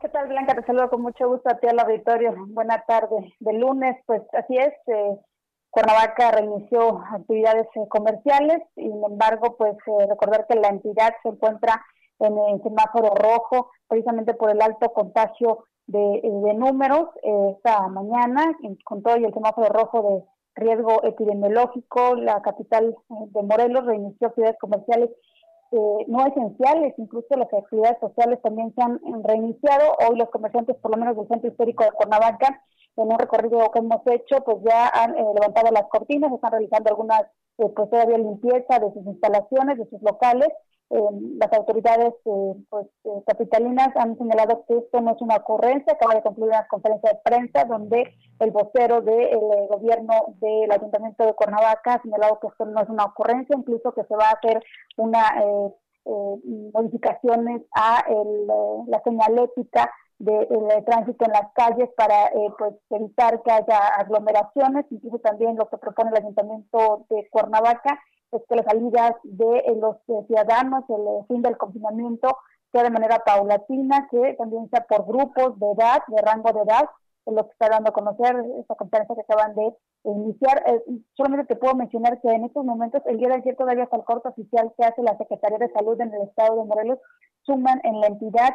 ¿Qué 0.00 0.08
tal, 0.08 0.28
Blanca? 0.28 0.54
Te 0.54 0.64
saludo 0.64 0.88
con 0.88 1.02
mucho 1.02 1.28
gusto 1.28 1.50
a 1.50 1.58
ti 1.58 1.66
al 1.66 1.78
auditorio. 1.78 2.34
Buena 2.48 2.82
tarde. 2.86 3.34
De 3.38 3.52
lunes, 3.52 3.98
pues 4.06 4.22
así 4.32 4.56
es. 4.56 4.72
Eh, 4.86 5.18
Cuernavaca 5.68 6.30
reinició 6.30 7.02
actividades 7.12 7.66
eh, 7.74 7.86
comerciales, 7.90 8.62
sin 8.76 9.04
embargo, 9.04 9.56
pues 9.58 9.74
eh, 9.74 10.06
recordar 10.08 10.46
que 10.48 10.54
la 10.58 10.68
entidad 10.68 11.12
se 11.22 11.28
encuentra 11.28 11.84
en 12.18 12.32
el 12.38 12.62
semáforo 12.62 13.14
rojo, 13.14 13.70
precisamente 13.88 14.32
por 14.32 14.50
el 14.50 14.62
alto 14.62 14.90
contagio 14.94 15.64
de, 15.86 16.22
de 16.22 16.54
números. 16.54 17.10
esta 17.22 17.86
mañana, 17.88 18.56
con 18.84 19.02
todo 19.02 19.18
y 19.18 19.24
el 19.24 19.34
semáforo 19.34 19.68
rojo 19.68 20.02
de 20.02 20.62
riesgo 20.64 21.04
epidemiológico, 21.04 22.14
la 22.14 22.40
capital 22.40 22.96
de 23.08 23.42
Morelos 23.42 23.84
reinició 23.84 24.28
actividades 24.28 24.58
comerciales 24.58 25.10
eh, 25.72 26.04
no 26.08 26.26
esenciales, 26.26 26.94
incluso 26.98 27.36
las 27.36 27.52
actividades 27.52 27.98
sociales 28.00 28.40
también 28.42 28.74
se 28.74 28.82
han 28.82 29.00
reiniciado. 29.22 29.96
Hoy 30.08 30.18
los 30.18 30.30
comerciantes, 30.30 30.76
por 30.76 30.90
lo 30.90 30.96
menos 30.96 31.16
del 31.16 31.28
centro 31.28 31.50
histórico 31.50 31.84
de 31.84 31.92
Cuernavaca, 31.92 32.62
en 32.96 33.12
un 33.12 33.18
recorrido 33.18 33.70
que 33.70 33.78
hemos 33.78 34.02
hecho, 34.06 34.42
pues 34.44 34.58
ya 34.68 34.88
han 34.88 35.16
eh, 35.16 35.24
levantado 35.34 35.70
las 35.72 35.88
cortinas, 35.88 36.32
están 36.32 36.52
realizando 36.52 36.90
algunas, 36.90 37.22
eh, 37.58 37.68
pues 37.74 37.90
todavía 37.90 38.18
limpieza 38.18 38.78
de 38.78 38.92
sus 38.92 39.06
instalaciones, 39.06 39.78
de 39.78 39.88
sus 39.88 40.02
locales, 40.02 40.48
Em, 40.92 41.38
las 41.38 41.52
autoridades 41.52 42.12
eh, 42.24 42.54
pues, 42.68 42.88
eh, 43.04 43.22
capitalinas 43.24 43.90
han 43.94 44.18
señalado 44.18 44.64
que 44.66 44.76
esto 44.76 45.00
no 45.00 45.12
es 45.12 45.22
una 45.22 45.36
ocurrencia. 45.36 45.92
Acaba 45.92 46.16
de 46.16 46.22
concluir 46.22 46.50
una 46.50 46.66
conferencia 46.66 47.12
de 47.12 47.20
prensa 47.22 47.64
donde 47.64 48.12
el 48.40 48.50
vocero 48.50 49.00
del 49.00 49.20
eh, 49.20 49.66
gobierno 49.70 50.14
del 50.40 50.72
Ayuntamiento 50.72 51.24
de 51.24 51.34
Cuernavaca 51.34 51.94
ha 51.94 52.02
señalado 52.02 52.40
que 52.40 52.48
esto 52.48 52.64
no 52.64 52.82
es 52.82 52.88
una 52.88 53.04
ocurrencia, 53.04 53.56
incluso 53.56 53.92
que 53.92 54.02
se 54.02 54.16
va 54.16 54.30
a 54.30 54.32
hacer 54.32 54.64
una 54.96 55.20
modificaciones 56.72 57.62
a 57.72 58.04
la 58.86 59.02
señalética 59.04 59.92
del 60.18 60.48
de, 60.48 60.82
tránsito 60.86 61.26
en 61.26 61.32
las 61.32 61.52
calles 61.54 61.90
para 61.94 62.30
pues 62.58 62.74
evitar 62.88 63.42
que 63.42 63.52
haya 63.52 63.78
aglomeraciones, 63.98 64.86
incluso 64.90 65.18
también 65.18 65.56
lo 65.56 65.68
que 65.68 65.76
propone 65.76 66.10
el 66.10 66.16
Ayuntamiento 66.16 67.06
de 67.10 67.28
Cuernavaca 67.30 68.00
es 68.32 68.42
que 68.48 68.56
las 68.56 68.66
salidas 68.66 69.12
de 69.24 69.58
eh, 69.58 69.76
los 69.76 69.96
eh, 70.08 70.24
ciudadanos, 70.26 70.84
el 70.88 71.06
eh, 71.06 71.24
fin 71.28 71.42
del 71.42 71.56
confinamiento, 71.56 72.36
sea 72.72 72.82
de 72.84 72.90
manera 72.90 73.18
paulatina, 73.24 74.08
que 74.10 74.34
también 74.34 74.68
sea 74.70 74.86
por 74.88 75.04
grupos 75.04 75.58
de 75.58 75.72
edad, 75.72 76.02
de 76.06 76.22
rango 76.22 76.52
de 76.52 76.60
edad, 76.60 76.88
es 77.26 77.34
lo 77.34 77.44
que 77.44 77.52
está 77.52 77.68
dando 77.68 77.90
a 77.90 77.92
conocer 77.92 78.36
esta 78.60 78.76
conferencia 78.76 79.16
que 79.16 79.22
acaban 79.22 79.54
de 79.54 79.74
iniciar. 80.04 80.62
solamente 81.14 81.54
te 81.54 81.60
puedo 81.60 81.74
mencionar 81.74 82.20
que 82.20 82.28
en 82.28 82.44
estos 82.44 82.64
momentos, 82.64 83.02
el 83.06 83.18
día 83.18 83.28
de 83.28 83.34
ayer 83.34 83.56
todavía 83.56 83.84
hasta 83.84 83.96
el 83.96 84.04
corte 84.04 84.28
oficial 84.28 84.72
que 84.78 84.84
hace 84.84 85.02
la 85.02 85.18
Secretaría 85.18 85.58
de 85.58 85.72
Salud 85.72 86.00
en 86.00 86.14
el 86.14 86.22
estado 86.22 86.56
de 86.56 86.64
Morelos, 86.64 86.98
suman 87.42 87.80
en 87.82 88.00
la 88.00 88.06
entidad 88.06 88.50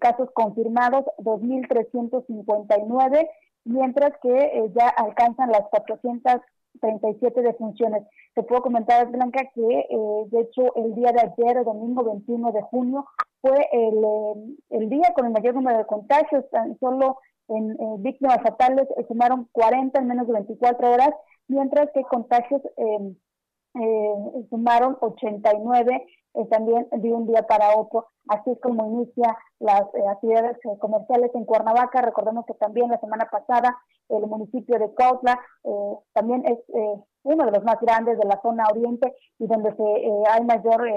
casos 0.00 0.30
confirmados 0.32 1.04
2.359, 1.18 3.28
mientras 3.64 4.12
que 4.22 4.70
ya 4.74 4.88
alcanzan 4.88 5.50
las 5.50 5.68
400 5.70 6.40
37 6.80 7.42
defunciones. 7.42 8.02
Te 8.34 8.42
puedo 8.42 8.62
comentar, 8.62 9.10
Blanca, 9.10 9.42
que 9.54 9.60
eh, 9.60 10.24
de 10.30 10.40
hecho 10.40 10.74
el 10.76 10.94
día 10.94 11.12
de 11.12 11.20
ayer, 11.20 11.64
domingo 11.64 12.04
21 12.04 12.52
de 12.52 12.62
junio, 12.62 13.04
fue 13.40 13.68
el, 13.72 14.04
eh, 14.04 14.56
el 14.70 14.88
día 14.88 15.12
con 15.14 15.26
el 15.26 15.32
mayor 15.32 15.54
número 15.54 15.78
de 15.78 15.86
contagios. 15.86 16.48
Tan 16.50 16.78
solo 16.78 17.18
en 17.48 17.72
eh, 17.72 17.76
víctimas 17.98 18.42
fatales 18.42 18.86
sumaron 19.06 19.48
40 19.52 19.98
en 20.00 20.06
menos 20.06 20.26
de 20.26 20.34
24 20.34 20.92
horas, 20.92 21.10
mientras 21.48 21.90
que 21.92 22.02
contagios 22.02 22.62
sumaron 24.50 24.96
89 25.00 26.06
también 26.50 26.86
de 26.90 27.12
un 27.12 27.26
día 27.26 27.42
para 27.42 27.76
otro. 27.76 28.06
Así 28.28 28.50
es 28.50 28.60
como 28.60 28.86
inicia 28.86 29.36
las 29.58 29.82
actividades 30.10 30.56
comerciales 30.78 31.30
en 31.34 31.44
Cuernavaca. 31.44 32.02
Recordemos 32.02 32.46
que 32.46 32.54
también 32.54 32.90
la 32.90 33.00
semana 33.00 33.28
pasada 33.30 33.76
el 34.08 34.26
municipio 34.26 34.78
de 34.78 34.92
Cautla 34.94 35.38
eh, 35.64 35.96
también 36.12 36.44
es 36.46 36.58
eh, 36.74 37.02
uno 37.24 37.44
de 37.44 37.52
los 37.52 37.64
más 37.64 37.78
grandes 37.80 38.18
de 38.18 38.24
la 38.24 38.40
zona 38.40 38.64
oriente 38.70 39.14
y 39.38 39.46
donde 39.46 39.74
se, 39.74 39.82
eh, 39.82 40.22
hay 40.30 40.44
mayor 40.44 40.88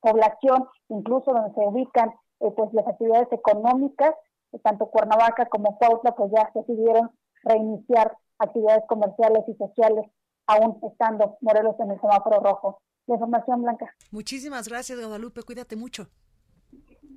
población, 0.00 0.66
incluso 0.88 1.32
donde 1.32 1.54
se 1.54 1.66
ubican 1.66 2.12
pues 2.38 2.72
las 2.72 2.86
actividades 2.86 3.28
económicas, 3.32 4.14
tanto 4.62 4.86
Cuernavaca 4.86 5.46
como 5.46 5.76
Cuautla 5.78 6.12
pues 6.12 6.32
ya 6.32 6.50
decidieron 6.54 7.10
reiniciar 7.44 8.16
actividades 8.38 8.84
comerciales 8.88 9.44
y 9.46 9.54
sociales 9.54 10.06
aún 10.46 10.78
estando 10.82 11.38
Morelos 11.40 11.76
en 11.80 11.90
el 11.90 12.00
semáforo 12.00 12.40
rojo. 12.40 12.80
La 13.06 13.14
información 13.14 13.62
blanca. 13.62 13.94
Muchísimas 14.10 14.68
gracias, 14.68 14.98
Guadalupe. 14.98 15.42
Cuídate 15.42 15.76
mucho. 15.76 16.08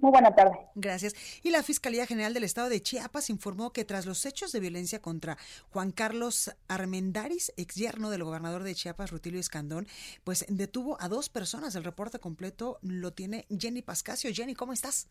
Muy 0.03 0.11
buena 0.11 0.35
tarde. 0.35 0.59
Gracias. 0.75 1.15
Y 1.43 1.49
la 1.49 1.63
Fiscalía 1.63 2.05
General 2.05 2.33
del 2.33 2.43
Estado 2.43 2.67
de 2.67 2.81
Chiapas 2.81 3.29
informó 3.29 3.71
que 3.71 3.85
tras 3.85 4.05
los 4.05 4.25
hechos 4.25 4.51
de 4.51 4.59
violencia 4.59 5.01
contra 5.01 5.37
Juan 5.69 5.91
Carlos 5.91 6.53
Armendaris, 6.67 7.53
ex 7.55 7.75
yerno 7.75 8.09
del 8.09 8.25
gobernador 8.25 8.63
de 8.63 8.75
Chiapas, 8.75 9.11
Rutilio 9.11 9.39
Escandón, 9.39 9.87
pues 10.25 10.45
detuvo 10.49 10.97
a 10.99 11.07
dos 11.07 11.29
personas. 11.29 11.75
El 11.75 11.85
reporte 11.85 12.19
completo 12.19 12.79
lo 12.81 13.13
tiene 13.13 13.45
Jenny 13.49 13.81
Pascasio. 13.81 14.31
Jenny, 14.33 14.55
¿cómo 14.55 14.73
estás? 14.73 15.07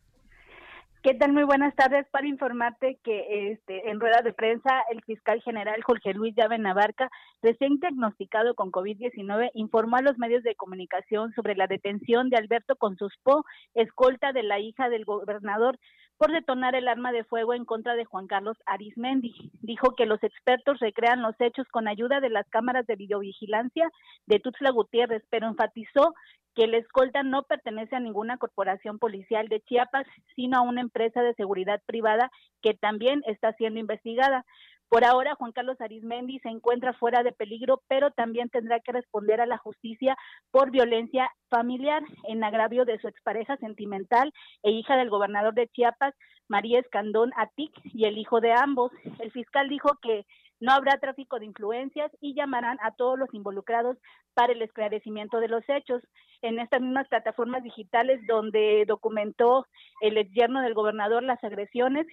¿Qué 1.02 1.14
tal? 1.14 1.32
Muy 1.32 1.42
buenas 1.42 1.74
tardes. 1.74 2.06
Para 2.12 2.28
informarte 2.28 2.96
que 3.02 3.50
este, 3.50 3.90
en 3.90 3.98
rueda 3.98 4.22
de 4.22 4.32
prensa, 4.32 4.70
el 4.88 5.02
fiscal 5.02 5.42
general 5.42 5.82
Jorge 5.82 6.14
Luis 6.14 6.32
Llave 6.36 6.58
Navarca, 6.58 7.10
recién 7.42 7.80
diagnosticado 7.80 8.54
con 8.54 8.70
COVID-19, 8.70 9.50
informó 9.54 9.96
a 9.96 10.02
los 10.02 10.16
medios 10.16 10.44
de 10.44 10.54
comunicación 10.54 11.32
sobre 11.32 11.56
la 11.56 11.66
detención 11.66 12.30
de 12.30 12.36
Alberto 12.36 12.76
Consuspo, 12.76 13.44
escolta 13.74 14.32
de 14.32 14.44
la 14.44 14.60
hija 14.60 14.88
del 14.90 15.04
gobernador, 15.04 15.76
por 16.18 16.30
detonar 16.30 16.76
el 16.76 16.86
arma 16.86 17.10
de 17.10 17.24
fuego 17.24 17.52
en 17.52 17.64
contra 17.64 17.96
de 17.96 18.04
Juan 18.04 18.28
Carlos 18.28 18.56
Arismendi. 18.66 19.34
Dijo 19.60 19.96
que 19.96 20.06
los 20.06 20.22
expertos 20.22 20.78
recrean 20.78 21.20
los 21.20 21.34
hechos 21.40 21.66
con 21.72 21.88
ayuda 21.88 22.20
de 22.20 22.30
las 22.30 22.48
cámaras 22.48 22.86
de 22.86 22.94
videovigilancia 22.94 23.90
de 24.26 24.38
Tuxtla 24.38 24.70
Gutiérrez, 24.70 25.24
pero 25.30 25.48
enfatizó 25.48 26.14
que 26.54 26.64
el 26.64 26.74
escolta 26.74 27.22
no 27.22 27.44
pertenece 27.44 27.96
a 27.96 28.00
ninguna 28.00 28.36
corporación 28.36 28.98
policial 28.98 29.48
de 29.48 29.60
Chiapas, 29.60 30.06
sino 30.36 30.58
a 30.58 30.62
una 30.62 30.80
empresa 30.80 31.22
de 31.22 31.34
seguridad 31.34 31.80
privada 31.86 32.30
que 32.60 32.74
también 32.74 33.22
está 33.26 33.52
siendo 33.54 33.80
investigada. 33.80 34.44
Por 34.92 35.06
ahora, 35.06 35.34
Juan 35.36 35.52
Carlos 35.52 35.80
Arismendi 35.80 36.38
se 36.40 36.50
encuentra 36.50 36.92
fuera 36.92 37.22
de 37.22 37.32
peligro, 37.32 37.80
pero 37.88 38.10
también 38.10 38.50
tendrá 38.50 38.78
que 38.80 38.92
responder 38.92 39.40
a 39.40 39.46
la 39.46 39.56
justicia 39.56 40.18
por 40.50 40.70
violencia 40.70 41.30
familiar 41.48 42.02
en 42.28 42.44
agravio 42.44 42.84
de 42.84 42.98
su 42.98 43.08
expareja 43.08 43.56
sentimental 43.56 44.34
e 44.62 44.70
hija 44.70 44.96
del 44.96 45.08
gobernador 45.08 45.54
de 45.54 45.68
Chiapas, 45.68 46.14
María 46.46 46.78
Escandón 46.78 47.30
Atic, 47.36 47.72
y 47.84 48.04
el 48.04 48.18
hijo 48.18 48.42
de 48.42 48.52
ambos. 48.52 48.92
El 49.18 49.32
fiscal 49.32 49.70
dijo 49.70 49.98
que 50.02 50.26
no 50.62 50.72
habrá 50.72 50.96
tráfico 50.98 51.40
de 51.40 51.46
influencias 51.46 52.12
y 52.20 52.34
llamarán 52.34 52.78
a 52.82 52.92
todos 52.92 53.18
los 53.18 53.34
involucrados 53.34 53.96
para 54.32 54.52
el 54.52 54.62
esclarecimiento 54.62 55.40
de 55.40 55.48
los 55.48 55.64
hechos. 55.68 56.00
En 56.40 56.60
estas 56.60 56.80
mismas 56.80 57.08
plataformas 57.08 57.64
digitales 57.64 58.20
donde 58.28 58.84
documentó 58.86 59.66
el 60.02 60.16
ex 60.18 60.30
yerno 60.32 60.62
del 60.62 60.74
gobernador 60.74 61.24
las 61.24 61.42
agresiones, 61.42 62.06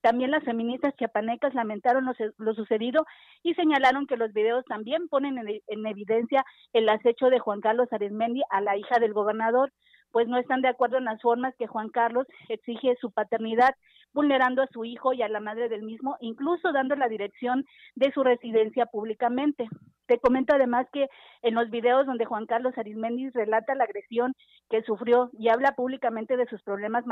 también 0.00 0.30
las 0.30 0.42
feministas 0.44 0.96
chiapanecas 0.96 1.52
lamentaron 1.52 2.06
lo, 2.38 2.54
sucedido 2.54 3.04
y 3.42 3.52
señalaron 3.52 4.06
que 4.06 4.16
los 4.16 4.32
videos 4.32 4.64
también 4.64 5.08
ponen 5.08 5.36
en, 5.36 5.60
en, 5.66 5.86
evidencia 5.86 6.42
el 6.72 6.88
acecho 6.88 7.26
de 7.26 7.38
Juan 7.38 7.60
Carlos 7.60 7.92
Arismendi 7.92 8.40
a 8.48 8.62
la 8.62 8.78
hija 8.78 8.98
del 8.98 9.12
gobernador, 9.12 9.74
pues 10.10 10.26
no 10.26 10.38
están 10.38 10.62
de 10.62 10.68
acuerdo 10.68 10.96
en 10.96 11.04
las 11.04 11.20
formas 11.20 11.54
que 11.58 11.66
Juan 11.66 11.90
Carlos 11.90 12.26
exige 12.48 12.96
su 12.98 13.10
paternidad 13.10 13.74
vulnerando 14.12 14.62
a 14.62 14.68
su 14.72 14.84
hijo 14.84 15.12
y 15.12 15.22
a 15.22 15.28
la 15.28 15.40
madre 15.40 15.68
del 15.68 15.82
mismo, 15.82 16.16
incluso 16.20 16.72
dando 16.72 16.96
la 16.96 17.08
dirección 17.08 17.64
de 17.94 18.12
su 18.12 18.22
residencia 18.22 18.86
públicamente. 18.86 19.68
Te 20.06 20.18
comento 20.18 20.54
además 20.54 20.86
que 20.92 21.06
en 21.42 21.54
los 21.54 21.70
videos 21.70 22.06
donde 22.06 22.24
Juan 22.24 22.46
Carlos 22.46 22.76
Arismendi 22.76 23.30
relata 23.30 23.74
la 23.74 23.84
agresión 23.84 24.34
que 24.68 24.82
sufrió 24.82 25.30
y 25.38 25.48
habla 25.48 25.72
públicamente 25.72 26.36
de 26.36 26.46
sus 26.46 26.62
problemas 26.62 27.04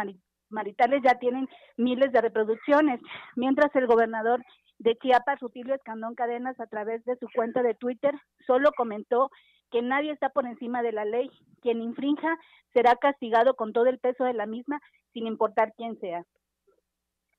maritales 0.50 1.02
ya 1.04 1.18
tienen 1.18 1.48
miles 1.76 2.12
de 2.12 2.20
reproducciones, 2.20 3.00
mientras 3.36 3.74
el 3.76 3.86
gobernador 3.86 4.42
de 4.78 4.96
Chiapas, 4.96 5.40
Rutilio 5.40 5.74
Escandón 5.74 6.14
Cadenas, 6.14 6.58
a 6.60 6.66
través 6.66 7.04
de 7.04 7.16
su 7.16 7.26
cuenta 7.34 7.62
de 7.62 7.74
Twitter, 7.74 8.14
solo 8.46 8.70
comentó 8.76 9.30
que 9.70 9.82
nadie 9.82 10.12
está 10.12 10.30
por 10.30 10.46
encima 10.46 10.82
de 10.82 10.92
la 10.92 11.04
ley. 11.04 11.30
Quien 11.60 11.82
infrinja 11.82 12.38
será 12.72 12.96
castigado 12.96 13.54
con 13.54 13.72
todo 13.72 13.86
el 13.86 13.98
peso 13.98 14.24
de 14.24 14.34
la 14.34 14.46
misma, 14.46 14.80
sin 15.12 15.26
importar 15.26 15.72
quién 15.76 15.98
sea. 15.98 16.24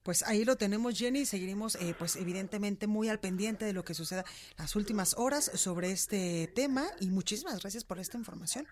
Pues 0.04 0.24
ahí 0.24 0.46
lo 0.46 0.56
tenemos, 0.56 0.98
Jenny. 0.98 1.26
Seguiremos, 1.26 1.76
eh, 1.76 1.94
pues 1.98 2.16
evidentemente, 2.16 2.88
muy 2.88 3.10
al 3.10 3.20
pendiente 3.20 3.66
de 3.66 3.74
lo 3.74 3.84
que 3.84 3.94
suceda 3.94 4.24
las 4.58 4.76
últimas 4.76 5.16
horas 5.18 5.52
sobre 5.56 5.92
este 5.92 6.48
tema. 6.56 6.86
Y 7.00 7.10
muchísimas 7.10 7.60
gracias 7.62 7.84
por 7.84 8.00
esta 8.00 8.18
información. 8.18 8.66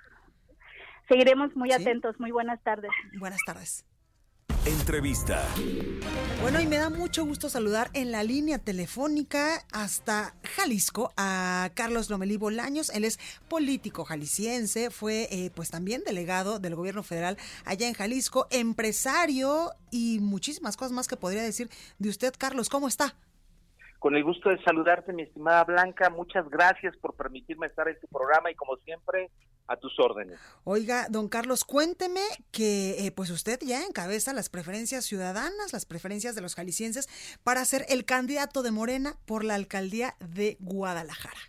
Seguiremos 1.07 1.55
muy 1.55 1.71
atentos. 1.71 2.19
Muy 2.19 2.31
buenas 2.31 2.61
tardes. 2.63 2.91
Buenas 3.19 3.39
tardes. 3.45 3.85
Entrevista. 4.67 5.47
Bueno, 6.41 6.59
y 6.59 6.67
me 6.67 6.77
da 6.77 6.89
mucho 6.89 7.23
gusto 7.23 7.47
saludar 7.47 7.89
en 7.93 8.11
la 8.11 8.21
línea 8.21 8.59
telefónica 8.59 9.63
hasta 9.71 10.33
Jalisco 10.43 11.13
a 11.15 11.69
Carlos 11.73 12.09
Lomelí 12.09 12.35
Bolaños. 12.35 12.89
Él 12.89 13.05
es 13.05 13.17
político 13.47 14.03
jalisciense, 14.03 14.89
fue 14.89 15.29
eh, 15.31 15.51
pues 15.55 15.71
también 15.71 16.03
delegado 16.05 16.59
del 16.59 16.75
gobierno 16.75 17.01
federal 17.03 17.37
allá 17.63 17.87
en 17.87 17.93
Jalisco, 17.93 18.47
empresario 18.51 19.71
y 19.89 20.19
muchísimas 20.19 20.75
cosas 20.75 20.91
más 20.91 21.07
que 21.07 21.15
podría 21.15 21.43
decir 21.43 21.69
de 21.97 22.09
usted, 22.09 22.33
Carlos. 22.37 22.67
¿Cómo 22.67 22.89
está? 22.89 23.15
Con 23.99 24.17
el 24.17 24.23
gusto 24.25 24.49
de 24.49 24.61
saludarte, 24.63 25.13
mi 25.13 25.23
estimada 25.23 25.63
Blanca. 25.63 26.09
Muchas 26.09 26.49
gracias 26.49 26.93
por 26.97 27.15
permitirme 27.15 27.67
estar 27.67 27.87
en 27.87 27.97
tu 28.01 28.07
programa 28.07 28.51
y 28.51 28.55
como 28.55 28.75
siempre, 28.83 29.31
a 29.67 29.75
tus 29.77 29.99
órdenes. 29.99 30.39
Oiga, 30.63 31.07
don 31.09 31.27
Carlos, 31.27 31.65
cuénteme 31.65 32.21
que 32.51 33.05
eh, 33.05 33.11
pues 33.11 33.29
usted 33.29 33.59
ya 33.65 33.83
encabeza 33.83 34.33
las 34.33 34.49
preferencias 34.49 35.05
ciudadanas, 35.05 35.73
las 35.73 35.85
preferencias 35.85 36.35
de 36.35 36.41
los 36.41 36.55
jaliscienses 36.55 37.07
para 37.43 37.63
ser 37.65 37.85
el 37.89 38.05
candidato 38.05 38.63
de 38.63 38.71
Morena 38.71 39.15
por 39.25 39.43
la 39.43 39.55
alcaldía 39.55 40.15
de 40.19 40.57
Guadalajara. 40.59 41.39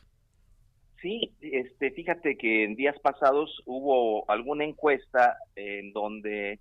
Sí, 1.00 1.32
este, 1.40 1.92
fíjate 1.92 2.36
que 2.36 2.64
en 2.64 2.74
días 2.74 2.98
pasados 3.00 3.62
hubo 3.66 4.28
alguna 4.28 4.64
encuesta 4.64 5.36
en 5.54 5.92
donde 5.92 6.58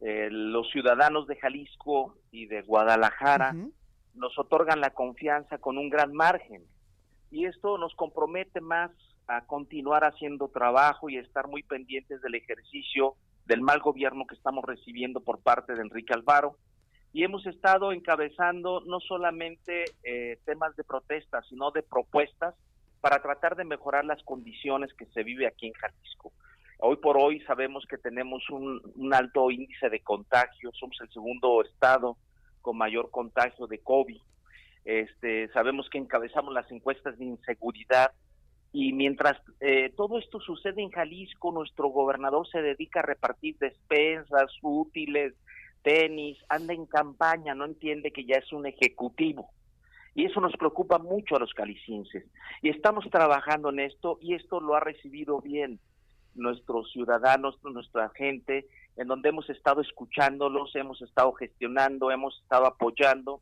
eh, 0.00 0.28
los 0.30 0.70
ciudadanos 0.70 1.26
de 1.26 1.36
Jalisco 1.36 2.16
y 2.30 2.46
de 2.46 2.62
Guadalajara 2.62 3.54
nos 4.14 4.38
otorgan 4.38 4.80
la 4.80 4.90
confianza 4.90 5.58
con 5.58 5.76
un 5.76 5.90
gran 5.90 6.14
margen. 6.14 6.62
Y 7.30 7.44
esto 7.46 7.76
nos 7.78 7.94
compromete 7.94 8.60
más 8.60 8.90
a 9.26 9.46
continuar 9.46 10.04
haciendo 10.04 10.48
trabajo 10.48 11.08
y 11.08 11.16
estar 11.16 11.48
muy 11.48 11.62
pendientes 11.62 12.20
del 12.22 12.34
ejercicio 12.34 13.14
del 13.46 13.60
mal 13.60 13.80
gobierno 13.80 14.26
que 14.26 14.34
estamos 14.34 14.64
recibiendo 14.64 15.20
por 15.20 15.40
parte 15.40 15.74
de 15.74 15.82
Enrique 15.82 16.14
Alvaro. 16.14 16.56
Y 17.12 17.22
hemos 17.22 17.46
estado 17.46 17.92
encabezando 17.92 18.82
no 18.86 19.00
solamente 19.00 19.84
eh, 20.02 20.38
temas 20.44 20.74
de 20.76 20.84
protesta, 20.84 21.42
sino 21.42 21.70
de 21.70 21.82
propuestas 21.82 22.54
para 23.00 23.22
tratar 23.22 23.54
de 23.54 23.64
mejorar 23.64 24.04
las 24.04 24.22
condiciones 24.24 24.92
que 24.94 25.06
se 25.06 25.22
vive 25.22 25.46
aquí 25.46 25.68
en 25.68 25.74
Jalisco. 25.74 26.32
Hoy 26.78 26.96
por 26.96 27.16
hoy 27.16 27.40
sabemos 27.42 27.86
que 27.88 27.98
tenemos 27.98 28.48
un, 28.50 28.80
un 28.96 29.14
alto 29.14 29.50
índice 29.50 29.88
de 29.90 30.00
contagio, 30.00 30.72
somos 30.72 30.98
el 31.00 31.08
segundo 31.10 31.62
estado 31.62 32.16
con 32.62 32.76
mayor 32.76 33.10
contagio 33.10 33.66
de 33.66 33.78
COVID. 33.78 34.20
Este, 34.84 35.48
sabemos 35.52 35.88
que 35.88 35.98
encabezamos 35.98 36.52
las 36.52 36.70
encuestas 36.72 37.16
de 37.18 37.26
inseguridad 37.26 38.10
y 38.74 38.92
mientras 38.92 39.40
eh, 39.60 39.92
todo 39.96 40.18
esto 40.18 40.40
sucede 40.40 40.82
en 40.82 40.90
Jalisco, 40.90 41.52
nuestro 41.52 41.90
gobernador 41.90 42.44
se 42.48 42.60
dedica 42.60 42.98
a 42.98 43.04
repartir 43.04 43.56
despensas, 43.58 44.50
útiles, 44.62 45.32
tenis, 45.82 46.36
anda 46.48 46.74
en 46.74 46.84
campaña, 46.86 47.54
no 47.54 47.66
entiende 47.66 48.10
que 48.10 48.24
ya 48.24 48.34
es 48.34 48.52
un 48.52 48.66
ejecutivo. 48.66 49.48
Y 50.16 50.24
eso 50.24 50.40
nos 50.40 50.56
preocupa 50.56 50.98
mucho 50.98 51.36
a 51.36 51.38
los 51.38 51.54
calicienses. 51.54 52.24
Y 52.62 52.68
estamos 52.68 53.08
trabajando 53.12 53.70
en 53.70 53.78
esto 53.78 54.18
y 54.20 54.34
esto 54.34 54.58
lo 54.58 54.74
ha 54.74 54.80
recibido 54.80 55.40
bien 55.40 55.78
nuestros 56.34 56.90
ciudadanos, 56.90 57.56
nuestra 57.62 58.08
gente, 58.08 58.66
en 58.96 59.06
donde 59.06 59.28
hemos 59.28 59.48
estado 59.50 59.82
escuchándolos, 59.82 60.74
hemos 60.74 61.00
estado 61.00 61.32
gestionando, 61.34 62.10
hemos 62.10 62.40
estado 62.42 62.66
apoyando 62.66 63.40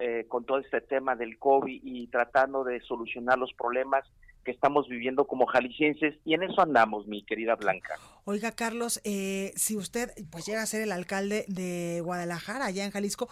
eh, 0.00 0.24
con 0.26 0.44
todo 0.44 0.58
este 0.58 0.80
tema 0.80 1.14
del 1.14 1.38
COVID 1.38 1.82
y 1.84 2.08
tratando 2.08 2.64
de 2.64 2.80
solucionar 2.80 3.38
los 3.38 3.52
problemas 3.52 4.04
que 4.44 4.50
estamos 4.50 4.88
viviendo 4.88 5.26
como 5.26 5.46
jaliscienses 5.46 6.16
y 6.24 6.34
en 6.34 6.42
eso 6.42 6.60
andamos, 6.60 7.06
mi 7.06 7.24
querida 7.24 7.54
Blanca. 7.54 7.94
Oiga, 8.24 8.52
Carlos, 8.52 9.00
eh, 9.04 9.52
si 9.56 9.76
usted 9.76 10.10
pues 10.30 10.46
llega 10.46 10.62
a 10.62 10.66
ser 10.66 10.82
el 10.82 10.92
alcalde 10.92 11.44
de 11.48 12.00
Guadalajara, 12.02 12.66
allá 12.66 12.84
en 12.84 12.90
Jalisco, 12.90 13.28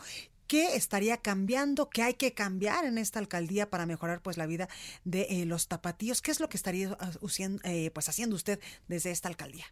¿qué 0.47 0.77
estaría 0.77 1.17
cambiando? 1.19 1.89
¿Qué 1.91 2.03
hay 2.03 2.15
que 2.15 2.33
cambiar 2.33 2.85
en 2.85 2.99
esta 2.99 3.19
alcaldía 3.19 3.71
para 3.71 3.87
mejorar 3.87 4.21
pues 4.23 4.37
la 4.37 4.47
vida 4.47 4.69
de 5.05 5.27
eh, 5.31 5.47
los 5.47 5.69
tapatíos? 5.69 6.23
¿Qué 6.23 6.31
es 6.31 6.41
lo 6.41 6.49
que 6.49 6.57
estaría 6.57 6.97
eh, 7.65 7.91
pues 7.93 8.09
haciendo 8.09 8.37
usted 8.37 8.61
desde 8.89 9.11
esta 9.11 9.29
alcaldía? 9.29 9.67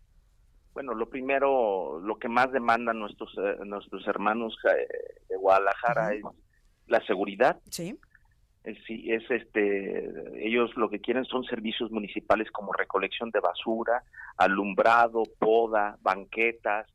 Bueno, 0.75 0.95
lo 0.95 1.09
primero, 1.09 2.01
lo 2.01 2.19
que 2.19 2.29
más 2.29 2.53
demandan 2.53 3.01
nuestros 3.01 3.35
nuestros 3.65 4.07
hermanos 4.07 4.57
de 5.29 5.37
Guadalajara 5.37 6.15
es 6.15 6.23
la 6.87 7.05
seguridad. 7.05 7.59
Sí 7.69 7.99
sí, 8.87 9.13
es 9.13 9.31
este, 9.31 10.47
ellos 10.47 10.77
lo 10.77 10.89
que 10.89 11.01
quieren 11.01 11.25
son 11.25 11.45
servicios 11.45 11.91
municipales 11.91 12.51
como 12.51 12.73
recolección 12.73 13.31
de 13.31 13.41
basura, 13.41 14.03
alumbrado, 14.37 15.23
poda, 15.39 15.97
banquetas, 16.03 16.87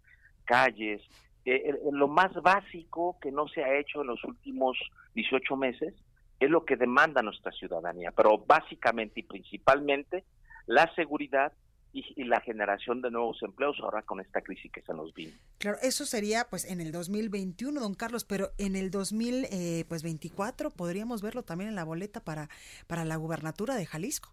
calles, 0.45 1.01
eh, 1.45 1.76
lo 1.91 2.07
más 2.07 2.34
básico 2.41 3.17
que 3.21 3.32
no 3.32 3.47
se 3.47 3.63
ha 3.63 3.78
hecho 3.78 4.01
en 4.01 4.07
los 4.07 4.24
últimos 4.24 4.78
18 5.13 5.57
meses 5.57 5.93
es 6.39 6.49
lo 6.49 6.65
que 6.65 6.78
demanda 6.78 7.21
nuestra 7.21 7.51
ciudadanía, 7.51 8.11
pero 8.11 8.38
básicamente 8.38 9.21
y 9.21 9.24
principalmente 9.24 10.24
la 10.65 10.93
seguridad 10.95 11.51
y, 11.93 12.23
la 12.23 12.41
generación 12.41 13.01
de 13.01 13.11
nuevos 13.11 13.41
empleos 13.43 13.77
ahora 13.81 14.01
con 14.01 14.19
esta 14.19 14.41
crisis 14.41 14.71
que 14.71 14.81
se 14.81 14.93
nos 14.93 15.13
vino. 15.13 15.31
Claro, 15.59 15.77
eso 15.81 16.05
sería 16.05 16.47
pues 16.49 16.65
en 16.69 16.81
el 16.81 16.91
2021, 16.91 17.79
don 17.79 17.93
Carlos, 17.93 18.25
pero 18.25 18.49
en 18.57 18.75
el 18.75 18.89
2024 18.91 20.67
eh, 20.67 20.71
podríamos 20.75 21.21
verlo 21.21 21.43
también 21.43 21.69
en 21.69 21.75
la 21.75 21.83
boleta 21.83 22.23
para, 22.23 22.49
para 22.87 23.05
la 23.05 23.15
gubernatura 23.17 23.75
de 23.75 23.85
Jalisco. 23.85 24.31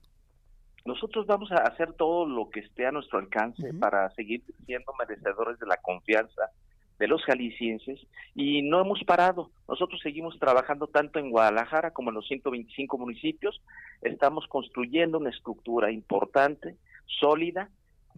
Nosotros 0.87 1.27
vamos 1.27 1.53
a 1.53 1.57
hacer 1.57 1.93
todo 1.93 2.27
lo 2.27 2.49
que 2.49 2.61
esté 2.61 2.87
a 2.87 2.93
nuestro 2.93 3.19
alcance 3.19 3.75
para 3.75 4.09
seguir 4.15 4.43
siendo 4.65 4.95
merecedores 4.99 5.59
de 5.59 5.67
la 5.67 5.77
confianza 5.77 6.51
de 7.01 7.09
los 7.09 7.25
jaliscienses 7.25 7.99
y 8.35 8.63
no 8.63 8.83
hemos 8.83 9.03
parado. 9.05 9.51
Nosotros 9.67 10.01
seguimos 10.03 10.39
trabajando 10.39 10.87
tanto 10.87 11.19
en 11.19 11.31
Guadalajara 11.31 11.93
como 11.93 12.11
en 12.11 12.17
los 12.17 12.29
125 12.29 12.99
municipios. 12.99 13.61
Estamos 14.03 14.47
construyendo 14.49 15.19
una 15.19 15.31
estructura 15.31 15.91
importante, 15.91 16.77
sólida, 17.19 17.71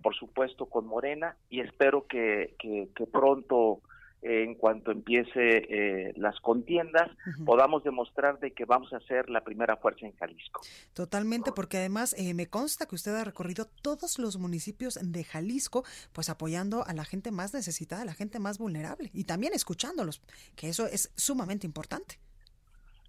por 0.02 0.14
supuesto 0.14 0.66
con 0.66 0.86
Morena, 0.86 1.36
y 1.48 1.60
espero 1.60 2.06
que, 2.06 2.54
que, 2.58 2.88
que 2.94 3.06
pronto 3.06 3.80
en 4.22 4.54
cuanto 4.54 4.92
empiece 4.92 5.32
eh, 5.34 6.12
las 6.16 6.38
contiendas, 6.40 7.10
podamos 7.44 7.82
demostrar 7.82 8.38
de 8.38 8.52
que 8.52 8.64
vamos 8.64 8.92
a 8.92 9.00
ser 9.00 9.28
la 9.28 9.42
primera 9.42 9.76
fuerza 9.76 10.06
en 10.06 10.12
Jalisco. 10.12 10.62
Totalmente, 10.94 11.50
porque 11.50 11.78
además 11.78 12.14
eh, 12.16 12.32
me 12.32 12.46
consta 12.46 12.86
que 12.86 12.94
usted 12.94 13.16
ha 13.16 13.24
recorrido 13.24 13.66
todos 13.82 14.20
los 14.20 14.38
municipios 14.38 14.98
de 15.02 15.24
Jalisco, 15.24 15.82
pues 16.12 16.30
apoyando 16.30 16.84
a 16.86 16.94
la 16.94 17.04
gente 17.04 17.32
más 17.32 17.52
necesitada, 17.52 18.02
a 18.02 18.04
la 18.04 18.14
gente 18.14 18.38
más 18.38 18.58
vulnerable, 18.58 19.10
y 19.12 19.24
también 19.24 19.54
escuchándolos, 19.54 20.22
que 20.54 20.68
eso 20.68 20.86
es 20.86 21.12
sumamente 21.16 21.66
importante. 21.66 22.20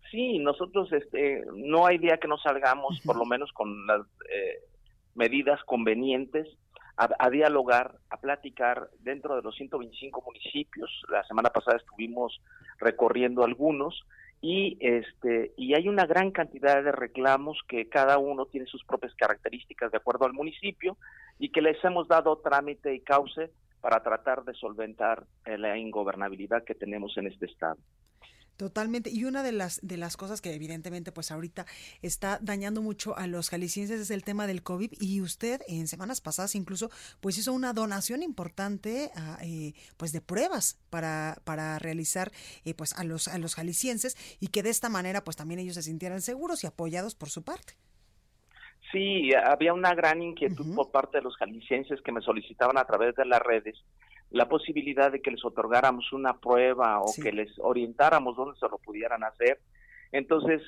Sí, 0.09 0.39
nosotros 0.39 0.91
este, 0.93 1.43
no 1.55 1.85
hay 1.85 1.99
día 1.99 2.17
que 2.17 2.27
no 2.27 2.37
salgamos, 2.39 2.99
por 3.01 3.17
lo 3.17 3.25
menos 3.25 3.51
con 3.53 3.85
las 3.85 4.01
eh, 4.29 4.63
medidas 5.15 5.63
convenientes 5.63 6.47
a, 6.95 7.29
dialogar, 7.29 7.95
a 8.09 8.17
platicar 8.17 8.89
dentro 8.99 9.35
de 9.35 9.41
los 9.41 9.55
125 9.55 10.23
municipios. 10.25 10.89
La 11.09 11.23
semana 11.23 11.49
pasada 11.49 11.77
estuvimos 11.77 12.39
recorriendo 12.77 13.43
algunos 13.43 14.05
y 14.41 14.77
este 14.81 15.53
y 15.57 15.73
hay 15.73 15.87
una 15.87 16.05
gran 16.05 16.31
cantidad 16.31 16.83
de 16.83 16.91
reclamos 16.91 17.57
que 17.67 17.87
cada 17.87 18.17
uno 18.17 18.45
tiene 18.45 18.67
sus 18.67 18.83
propias 18.83 19.15
características 19.15 19.91
de 19.91 19.97
acuerdo 19.97 20.25
al 20.25 20.33
municipio 20.33 20.97
y 21.39 21.49
que 21.49 21.61
les 21.61 21.83
hemos 21.83 22.07
dado 22.07 22.37
trámite 22.39 22.93
y 22.93 22.99
cauce 22.99 23.51
para 23.81 24.03
tratar 24.03 24.43
de 24.43 24.53
solventar 24.53 25.23
eh, 25.45 25.57
la 25.57 25.77
ingobernabilidad 25.77 26.63
que 26.63 26.75
tenemos 26.75 27.17
en 27.17 27.27
este 27.27 27.45
estado. 27.47 27.77
Totalmente. 28.57 29.09
Y 29.09 29.25
una 29.25 29.41
de 29.41 29.51
las 29.51 29.79
de 29.81 29.97
las 29.97 30.15
cosas 30.15 30.39
que 30.39 30.53
evidentemente 30.53 31.11
pues 31.11 31.31
ahorita 31.31 31.65
está 32.03 32.37
dañando 32.41 32.83
mucho 32.83 33.17
a 33.17 33.25
los 33.25 33.49
jaliscienses 33.49 33.99
es 33.99 34.11
el 34.11 34.23
tema 34.23 34.45
del 34.45 34.61
COVID 34.61 34.91
y 34.99 35.21
usted 35.21 35.61
en 35.67 35.87
semanas 35.87 36.21
pasadas 36.21 36.53
incluso 36.53 36.91
pues 37.19 37.37
hizo 37.39 37.51
una 37.51 37.73
donación 37.73 38.21
importante 38.21 39.09
eh, 39.41 39.73
pues 39.97 40.11
de 40.11 40.21
pruebas 40.21 40.79
para, 40.91 41.37
para 41.45 41.79
realizar 41.79 42.31
eh, 42.63 42.75
pues 42.75 42.93
a 42.93 43.03
los 43.03 43.27
a 43.27 43.39
los 43.39 43.55
jaliscienses 43.55 44.15
y 44.39 44.47
que 44.47 44.61
de 44.61 44.69
esta 44.69 44.87
manera 44.87 45.23
pues 45.23 45.35
también 45.35 45.59
ellos 45.59 45.73
se 45.75 45.83
sintieran 45.83 46.21
seguros 46.21 46.63
y 46.63 46.67
apoyados 46.67 47.15
por 47.15 47.29
su 47.29 47.43
parte. 47.43 47.73
Sí, 48.91 49.31
había 49.33 49.73
una 49.73 49.95
gran 49.95 50.21
inquietud 50.21 50.75
por 50.75 50.91
parte 50.91 51.17
de 51.17 51.23
los 51.23 51.35
jaliscienses 51.37 51.99
que 52.01 52.11
me 52.11 52.21
solicitaban 52.21 52.77
a 52.77 52.85
través 52.85 53.15
de 53.15 53.25
las 53.25 53.39
redes 53.41 53.75
la 54.33 54.49
posibilidad 54.49 55.11
de 55.11 55.21
que 55.21 55.29
les 55.29 55.45
otorgáramos 55.45 56.11
una 56.11 56.33
prueba 56.33 56.99
o 56.99 57.13
que 57.21 57.31
les 57.31 57.51
orientáramos 57.59 58.35
dónde 58.35 58.59
se 58.59 58.67
lo 58.67 58.79
pudieran 58.79 59.23
hacer. 59.23 59.59
Entonces 60.11 60.61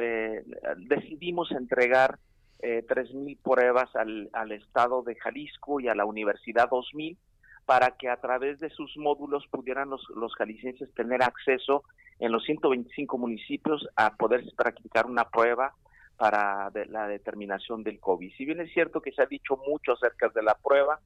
eh, 0.00 0.42
decidimos 0.88 1.52
entregar 1.52 2.18
eh, 2.60 2.82
3.000 2.86 3.38
pruebas 3.42 3.94
al, 3.94 4.30
al, 4.32 4.52
estado 4.52 5.02
de 5.02 5.16
Jalisco 5.16 5.80
y 5.80 5.88
a 5.88 5.94
la 5.94 6.06
Universidad 6.06 6.70
2000 6.70 7.18
para 7.66 7.90
que 7.90 8.08
a 8.08 8.16
través 8.16 8.58
de 8.60 8.70
sus 8.70 8.96
módulos 8.96 9.46
pudieran 9.50 9.90
los, 9.90 10.02
los 10.16 10.34
jaliscienses 10.34 10.92
tener 10.94 11.22
acceso 11.22 11.84
en 12.20 12.32
los 12.32 12.42
125 12.44 13.18
municipios 13.18 13.86
a 13.96 14.16
poder 14.16 14.44
practicar 14.56 15.04
una 15.04 15.28
prueba 15.28 15.74
para 16.16 16.70
la 16.88 17.06
determinación 17.06 17.82
del 17.82 18.00
COVID. 18.00 18.32
Si 18.36 18.46
bien 18.46 18.60
es 18.60 18.72
cierto 18.72 19.02
que 19.02 19.12
se 19.12 19.22
ha 19.22 19.26
dicho 19.26 19.58
mucho 19.68 19.92
acerca 19.92 20.28
de 20.28 20.42
la 20.42 20.54
prueba, 20.54 21.00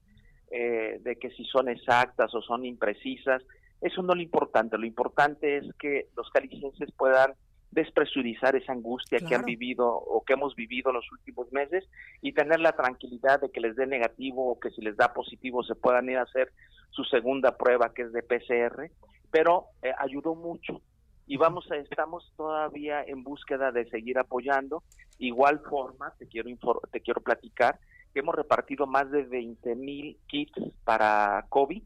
eh, 0.51 0.99
de 1.03 1.17
que 1.17 1.31
si 1.31 1.45
son 1.45 1.69
exactas 1.69 2.35
o 2.35 2.43
son 2.43 2.65
imprecisas, 2.65 3.43
eso 3.81 4.03
no 4.03 4.13
es 4.13 4.17
lo 4.17 4.23
importante, 4.23 4.79
lo 4.79 4.87
importante 4.87 5.59
es 5.59 5.67
que 5.79 6.09
los 6.17 6.29
jaliscienses 6.31 6.91
puedan 6.97 7.35
despresurizar 7.71 8.57
esa 8.57 8.73
angustia 8.73 9.19
que 9.21 9.35
han 9.35 9.45
vivido 9.45 9.87
o 9.87 10.25
que 10.25 10.33
hemos 10.33 10.55
vivido 10.57 10.91
los 10.91 11.05
últimos 11.13 11.53
meses 11.53 11.85
y 12.23 12.33
tener 12.33 12.61
la 12.61 12.73
tranquilidad 12.73 13.41
de 13.41 13.51
que 13.51 13.61
les 13.61 13.77
dé 13.77 13.87
negativo 13.87 14.51
o 14.51 14.59
que 14.59 14.71
si 14.71 14.81
les 14.81 14.97
da 14.97 15.13
positivo 15.13 15.63
se 15.63 15.75
puedan 15.75 16.09
ir 16.09 16.17
a 16.17 16.23
hacer 16.23 16.51
su 16.91 17.05
segunda 17.05 17.57
prueba 17.57 17.93
que 17.93 18.03
es 18.03 18.13
de 18.13 18.23
PCR, 18.23 18.91
pero 19.31 19.67
eh, 19.83 19.93
ayudó 19.99 20.35
mucho 20.35 20.81
y 21.27 21.37
vamos 21.37 21.71
a 21.71 21.77
estamos 21.77 22.33
todavía 22.37 23.05
en 23.05 23.23
búsqueda 23.23 23.71
de 23.71 23.89
seguir 23.91 24.19
apoyando. 24.19 24.83
Igual 25.19 25.61
forma, 25.69 26.15
te 26.19 26.27
quiero 26.27 26.49
te 26.91 27.01
quiero 27.01 27.21
platicar 27.21 27.79
hemos 28.15 28.35
repartido 28.35 28.87
más 28.87 29.11
de 29.11 29.23
20 29.25 29.75
mil 29.77 30.17
kits 30.27 30.61
para 30.85 31.45
COVID, 31.49 31.83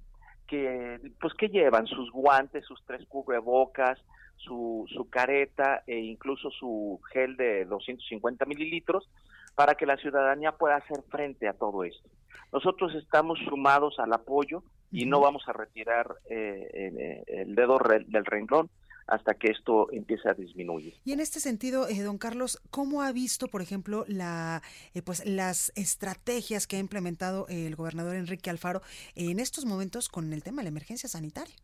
que 0.46 1.00
pues 1.20 1.34
que 1.34 1.48
llevan 1.48 1.86
sus 1.86 2.10
guantes, 2.10 2.64
sus 2.64 2.82
tres 2.84 3.06
cubrebocas, 3.06 3.98
su, 4.36 4.86
su 4.92 5.08
careta 5.08 5.82
e 5.86 5.98
incluso 5.98 6.50
su 6.50 7.00
gel 7.12 7.36
de 7.36 7.64
250 7.64 8.44
mililitros 8.46 9.08
para 9.54 9.74
que 9.74 9.86
la 9.86 9.96
ciudadanía 9.96 10.52
pueda 10.52 10.76
hacer 10.76 11.02
frente 11.10 11.48
a 11.48 11.52
todo 11.52 11.84
esto. 11.84 12.08
Nosotros 12.52 12.94
estamos 12.94 13.38
sumados 13.48 13.98
al 13.98 14.12
apoyo 14.12 14.62
y 14.90 15.06
no 15.06 15.20
vamos 15.20 15.42
a 15.46 15.52
retirar 15.52 16.16
eh, 16.28 16.68
eh, 16.74 17.24
el 17.26 17.54
dedo 17.54 17.78
del 17.78 18.24
renglón 18.24 18.68
hasta 19.06 19.34
que 19.34 19.50
esto 19.50 19.90
empiece 19.92 20.28
a 20.28 20.34
disminuir. 20.34 20.94
Y 21.04 21.12
en 21.12 21.20
este 21.20 21.40
sentido, 21.40 21.88
eh, 21.88 22.02
don 22.02 22.18
Carlos, 22.18 22.60
¿cómo 22.70 23.02
ha 23.02 23.12
visto, 23.12 23.48
por 23.48 23.62
ejemplo, 23.62 24.04
la, 24.08 24.62
eh, 24.94 25.02
pues, 25.02 25.24
las 25.26 25.72
estrategias 25.76 26.66
que 26.66 26.76
ha 26.76 26.80
implementado 26.80 27.46
el 27.48 27.76
gobernador 27.76 28.16
Enrique 28.16 28.50
Alfaro 28.50 28.82
en 29.14 29.40
estos 29.40 29.64
momentos 29.64 30.08
con 30.08 30.32
el 30.32 30.42
tema 30.42 30.58
de 30.58 30.64
la 30.64 30.70
emergencia 30.70 31.08
sanitaria? 31.08 31.54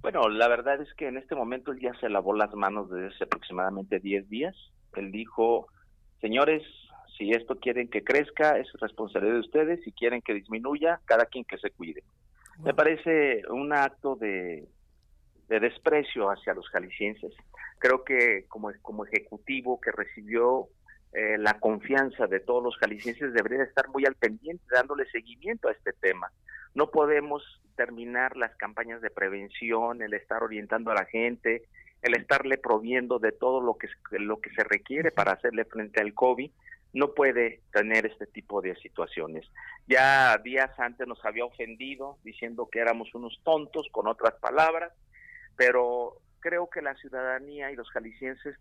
Bueno, 0.00 0.28
la 0.28 0.46
verdad 0.48 0.80
es 0.80 0.92
que 0.94 1.08
en 1.08 1.16
este 1.16 1.34
momento 1.34 1.72
él 1.72 1.80
ya 1.80 1.92
se 2.00 2.08
lavó 2.08 2.34
las 2.34 2.54
manos 2.54 2.88
desde 2.88 3.08
hace 3.08 3.24
aproximadamente 3.24 3.98
10 3.98 4.28
días. 4.28 4.54
Él 4.94 5.10
dijo, 5.10 5.66
señores, 6.20 6.62
si 7.16 7.32
esto 7.32 7.56
quieren 7.56 7.88
que 7.88 8.04
crezca, 8.04 8.58
es 8.58 8.68
responsabilidad 8.80 9.34
de 9.34 9.40
ustedes. 9.40 9.82
Si 9.82 9.90
quieren 9.90 10.22
que 10.22 10.34
disminuya, 10.34 11.00
cada 11.04 11.26
quien 11.26 11.44
que 11.44 11.58
se 11.58 11.70
cuide. 11.70 12.04
Me 12.62 12.74
parece 12.74 13.42
un 13.50 13.72
acto 13.72 14.14
de 14.16 14.68
de 15.48 15.60
desprecio 15.60 16.30
hacia 16.30 16.54
los 16.54 16.68
jaliscienses. 16.68 17.32
Creo 17.78 18.04
que 18.04 18.44
como, 18.48 18.70
como 18.82 19.04
ejecutivo 19.04 19.80
que 19.80 19.92
recibió 19.92 20.68
eh, 21.12 21.38
la 21.38 21.58
confianza 21.58 22.26
de 22.26 22.40
todos 22.40 22.62
los 22.62 22.76
jaliscienses 22.76 23.32
debería 23.32 23.62
estar 23.62 23.88
muy 23.88 24.04
al 24.04 24.14
pendiente 24.14 24.64
dándole 24.70 25.08
seguimiento 25.10 25.68
a 25.68 25.72
este 25.72 25.92
tema. 25.94 26.30
No 26.74 26.90
podemos 26.90 27.42
terminar 27.76 28.36
las 28.36 28.54
campañas 28.56 29.00
de 29.00 29.10
prevención, 29.10 30.02
el 30.02 30.12
estar 30.12 30.42
orientando 30.42 30.90
a 30.90 30.94
la 30.94 31.06
gente, 31.06 31.62
el 32.02 32.14
estarle 32.16 32.58
proviendo 32.58 33.18
de 33.18 33.32
todo 33.32 33.60
lo 33.60 33.78
que, 33.78 33.88
lo 34.18 34.40
que 34.40 34.50
se 34.50 34.64
requiere 34.64 35.10
para 35.10 35.32
hacerle 35.32 35.64
frente 35.64 36.00
al 36.00 36.12
COVID, 36.12 36.50
no 36.92 37.14
puede 37.14 37.60
tener 37.72 38.06
este 38.06 38.26
tipo 38.26 38.60
de 38.60 38.74
situaciones. 38.76 39.46
Ya 39.86 40.36
días 40.38 40.70
antes 40.78 41.06
nos 41.06 41.24
había 41.24 41.44
ofendido 41.44 42.18
diciendo 42.24 42.68
que 42.70 42.80
éramos 42.80 43.14
unos 43.14 43.40
tontos, 43.44 43.88
con 43.92 44.08
otras 44.08 44.34
palabras, 44.34 44.92
pero 45.58 46.16
creo 46.38 46.70
que 46.70 46.80
la 46.80 46.94
ciudadanía 46.94 47.70
y 47.70 47.76
los 47.76 47.90
jaliscienses 47.90 48.56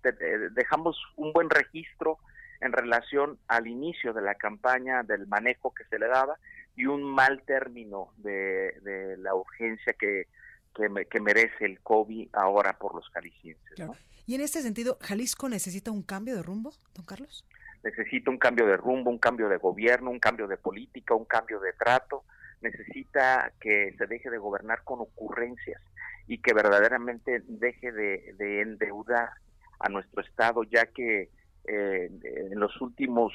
dejamos 0.51 0.97
un 1.15 1.31
buen 1.31 1.49
registro 1.49 2.17
en 2.59 2.73
relación 2.73 3.37
al 3.47 3.67
inicio 3.67 4.13
de 4.13 4.23
la 4.23 4.33
campaña, 4.33 5.03
del 5.03 5.27
manejo 5.27 5.73
que 5.73 5.85
se 5.85 5.99
le 5.99 6.07
daba 6.07 6.37
y 6.75 6.87
un 6.87 7.03
mal 7.03 7.43
término 7.43 8.11
de, 8.17 9.15
la 9.19 9.35
urgencia 9.35 9.93
que, 9.93 10.27
que, 10.75 11.19
merece 11.19 11.65
el 11.65 11.79
COVID 11.81 12.29
ahora 12.33 12.77
por 12.77 12.95
los 12.95 13.07
jaliscienses. 13.09 13.79
Y 14.25 14.35
en 14.35 14.41
este 14.41 14.61
sentido, 14.61 14.97
¿Jalisco 14.99 15.47
necesita 15.47 15.91
un 15.91 16.01
cambio 16.01 16.35
de 16.35 16.41
rumbo, 16.41 16.73
don 16.95 17.05
Carlos? 17.05 17.45
Necesita 17.83 18.31
un 18.31 18.39
cambio 18.39 18.65
de 18.65 18.75
rumbo, 18.75 19.11
un 19.11 19.19
cambio 19.19 19.49
de 19.49 19.57
gobierno, 19.57 20.09
un 20.09 20.19
cambio 20.19 20.47
de 20.47 20.57
política, 20.57 21.13
un 21.13 21.25
cambio 21.25 21.59
de 21.59 21.73
trato. 21.73 22.23
Necesita 22.61 23.53
que 23.61 23.93
se 23.97 24.07
deje 24.07 24.31
de 24.31 24.39
gobernar 24.39 24.83
con 24.83 24.99
ocurrencias 24.99 25.79
y 26.27 26.39
que 26.39 26.53
verdaderamente 26.53 27.41
deje 27.47 27.91
de, 27.91 28.61
endeudar 28.61 29.29
a 29.79 29.89
nuestro 29.89 30.21
Estado, 30.21 30.63
ya 30.63 30.85
que 30.87 31.29
eh, 31.65 32.11
en 32.51 32.59
los 32.59 32.79
últimos 32.81 33.33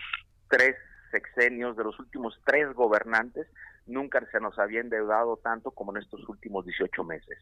tres 0.49 0.77
sexenios, 1.11 1.77
de 1.77 1.85
los 1.85 1.99
últimos 1.99 2.39
tres 2.45 2.73
gobernantes, 2.75 3.47
nunca 3.87 4.25
se 4.31 4.41
nos 4.41 4.59
había 4.59 4.81
endeudado 4.81 5.37
tanto 5.39 5.71
como 5.71 5.95
en 5.95 6.03
estos 6.03 6.27
últimos 6.29 6.65
18 6.65 7.05
meses. 7.05 7.39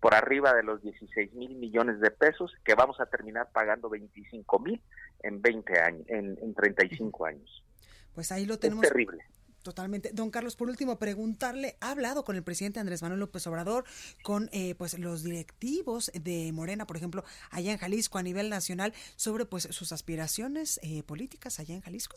Por 0.00 0.14
arriba 0.14 0.54
de 0.54 0.62
los 0.62 0.82
16 0.82 1.34
mil 1.34 1.56
millones 1.56 2.00
de 2.00 2.10
pesos 2.10 2.54
que 2.64 2.74
vamos 2.74 3.00
a 3.00 3.06
terminar 3.06 3.48
pagando 3.52 3.88
25 3.90 4.58
mil 4.60 4.80
en 5.22 5.42
20 5.42 5.80
años, 5.80 6.02
en, 6.08 6.38
en 6.40 6.54
35 6.54 7.26
años. 7.26 7.64
Pues 8.14 8.32
ahí 8.32 8.46
lo 8.46 8.58
tenemos. 8.58 8.84
Es 8.84 8.90
terrible. 8.90 9.22
Totalmente. 9.62 10.10
Don 10.14 10.30
Carlos, 10.30 10.56
por 10.56 10.68
último, 10.68 10.98
preguntarle, 10.98 11.76
¿ha 11.80 11.90
hablado 11.90 12.24
con 12.24 12.34
el 12.36 12.42
presidente 12.42 12.80
Andrés 12.80 13.02
Manuel 13.02 13.20
López 13.20 13.46
Obrador, 13.46 13.84
con 14.22 14.48
eh, 14.52 14.74
pues 14.74 14.98
los 14.98 15.22
directivos 15.22 16.10
de 16.14 16.50
Morena, 16.52 16.86
por 16.86 16.96
ejemplo, 16.96 17.24
allá 17.50 17.72
en 17.72 17.78
Jalisco 17.78 18.18
a 18.18 18.22
nivel 18.22 18.48
nacional, 18.48 18.94
sobre 19.16 19.44
pues 19.44 19.64
sus 19.64 19.92
aspiraciones 19.92 20.80
eh, 20.82 21.02
políticas 21.02 21.60
allá 21.60 21.74
en 21.74 21.82
Jalisco? 21.82 22.16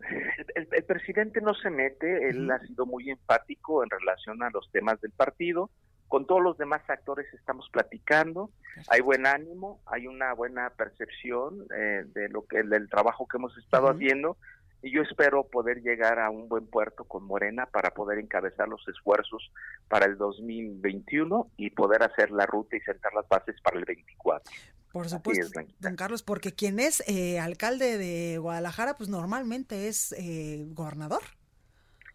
El, 0.54 0.68
el, 0.70 0.84
presidente 0.84 1.40
no 1.40 1.52
se 1.54 1.68
mete, 1.68 2.28
él 2.28 2.48
ha 2.48 2.60
sido 2.60 2.86
muy 2.86 3.10
empático 3.10 3.82
en 3.82 3.90
relación 3.90 4.40
a 4.42 4.50
los 4.50 4.70
temas 4.70 5.00
del 5.00 5.10
partido. 5.10 5.68
Con 6.06 6.26
todos 6.26 6.42
los 6.42 6.56
demás 6.58 6.82
actores 6.88 7.26
estamos 7.34 7.68
platicando, 7.72 8.50
hay 8.88 9.00
buen 9.00 9.26
ánimo, 9.26 9.80
hay 9.86 10.06
una 10.06 10.32
buena 10.32 10.70
percepción 10.70 11.66
eh, 11.76 12.04
de 12.06 12.28
lo 12.28 12.46
que 12.46 12.62
del 12.62 12.88
trabajo 12.88 13.26
que 13.26 13.38
hemos 13.38 13.56
estado 13.58 13.88
haciendo 13.88 14.36
y 14.84 14.90
yo 14.90 15.00
espero 15.00 15.44
poder 15.44 15.80
llegar 15.80 16.18
a 16.18 16.28
un 16.28 16.46
buen 16.46 16.66
puerto 16.66 17.04
con 17.04 17.24
Morena 17.24 17.64
para 17.64 17.94
poder 17.94 18.18
encabezar 18.18 18.68
los 18.68 18.86
esfuerzos 18.86 19.50
para 19.88 20.04
el 20.04 20.18
2021 20.18 21.50
y 21.56 21.70
poder 21.70 22.02
hacer 22.02 22.30
la 22.30 22.44
ruta 22.44 22.76
y 22.76 22.80
sentar 22.80 23.14
las 23.14 23.26
bases 23.26 23.58
para 23.62 23.78
el 23.78 23.86
24. 23.86 24.52
Por 24.92 25.08
supuesto, 25.08 25.60
don 25.80 25.96
Carlos, 25.96 26.22
porque 26.22 26.52
quien 26.52 26.78
es 26.78 27.02
eh, 27.08 27.40
alcalde 27.40 27.96
de 27.96 28.36
Guadalajara, 28.36 28.98
pues 28.98 29.08
normalmente 29.08 29.88
es 29.88 30.12
eh, 30.18 30.66
gobernador. 30.68 31.22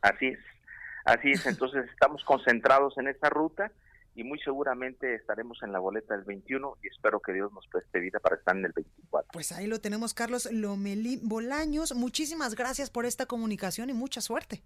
Así 0.01 0.27
es, 0.27 0.39
así 1.05 1.31
es, 1.31 1.47
entonces 1.47 1.89
estamos 1.89 2.23
concentrados 2.23 2.95
en 2.99 3.07
esta 3.07 3.31
ruta 3.31 3.71
y 4.19 4.23
muy 4.25 4.37
seguramente 4.39 5.15
estaremos 5.15 5.63
en 5.63 5.71
la 5.71 5.79
boleta 5.79 6.13
del 6.13 6.25
21 6.25 6.77
y 6.83 6.87
espero 6.87 7.21
que 7.21 7.31
Dios 7.31 7.53
nos 7.53 7.65
preste 7.67 7.99
vida 7.99 8.19
para 8.19 8.35
estar 8.35 8.55
en 8.55 8.65
el 8.65 8.73
24. 8.73 9.29
Pues 9.31 9.53
ahí 9.53 9.65
lo 9.65 9.79
tenemos, 9.79 10.13
Carlos 10.13 10.51
Lomelí 10.51 11.21
Bolaños. 11.23 11.95
Muchísimas 11.95 12.55
gracias 12.55 12.89
por 12.89 13.05
esta 13.05 13.25
comunicación 13.27 13.89
y 13.89 13.93
mucha 13.93 14.19
suerte. 14.19 14.61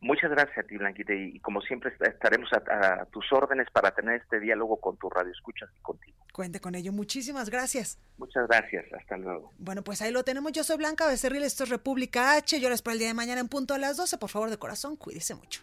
Muchas 0.00 0.30
gracias 0.30 0.58
a 0.58 0.62
ti, 0.62 0.76
Blanquita, 0.76 1.14
y 1.14 1.40
como 1.40 1.62
siempre 1.62 1.92
estaremos 1.98 2.48
a, 2.52 3.00
a, 3.00 3.06
tus 3.06 3.24
órdenes 3.32 3.66
para 3.72 3.92
tener 3.92 4.20
este 4.20 4.38
diálogo 4.38 4.76
con 4.76 4.96
tu 4.98 5.08
radio 5.08 5.32
escuchas 5.32 5.68
y 5.76 5.80
contigo. 5.80 6.16
Cuente 6.32 6.60
con 6.60 6.74
ello. 6.74 6.92
Muchísimas 6.92 7.50
gracias. 7.50 7.98
Muchas 8.18 8.46
gracias. 8.46 8.84
Hasta 8.92 9.16
luego. 9.16 9.52
Bueno, 9.58 9.82
pues 9.82 10.00
ahí 10.02 10.12
lo 10.12 10.22
tenemos. 10.22 10.52
Yo 10.52 10.62
soy 10.62 10.76
Blanca 10.76 11.08
Becerril, 11.08 11.42
esto 11.42 11.64
es 11.64 11.70
República 11.70 12.36
H. 12.36 12.60
Yo 12.60 12.68
les 12.68 12.76
espero 12.76 12.92
el 12.92 12.98
día 13.00 13.08
de 13.08 13.14
mañana 13.14 13.40
en 13.40 13.48
punto 13.48 13.74
a 13.74 13.78
las 13.78 13.96
12. 13.96 14.18
Por 14.18 14.30
favor, 14.30 14.50
de 14.50 14.58
corazón, 14.58 14.96
cuídese 14.96 15.34
mucho. 15.34 15.62